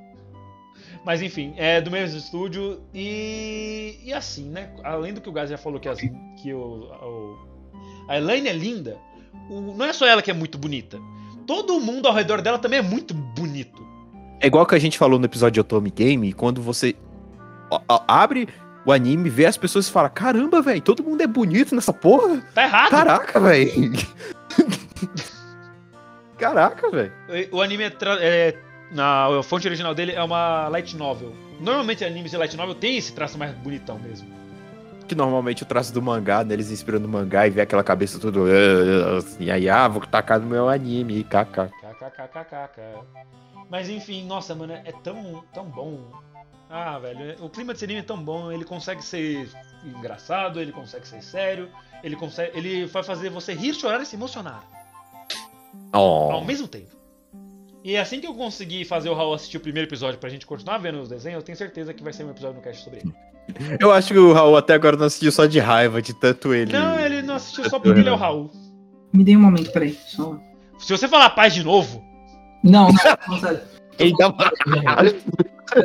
[1.08, 3.98] Mas enfim, é do mesmo estúdio e.
[4.04, 4.68] E assim, né?
[4.84, 7.38] Além do que o Gás já falou que, as, que o, o-
[8.06, 8.98] a Elaine é linda,
[9.48, 10.98] o- não é só ela que é muito bonita.
[11.46, 13.82] Todo mundo ao redor dela também é muito bonito.
[14.38, 16.94] É igual que a gente falou no episódio de Otome Game, quando você
[18.06, 18.46] abre
[18.84, 22.38] o anime, vê as pessoas e fala: Caramba, velho, todo mundo é bonito nessa porra.
[22.54, 22.90] Tá errado!
[22.90, 23.92] Caraca, velho.
[26.36, 27.12] Caraca, velho.
[27.50, 31.34] O anime é, é- na a fonte original dele é uma light novel.
[31.60, 34.28] Normalmente animes de light novel tem esse traço mais bonitão mesmo.
[35.06, 38.18] Que normalmente o traço do mangá, né, eles inspiram no mangá e vê aquela cabeça
[38.18, 38.44] tudo.
[38.44, 41.68] "Ah, ah", E aí, ah, vou tacar no meu anime, kk.
[41.80, 42.80] KKKKK.
[43.70, 46.00] Mas enfim, nossa, mano, é tão, tão bom.
[46.70, 48.52] Ah, velho, é- o clima desse anime é tão bom.
[48.52, 49.48] Ele consegue ser
[49.84, 51.70] engraçado, ele consegue ser sério,
[52.04, 54.62] ele consegue, ele vai fazer você rir, chorar e se emocionar
[55.92, 56.44] ao Oh.
[56.44, 56.97] mesmo tempo.
[57.88, 60.76] E assim que eu conseguir fazer o Raul assistir o primeiro episódio pra gente continuar
[60.76, 63.14] vendo os desenhos, eu tenho certeza que vai ser um episódio no cast sobre ele.
[63.80, 66.70] Eu acho que o Raul até agora não assistiu só de raiva, de tanto ele.
[66.70, 68.50] Não, ele não assistiu só porque ele é o Raul.
[69.10, 69.98] Me dê um momento, peraí.
[70.06, 70.38] Só...
[70.78, 72.04] Se você falar paz de novo,
[72.62, 73.60] Não, não, não, sério.
[73.98, 74.34] Eita,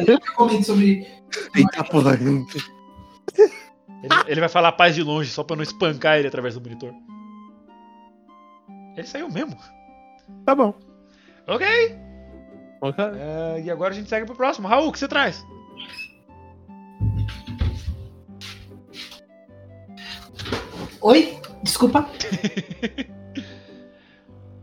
[0.05, 1.07] Eu comento sobre.
[1.55, 2.15] eita porra.
[2.15, 6.93] ele, ele vai falar paz de longe só pra não espancar ele através do monitor.
[8.97, 9.57] Ele saiu mesmo.
[10.45, 10.75] Tá bom.
[11.47, 11.65] Ok.
[12.81, 13.03] Ok.
[13.03, 14.67] É, e agora a gente segue pro próximo.
[14.67, 15.43] Raul, o que você traz?
[21.01, 21.37] Oi?
[21.63, 22.07] Desculpa.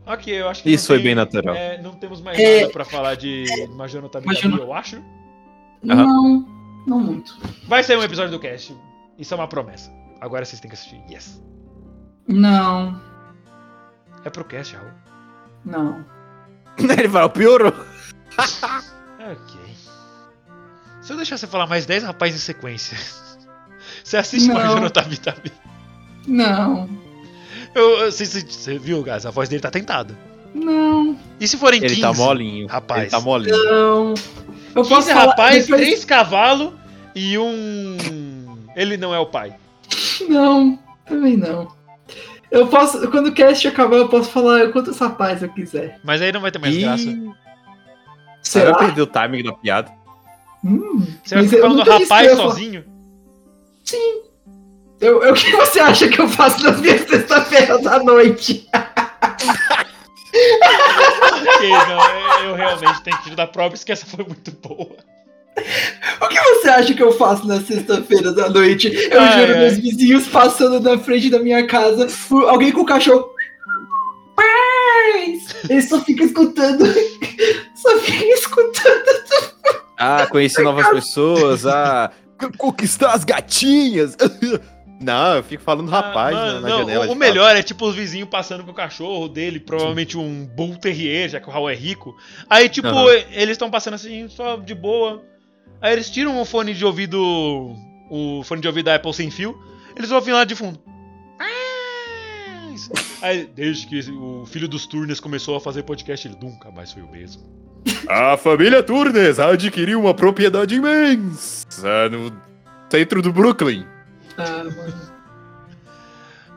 [0.03, 0.69] Ok, eu acho que.
[0.71, 1.55] Isso foi tem- bem natural.
[1.55, 2.61] é, não temos mais É.
[2.61, 5.01] nada pra falar de Majano Tabi, Majano- eu acho.
[5.81, 6.45] Não,
[6.85, 7.37] não muito.
[7.65, 8.75] Vai sair um episódio do cast.
[9.17, 9.89] Isso é uma promessa.
[10.19, 11.01] Agora vocês têm que assistir.
[11.09, 11.41] Yes.
[12.27, 12.99] Não,
[14.25, 14.91] É pro cast, Raul.
[15.63, 16.03] não.
[16.97, 17.73] Ele falou, piorou.
[19.19, 19.59] Ok.
[21.01, 22.97] Se eu deixar você falar mais 10 rapazes em sequência.
[24.03, 24.55] Você assiste Não.
[24.55, 25.51] Majano Tabi Tabi.
[26.27, 26.89] Não,
[27.75, 29.25] Eu, eu- Você você- viu, Gás?
[29.25, 30.17] A voz dele tá tentada.
[30.55, 32.01] não, E se forem Ele 15?
[32.01, 32.67] tá molinho.
[32.67, 33.01] rapaz.
[33.03, 33.55] Ele tá molinho.
[33.65, 34.13] não.
[34.75, 35.25] Eu 15 posso falar.
[35.27, 36.73] rapaz, depois- 3 cavalos
[37.15, 37.97] e um.
[38.75, 39.55] Ele não é o pai.
[40.27, 41.71] Não, também não.
[42.51, 43.09] Eu posso.
[43.09, 45.99] Quando o cast acabar, eu posso falar quantos rapazes eu quiser.
[46.03, 47.03] Mas aí não vai ter mais Ih, graça.
[48.41, 48.71] Você Será?
[48.73, 49.91] vai perder o timing da piada.
[50.63, 52.83] Hum, Você vai ficar eu falando rapaz sozinho?
[54.99, 58.67] Eu, eu- o que você acha que eu faço nas minhas sexta-feiras à noite?
[60.33, 64.95] Ok, não, eu realmente tenho que te dar próprios que essa foi muito boa.
[66.21, 68.87] O que você acha que eu faço nas sexta-feiras à noite?
[69.11, 69.59] Eu Ai, juro, ai.
[69.59, 72.07] meus vizinhos passando na frente da minha casa,
[72.47, 73.29] alguém com o cachorro.
[74.35, 75.55] Paz!
[75.69, 76.85] Eles só ficam escutando.
[77.75, 79.21] Só ficam escutando.
[79.97, 82.11] Ah, conhecer novas pessoas, ah,
[82.57, 84.15] conquistar as gatinhas.
[84.99, 87.07] Não, eu fico falando rapaz Ah, na, mano, na não, janela.
[87.07, 90.77] o, o melhor é tipo os vizinhos passando com o cachorro dele, provavelmente um Bull
[90.77, 92.15] Terrier, já que o Raul é rico.
[92.47, 93.09] Aí, tipo, Aham.
[93.31, 95.23] eles estão passando assim, só de boa.
[95.81, 97.19] Aí eles tiram o fone de ouvido.
[98.09, 99.57] O fone de ouvido da Apple sem fio.
[99.95, 100.79] Eles ouvem lá de fundo.
[103.21, 107.03] Aí, desde que o filho dos Turnes começou a fazer podcast, ele nunca mais foi
[107.03, 107.43] o mesmo.
[108.07, 112.31] A família Turnes adquiriu uma propriedade imensa no
[112.89, 113.85] centro do Brooklyn.
[114.37, 115.11] Ah, mano.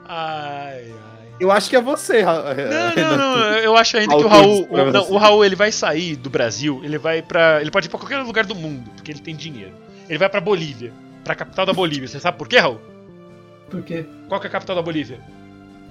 [0.06, 1.03] Ai, ai.
[1.40, 3.38] Eu acho que é você, Ra- Não, não, não.
[3.58, 4.68] Eu acho ainda que o Raul.
[4.70, 7.60] O, não, o Raul ele vai sair do Brasil, ele vai pra.
[7.60, 9.72] Ele pode ir pra qualquer lugar do mundo, porque ele tem dinheiro.
[10.08, 10.92] Ele vai pra Bolívia,
[11.24, 12.06] pra capital da Bolívia.
[12.06, 12.80] Você sabe por quê, Raul?
[13.70, 14.06] Por quê?
[14.28, 15.18] Qual que é a capital da Bolívia?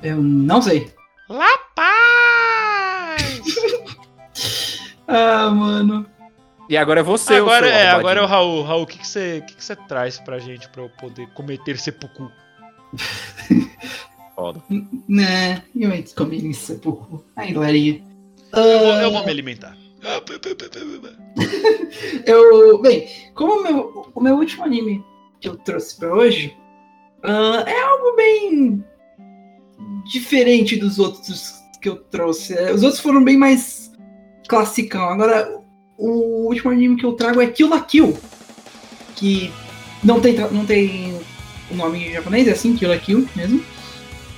[0.02, 0.91] Eu não sei.
[1.30, 3.44] La Paz!
[5.06, 6.06] Ah, mano.
[6.70, 8.64] E agora é você, agora o seu é, agora é o Raul.
[8.64, 11.78] Raul, o que que você que que você traz pra gente pra eu poder cometer
[11.78, 12.32] seppuku?
[14.54, 14.86] Foda.
[15.08, 17.24] Né, eu antes comi isso pouco.
[17.36, 18.02] Aí, Laria.
[18.54, 19.78] Eu vou, eu vou me alimentar.
[22.26, 25.04] Eu, bem, como o meu, o meu último anime
[25.40, 26.56] que eu trouxe pra hoje
[27.24, 28.84] ah, é algo bem
[30.12, 32.54] diferente dos outros que eu trouxe.
[32.54, 33.92] É, Os outros foram bem mais
[34.48, 35.04] classicão.
[35.10, 35.62] Agora,
[35.98, 38.18] o último anime que eu trago é Kill la Kill,
[39.16, 39.52] que
[40.04, 41.18] não tem, não tem
[41.72, 43.64] o nome em japonês, é assim, Kill la Kill mesmo.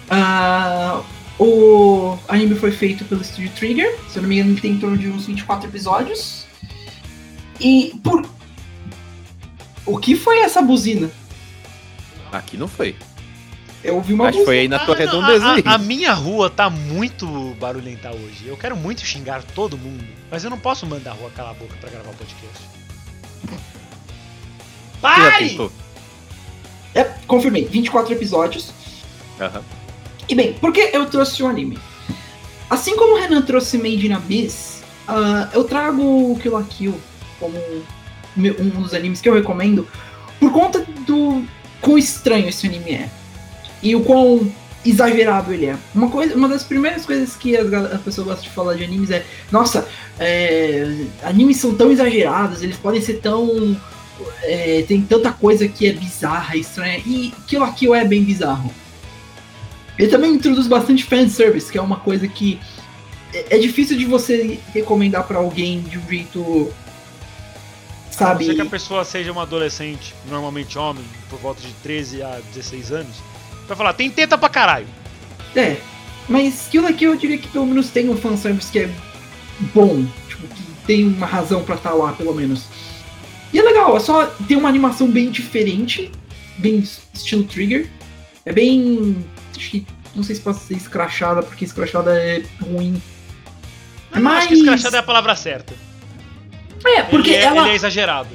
[0.10, 1.02] Ah,
[1.40, 4.98] o anime foi feito pelo Studio Trigger, se eu não me engano, tem em torno
[4.98, 6.46] de uns 24 episódios.
[7.60, 8.26] E por.
[9.86, 11.10] O que foi essa buzina?
[12.32, 12.96] Aqui não foi.
[13.84, 16.12] Eu ouvi uma Acho que foi aí na tua Ah, redondeza a, a- a minha
[16.12, 17.28] rua tá muito
[17.60, 18.48] barulhenta hoje.
[18.48, 21.54] Eu quero muito xingar todo mundo, mas eu não posso mandar a rua calar a
[21.54, 22.64] boca pra gravar o podcast.
[23.48, 23.60] Já
[25.02, 25.50] Pare!
[25.50, 25.72] tentou?
[26.96, 28.72] É, confirmei, 24 episódios.
[29.40, 29.62] Aham.
[30.28, 31.78] E bem, por que eu trouxe o anime?
[32.70, 36.96] Assim como o Renan trouxe Made in Abyss, ah, eu trago o Kill la Kill
[37.40, 37.58] como
[38.38, 39.88] um dos animes que eu recomendo
[40.40, 41.44] por conta do
[41.80, 43.10] quão estranho esse anime é.
[43.82, 44.52] E o quão
[44.86, 45.78] exagerado ele é.
[45.94, 49.10] Uma, coisa, uma das primeiras coisas que as, as pessoas gostam de falar de animes
[49.12, 49.88] é nossa,
[50.20, 53.76] é, animes são tão exagerados, eles podem ser tão.
[54.44, 57.00] é, tem tanta coisa que é bizarra, estranha.
[57.06, 58.72] E Kill la Kill é bem bizarro.
[59.98, 62.60] Ele também introduz bastante fanservice, que é uma coisa que
[63.34, 66.74] é, é difícil de você recomendar pra alguém de um jeito.
[68.12, 68.46] Sabe?
[68.46, 72.40] não ser que a pessoa seja uma adolescente, normalmente homem, por volta de 13 a
[72.54, 73.16] 16 anos,
[73.68, 74.88] vai falar, tem teta pra caralho.
[75.54, 75.78] É.
[76.28, 78.90] Mas Kill la Kill eu diria que pelo menos tem um fanservice que é
[79.74, 80.06] bom.
[80.28, 82.66] Tipo, que tem uma razão pra estar lá, pelo menos.
[83.54, 86.12] E é legal, é só tem uma animação bem diferente,
[86.58, 87.90] bem estilo Trigger.
[88.46, 89.26] É bem.
[89.58, 89.86] Acho que.
[90.16, 93.02] Não sei se pode ser escrachada, porque escrachada é ruim.
[94.14, 95.74] Não, Mas- Acho que escrachado é a palavra certa.
[96.86, 98.30] É, porque ele, é, ela ele é exagerado.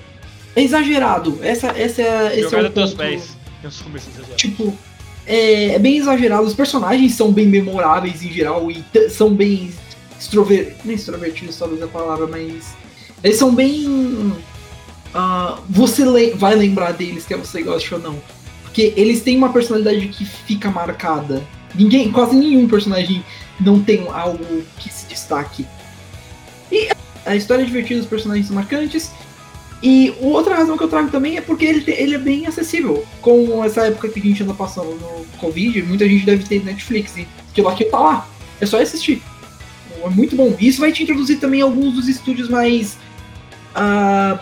[0.57, 1.39] é exagerado.
[1.43, 2.99] Essa, essa, é- esse é Jogada o teus ponto.
[2.99, 3.37] pés.
[3.63, 4.35] Eu sou meio exagerado.
[4.37, 4.77] Tipo,
[5.27, 6.43] é, é bem exagerado.
[6.43, 9.73] Os personagens são bem memoráveis em geral e são bem
[10.19, 10.85] extrovertidos.
[10.85, 12.75] Não extrovertidos, talvez a palavra, mas.
[13.23, 14.35] Eles são bem.
[15.15, 18.21] ah, você le- vai lembrar deles, quer você goste ou não.
[18.71, 21.43] Porque eles têm uma personalidade que fica marcada.
[21.75, 23.25] Ninguém, quase nenhum personagem
[23.61, 25.67] não tem algo que se destaque.
[26.71, 26.89] E
[27.27, 29.11] a história é divertida, os personagens são marcantes.
[29.83, 33.05] E outra razão que eu trago também é porque ele, ele é bem acessível.
[33.21, 37.17] Com essa época que a gente anda passando no Covid, muita gente deve ter Netflix
[37.17, 38.29] e aquilo aqui tá lá.
[38.61, 39.21] É só assistir.
[40.01, 40.55] É muito bom.
[40.61, 42.97] E isso vai te introduzir também alguns dos estúdios mais.
[43.75, 44.39] ah,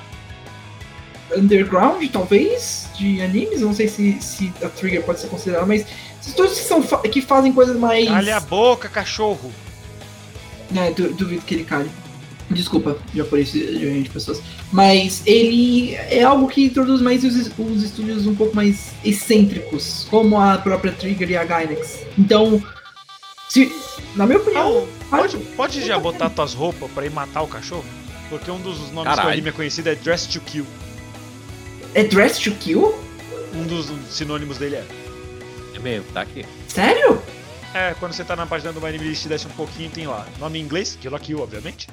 [1.37, 3.61] underground, talvez, de animes.
[3.61, 5.85] Não sei se, se a Trigger pode ser considerada, mas
[6.27, 8.09] estúdios que, são, fa- que fazem coisas mais.
[8.09, 9.53] Calha a boca, cachorro.
[10.77, 11.91] É, du- duvido que ele cale.
[12.51, 14.41] Desculpa, já por isso de de pessoas.
[14.73, 20.41] Mas ele é algo que introduz mais os, os estúdios um pouco mais excêntricos, como
[20.41, 21.99] a própria Trigger e a Gainax.
[22.19, 22.63] Então,
[23.51, 23.71] se,
[24.17, 27.85] na minha opinião, pode, pode já botar tuas roupas pra ir matar o cachorro?
[28.31, 29.29] Porque um dos nomes que Caralho.
[29.29, 30.67] o anime é conhecido é Dress to Kill.
[31.95, 32.95] É Dress to Kill?
[33.55, 34.85] Um dos sinônimos dele é.
[35.75, 36.45] É mesmo, tá aqui.
[36.69, 37.21] Sério?
[37.75, 40.27] É, quando você tá na página do Anime List desce um pouquinho, tem lá.
[40.39, 41.89] Nome em inglês, Kill la Kill, obviamente.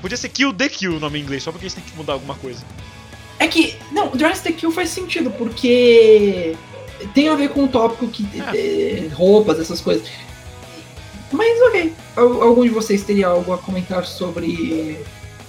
[0.00, 2.14] Podia ser Kill the Kill o nome em inglês, só porque eles têm que mudar
[2.14, 2.62] alguma coisa.
[3.38, 6.56] É que, não, Dress to Kill faz sentido, porque
[7.14, 10.06] tem a ver com o tópico que é, roupas, essas coisas.
[11.32, 11.92] Mas ok.
[12.16, 14.98] Al- Algum de vocês teria algo a comentar sobre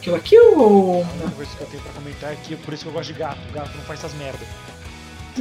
[0.07, 2.73] Kill la Kill ou A única coisa que eu tenho pra comentar é que por
[2.73, 3.39] isso que eu gosto de gato.
[3.53, 4.39] Gato não faz essas merda.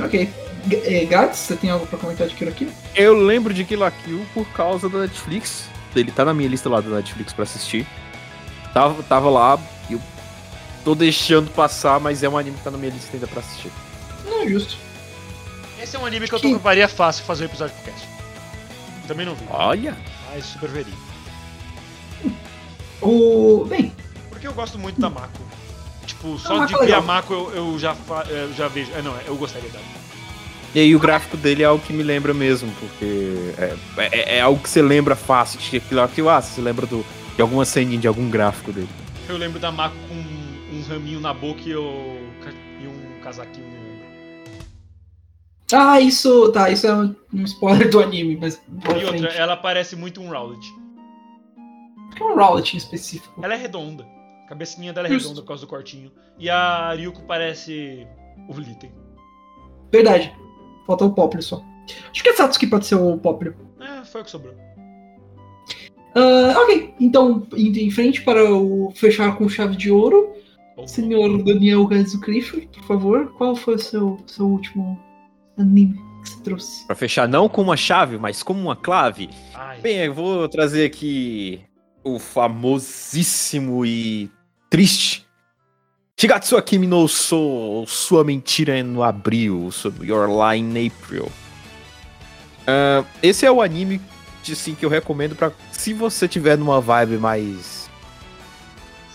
[0.03, 0.29] Ok.
[0.69, 2.73] G eh, Gats, você tem algo pra comentar de Kill la Kill?
[2.97, 5.69] Eu lembro de Kill la Kill por causa da Netflix.
[5.95, 7.87] Ele tá na minha lista lá da Netflix pra assistir.
[8.75, 10.01] Tava, tava lá, eu
[10.85, 13.71] tô deixando passar, mas é um anime que tá na minha lista ainda pra assistir.
[14.27, 14.77] Não é justo.
[15.81, 18.07] Esse é um anime que eu Que- toparia fácil fazer um episódio pro cast.
[19.07, 19.97] Também não vi, Olha!
[20.29, 20.93] mas super veria.
[23.01, 23.65] O.
[23.67, 23.93] Bem,
[24.47, 25.43] Porque eu gosto muito da Mako.
[26.07, 27.97] Tipo, só de é ver a Mako eu, eu já,
[28.29, 28.93] eu já vejo.
[28.93, 29.85] É, não, eu gostaria dela.
[30.75, 33.77] E aí o gráfico dele é algo que me lembra mesmo, porque é,
[34.13, 35.59] é, é algo que você lembra fácil.
[35.59, 37.05] de Aquilo, aquilo ah, você lembra do,
[37.35, 38.89] de alguma ceninha de algum gráfico dele.
[39.29, 42.19] Eu lembro da Mako com um raminho na boca e, o-
[42.81, 43.67] e um casaquinho.
[45.73, 46.53] Ah, isso.
[46.53, 48.63] Tá, isso é um um spoiler do anime, mas.
[49.01, 50.65] E outra, ela parece muito um Rowlet.
[52.11, 53.41] Por que um Rowlet em específico?
[53.43, 54.07] Ela é redonda.
[54.47, 55.29] A cabecinha dela é Justo.
[55.29, 56.13] redonda por causa do cortinho.
[56.39, 58.07] E a Ryuko parece
[58.49, 58.93] o Litten.
[59.93, 60.33] Verdade.
[60.87, 61.61] Falta o Poplar só.
[62.13, 63.55] Acho que é Satsuki pode ser o Poplar.
[63.81, 64.55] É, foi o que sobrou.
[66.15, 70.33] Ah, ok, então indo em frente para o fechar com chave de ouro.
[70.77, 70.89] Ou não.
[70.89, 74.97] Senhor Daniel Renzo Clifford, por favor, qual foi o seu, seu último
[75.59, 76.87] anime que você trouxe?
[76.87, 79.29] Pra fechar, não com uma chave, mas como uma clave.
[79.55, 81.61] Ai, Bem, eu vou trazer aqui
[82.05, 84.31] o famosíssimo e
[84.69, 85.27] triste
[86.19, 89.69] Shigatsu Akimi no Sou, Sua Mentira no Abril,
[90.01, 91.31] Your Lie in April.
[92.67, 94.01] Ah, esse é o anime
[94.43, 97.91] de, assim, que eu recomendo para se você tiver numa vibe mais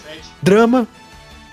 [0.04, 0.30] sete.
[0.44, 0.88] drama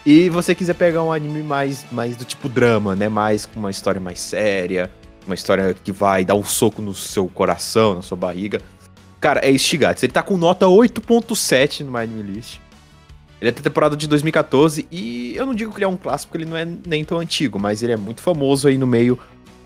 [0.05, 3.09] e você quiser pegar um anime mais, mais do tipo drama, né?
[3.09, 4.91] Mais com uma história mais séria,
[5.27, 8.61] uma história que vai dar um soco no seu coração, na sua barriga.
[9.19, 10.05] Cara, é Shigatsu.
[10.05, 12.61] Ele tá com nota 8.7 no Anime List.
[13.40, 16.36] Ele é da temporada de 2014 e eu não digo que ele é um clássico,
[16.36, 19.19] ele não é nem tão antigo, mas ele é muito famoso aí no meio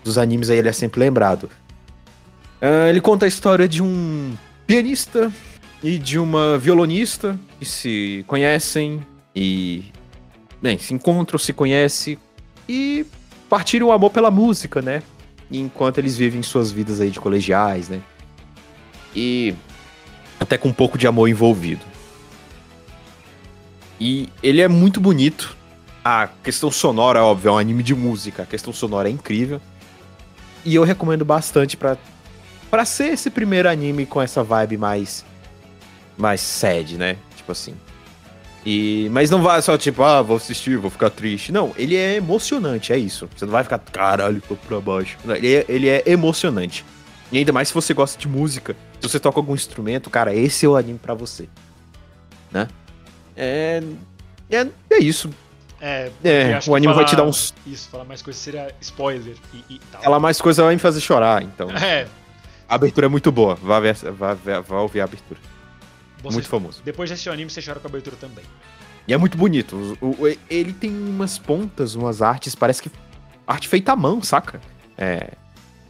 [0.03, 1.49] dos animes aí, ele é sempre lembrado.
[2.61, 4.35] Ah, ele conta a história de um
[4.67, 5.31] pianista
[5.81, 9.05] e de uma violonista que se conhecem
[9.35, 9.83] e
[10.61, 12.17] bem, se encontram, se conhecem
[12.69, 13.05] e
[13.49, 15.03] partilham o amor pela música, né?
[15.51, 18.01] Enquanto eles vivem suas vidas aí de colegiais, né?
[19.15, 19.53] E
[20.39, 21.92] até com um pouco de amor envolvido.
[24.03, 25.55] E ele é muito bonito.
[26.03, 28.43] A questão sonora, óbvio, é um anime de música.
[28.43, 29.61] A questão sonora é incrível.
[30.65, 31.95] E eu recomendo bastante pra
[32.69, 35.23] para ser esse primeiro anime com essa vibe mais
[36.17, 37.15] mais sad, né?
[37.37, 37.75] Tipo assim.
[38.65, 41.53] E mas não vai só tipo, ah, vou assistir, vou ficar triste.
[41.53, 43.29] Não, ele é emocionante, é isso.
[43.33, 45.17] Você não vai ficar, caralho, tô pra baixo.
[45.23, 46.83] Não, ele, é, ele é emocionante.
[47.31, 50.65] E ainda mais se você gosta de música, se você toca algum instrumento, cara, esse
[50.65, 51.47] é o anime pra você.
[52.51, 52.67] Né?
[53.35, 53.81] É
[54.49, 55.29] é, é isso.
[55.81, 59.75] É, É, o anime vai te dar uns Isso, falar mais coisa seria spoiler e,
[59.75, 60.01] e tal.
[60.03, 61.69] ela mais coisa vai me fazer chorar, então.
[61.75, 62.07] É,
[62.69, 63.55] A abertura é muito boa.
[63.55, 65.39] Vá, ver, vá, vá, vá ouvir a abertura.
[66.21, 66.81] você, Muito famoso.
[66.85, 68.45] depois de assistir o anime, você chora com a abertura também.
[69.05, 69.97] E é muito bonito.
[69.99, 72.89] O- o- ele tem umas pontas, umas artes, parece que.
[73.45, 74.61] Arte feita à mão, saca?
[74.97, 75.31] É.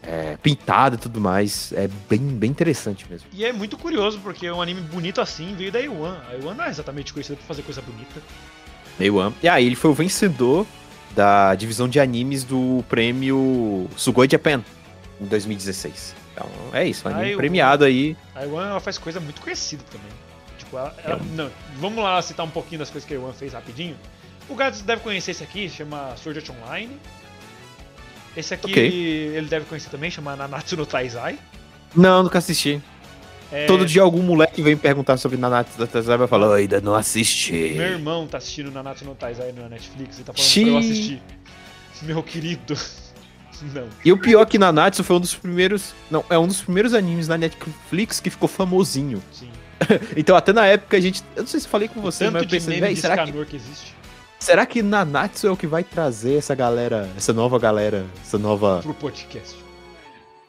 [0.06, 1.72] é pintada e tudo mais.
[1.74, 3.28] É bem, bem interessante mesmo.
[3.34, 6.18] E é muito curioso, porque um anime bonito assim veio da Iwan.
[6.30, 8.22] A Iwan não é exatamente conhecida por fazer coisa bonita.
[9.00, 9.36] Amo.
[9.42, 10.66] E aí, ele foi o vencedor
[11.16, 14.64] da divisão de animes do prêmio Sugoi Japan
[15.20, 16.16] em 2016.
[16.34, 17.08] Então, é isso.
[17.08, 18.16] Um anime premiado aí.
[18.36, 20.08] A Iwan ela faz coisa muito conhecida também.
[20.58, 23.34] Tipo, ela, É ela- não, vamos lá citar um pouquinho das coisas que a Iwan
[23.34, 23.96] fez rapidinho.
[24.50, 26.98] O Gads deve conhecer esse aqui, chama Sword Art Online.
[28.36, 28.84] Esse aqui Ok.
[29.36, 31.38] ele deve conhecer também, chama Nanatsu no Taizai.
[31.96, 32.82] Não, nunca assisti.
[33.52, 36.96] É, Todo dia algum moleque vem perguntar sobre Nanatsu da Tazai vai falar, ainda não
[36.96, 37.74] assisti.
[37.76, 40.64] Meu irmão tá assistindo Nanatsu no Taizai na Netflix e tá falando Xiii.
[40.66, 41.22] pra eu assistir.
[42.02, 42.76] Meu querido.
[43.74, 43.88] Não.
[44.04, 45.94] E o pior é que Nanatsu foi um dos primeiros.
[46.10, 49.22] Não, é um dos primeiros animes na Netflix que ficou famosinho.
[49.32, 49.50] Sim.
[50.18, 51.22] Então, até na época a gente.
[51.36, 53.94] Eu não sei se falei com você, mas eu pensei, será que, que existe
[54.44, 58.80] será que Nanatsu é o que vai trazer essa galera, essa nova galera, essa nova.
[58.82, 59.56] pro podcast.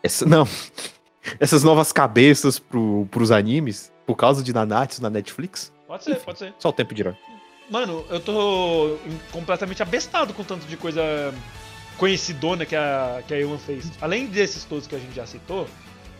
[0.03, 0.47] Essa, não.
[1.41, 5.73] Essas novas cabeças pro, pros animes por causa de Nanatsu na Netflix?
[5.87, 6.53] Pode ser, pode ser.
[6.59, 7.15] Só o tempo dirá.
[7.71, 8.99] Mano, eu tô
[9.33, 11.03] completamente abestado com tanto de coisa
[11.97, 13.91] conhecidona que a, que a Ewan fez.
[14.03, 15.66] Além desses todos que a gente já citou,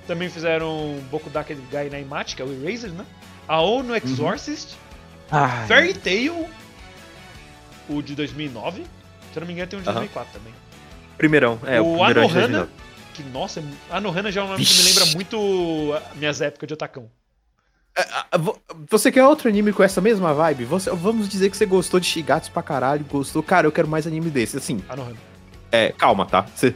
[0.07, 3.05] também fizeram Boku Dake Gai Naimachi, que é o Eraser, né?
[3.47, 4.77] A Ono Exorcist,
[5.31, 6.49] Ah, Fairy Tail,
[7.89, 8.83] o de 2009.
[9.33, 9.99] Se eu não me engano, tem um de Aham.
[10.01, 10.55] 2004 também.
[11.19, 11.59] primeirão.
[11.67, 12.21] É, o, o é Anohana,
[12.69, 12.69] 2009.
[13.15, 17.11] que nossa, Anohana já é um nome que me lembra muito minhas épocas de Otacão.
[18.39, 18.59] Vo-
[18.91, 20.65] Você quer outro anime com essa mesma vibe?
[20.65, 23.41] Você, vamos dizer que você gostou de Shigatsu pra caralho, gostou.
[23.43, 24.57] Cara, eu quero mais anime desse.
[24.57, 25.17] Assim, Anohana.
[25.71, 26.45] é, calma, tá?
[26.55, 26.75] Você,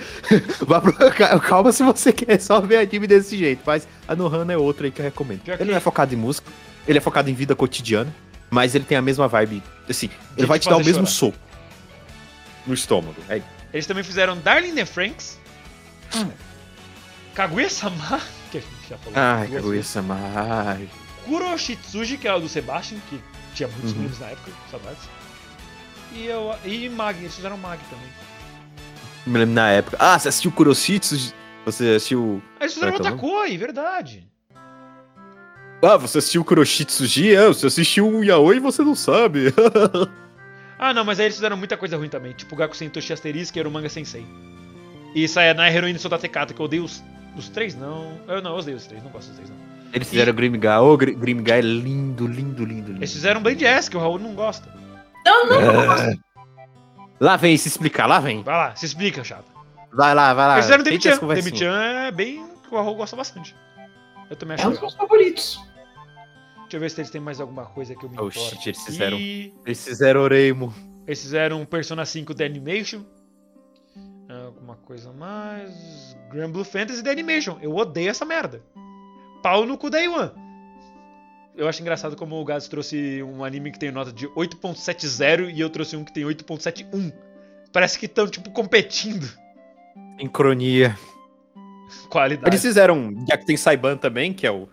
[1.49, 3.63] calma se você quer só ver anime desse jeito.
[3.67, 5.41] Mas a Nohana é outra aí que eu recomendo.
[5.59, 6.49] Ele não é focado em música,
[6.87, 8.15] ele é focado em vida cotidiana,
[8.51, 9.63] mas ele tem a mesma vibe.
[9.89, 11.33] Assim, ele vai te te dar o mesmo chorar.
[11.33, 11.39] soco
[12.67, 13.17] no estômago.
[13.29, 13.41] É,
[13.73, 15.39] Eles também fizeram Darling and Franks,
[17.35, 18.21] Kaguya-sama,
[18.51, 19.13] que a gente já falou.
[19.19, 19.87] Ai, duas Kaguya vezes.
[19.91, 20.89] Samai.
[21.25, 23.21] Kuroshitsuji, que é o do Sebastian, que
[23.55, 23.99] tinha muitos Uhum.
[24.03, 25.03] memes na época, saudades.
[26.15, 28.09] E, eu, e Mag, eles fizeram Mag também.
[29.27, 29.97] Me lembro na época.
[30.01, 31.35] Ah, você assistiu Kuroshitsu?
[31.67, 32.43] Você assistiu.
[32.59, 34.28] Aí eles fizeram Como é Otakoi, verdade.
[35.83, 37.37] Ah, você assistiu Kuroshitsu G?
[37.37, 39.53] Ah, você assistiu um Yaoi e você não sabe.
[40.81, 42.33] Ah, não, mas aí eles fizeram muita coisa ruim também.
[42.35, 44.25] Tipo Gaku Sentoshi Asterisco, que era o manga sensei.
[45.13, 47.03] E isso aí é na Heroine Sodatekata, que eu odeio os,
[47.37, 48.17] os três, não.
[48.29, 49.57] Eu não, eu odeio os três, não gosto dos três, não.
[49.93, 50.69] Eles fizeram Grim Guy.
[50.69, 52.99] Ô, Gr- Grim Guy é lindo, lindo, lindo, lindo.
[53.01, 54.73] Eles fizeram Blade S, que o Raul não gosta.
[55.27, 55.93] Não, não, não.
[55.95, 56.17] É.
[57.19, 58.45] Lá vem se explicar, lá vem.
[58.45, 59.47] Vai lá, se explica, chato.
[59.93, 60.55] Vai lá, vai lá.
[60.55, 61.19] Eles fizeram Demi-chan.
[61.27, 61.77] Demi-chan
[62.07, 62.47] é bem.
[62.69, 63.57] que o Raul gosta bastante.
[64.31, 65.61] Eu também acho É um dos meus favoritos.
[66.69, 68.39] Deixa eu ver se eles têm mais alguma coisa que eu me Oh, importe.
[68.39, 70.75] shit, eles fizeram- Eles fizeram Oreimo.
[71.07, 73.03] Eles fizeram Persona 5 The Animation.
[74.45, 76.15] Alguma coisa mais.
[76.31, 77.57] Grand Blue Fantasy The Animation.
[77.63, 78.63] Eu odeio essa merda.
[79.43, 80.31] Pau no cu da Iwan.
[81.57, 85.59] Eu acho engraçado como o Gaz trouxe um anime que tem nota de 8.70 e
[85.61, 87.11] eu trouxe um que tem 8.71.
[87.73, 89.27] Parece que estão, tipo, competindo.
[90.21, 90.97] Sincronia.
[92.11, 92.51] Qualidade.
[92.51, 93.15] Eles fizeram.
[93.27, 94.69] Já que tem Saiban também, que é o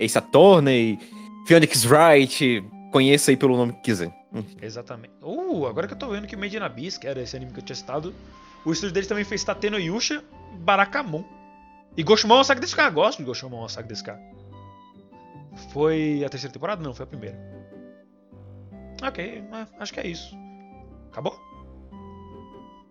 [0.00, 0.98] Ace Attorney,
[1.46, 2.64] Phoenix Wright.
[2.92, 4.12] Conheça aí pelo nome que quiser.
[4.62, 5.12] Exatamente.
[5.22, 7.58] Uh, agora que eu tô vendo que Made in Abyss, que era esse anime que
[7.60, 8.14] eu tinha citado,
[8.64, 10.22] o estúdio deles também fez Tateno Yusha
[10.58, 11.24] Barakamon.
[11.96, 12.90] E Goshumon Osaka desse cara.
[12.90, 14.20] Gosto de Goshumon Osaka desse cara.
[15.72, 16.82] Foi a terceira temporada?
[16.82, 17.38] Não, foi a primeira.
[19.02, 20.36] Ok, é, acho que é isso.
[21.10, 21.38] Acabou?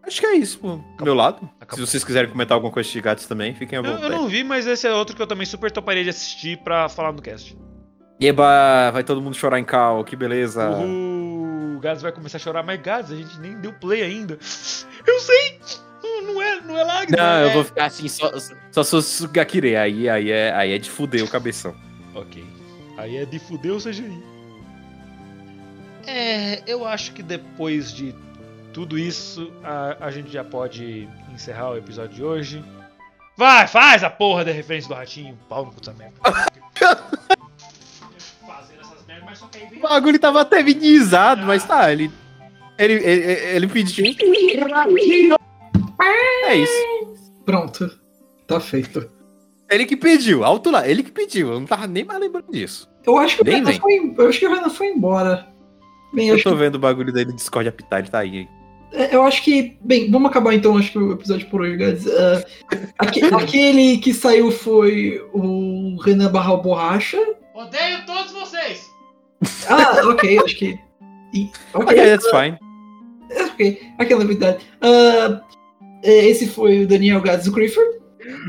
[0.05, 1.49] Acho que é isso, pô, do meu lado.
[1.59, 1.85] Acabou.
[1.85, 4.03] Se vocês quiserem comentar alguma coisa de gatos também, fiquem à Eu, vontade.
[4.03, 6.89] eu não vi, mas esse é outro que eu também super toparia de assistir pra
[6.89, 7.57] falar no cast.
[8.19, 10.69] Eba, vai todo mundo chorar em cal, que beleza.
[10.69, 14.33] Uhul, o Gaz vai começar a chorar, mas Gaz, a gente nem deu play ainda.
[15.05, 15.59] Eu sei!
[16.03, 17.17] Não, é, não é lágrima.
[17.17, 18.31] Não, eu é- vou ficar assim, só,
[18.71, 21.75] só sou Sugakire, aí, aí, é, aí é de fuder o cabeção.
[22.15, 22.45] Ok.
[22.97, 24.23] Aí é de fuder o CGI.
[26.05, 28.13] É, eu acho que depois de
[28.73, 32.63] tudo isso, a, a gente já pode encerrar o episódio de hoje.
[33.37, 35.37] Vai, faz a porra da referência do ratinho.
[35.49, 36.15] Pau no dessa merda.
[39.77, 42.11] O bagulho tava até minimizado, mas tá, ele.
[42.77, 43.23] Ele, ele,
[43.55, 44.03] ele pediu.
[46.45, 46.73] É isso.
[47.45, 47.89] Pronto.
[48.47, 49.09] Tá feito.
[49.69, 51.51] Ele que pediu, alto lá, ele que pediu.
[51.51, 52.89] Eu não tava nem mais lembrando disso.
[53.05, 53.79] Eu acho que o Nem Renan vem.
[53.79, 55.47] foi, eu acho que o Renan foi embora.
[56.13, 58.29] Bem, eu tô vendo o bagulho dele no Discord apitar, ele tá aí.
[58.91, 59.77] que, é, eu acho que.
[59.81, 62.07] Bem, vamos acabar então, acho que o episódio por hoje, guys.
[62.07, 62.43] Ah,
[62.99, 67.17] aque- aquele que saiu foi o Renan Barra Borracha.
[67.55, 68.92] Odeio todos vocês!
[69.69, 70.79] Ah, ok, acho que.
[71.33, 72.57] e- Ok, Ok, that's fine.
[73.53, 74.65] ok, aquela novidade.
[76.03, 78.01] É, esse foi o Daniel Gades Griffith.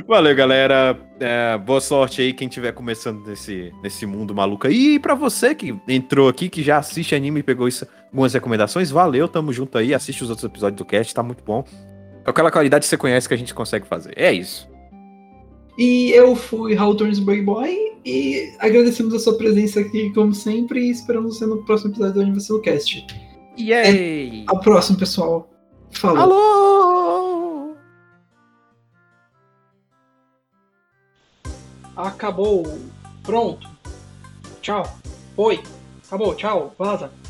[0.06, 0.98] Valeu, galera.
[1.20, 4.94] É, boa sorte aí, quem estiver começando nesse, nesse mundo maluco aí.
[4.94, 8.90] E pra você que entrou aqui, que já assiste anime e pegou isso, algumas recomendações,
[8.90, 9.94] valeu, tamo junto aí.
[9.94, 11.64] Assiste os outros episódios do cast, tá muito bom.
[12.24, 14.12] Com aquela qualidade que você conhece que a gente consegue fazer.
[14.16, 14.68] É isso.
[15.76, 17.94] E eu fui Raul Turnsburg Boy.
[18.04, 20.80] E agradecemos a sua presença aqui, como sempre.
[20.80, 23.06] E esperamos você no próximo episódio do Aniversário Cast.
[23.58, 24.44] Yay!
[24.46, 25.48] Ao próximo, pessoal.
[25.90, 26.18] Falou.
[26.18, 27.74] Alô!
[31.96, 32.64] Acabou.
[33.22, 33.68] Pronto.
[34.60, 34.98] Tchau.
[35.36, 35.60] Oi.
[36.06, 36.34] Acabou.
[36.34, 36.74] Tchau.
[36.78, 37.23] Vaza.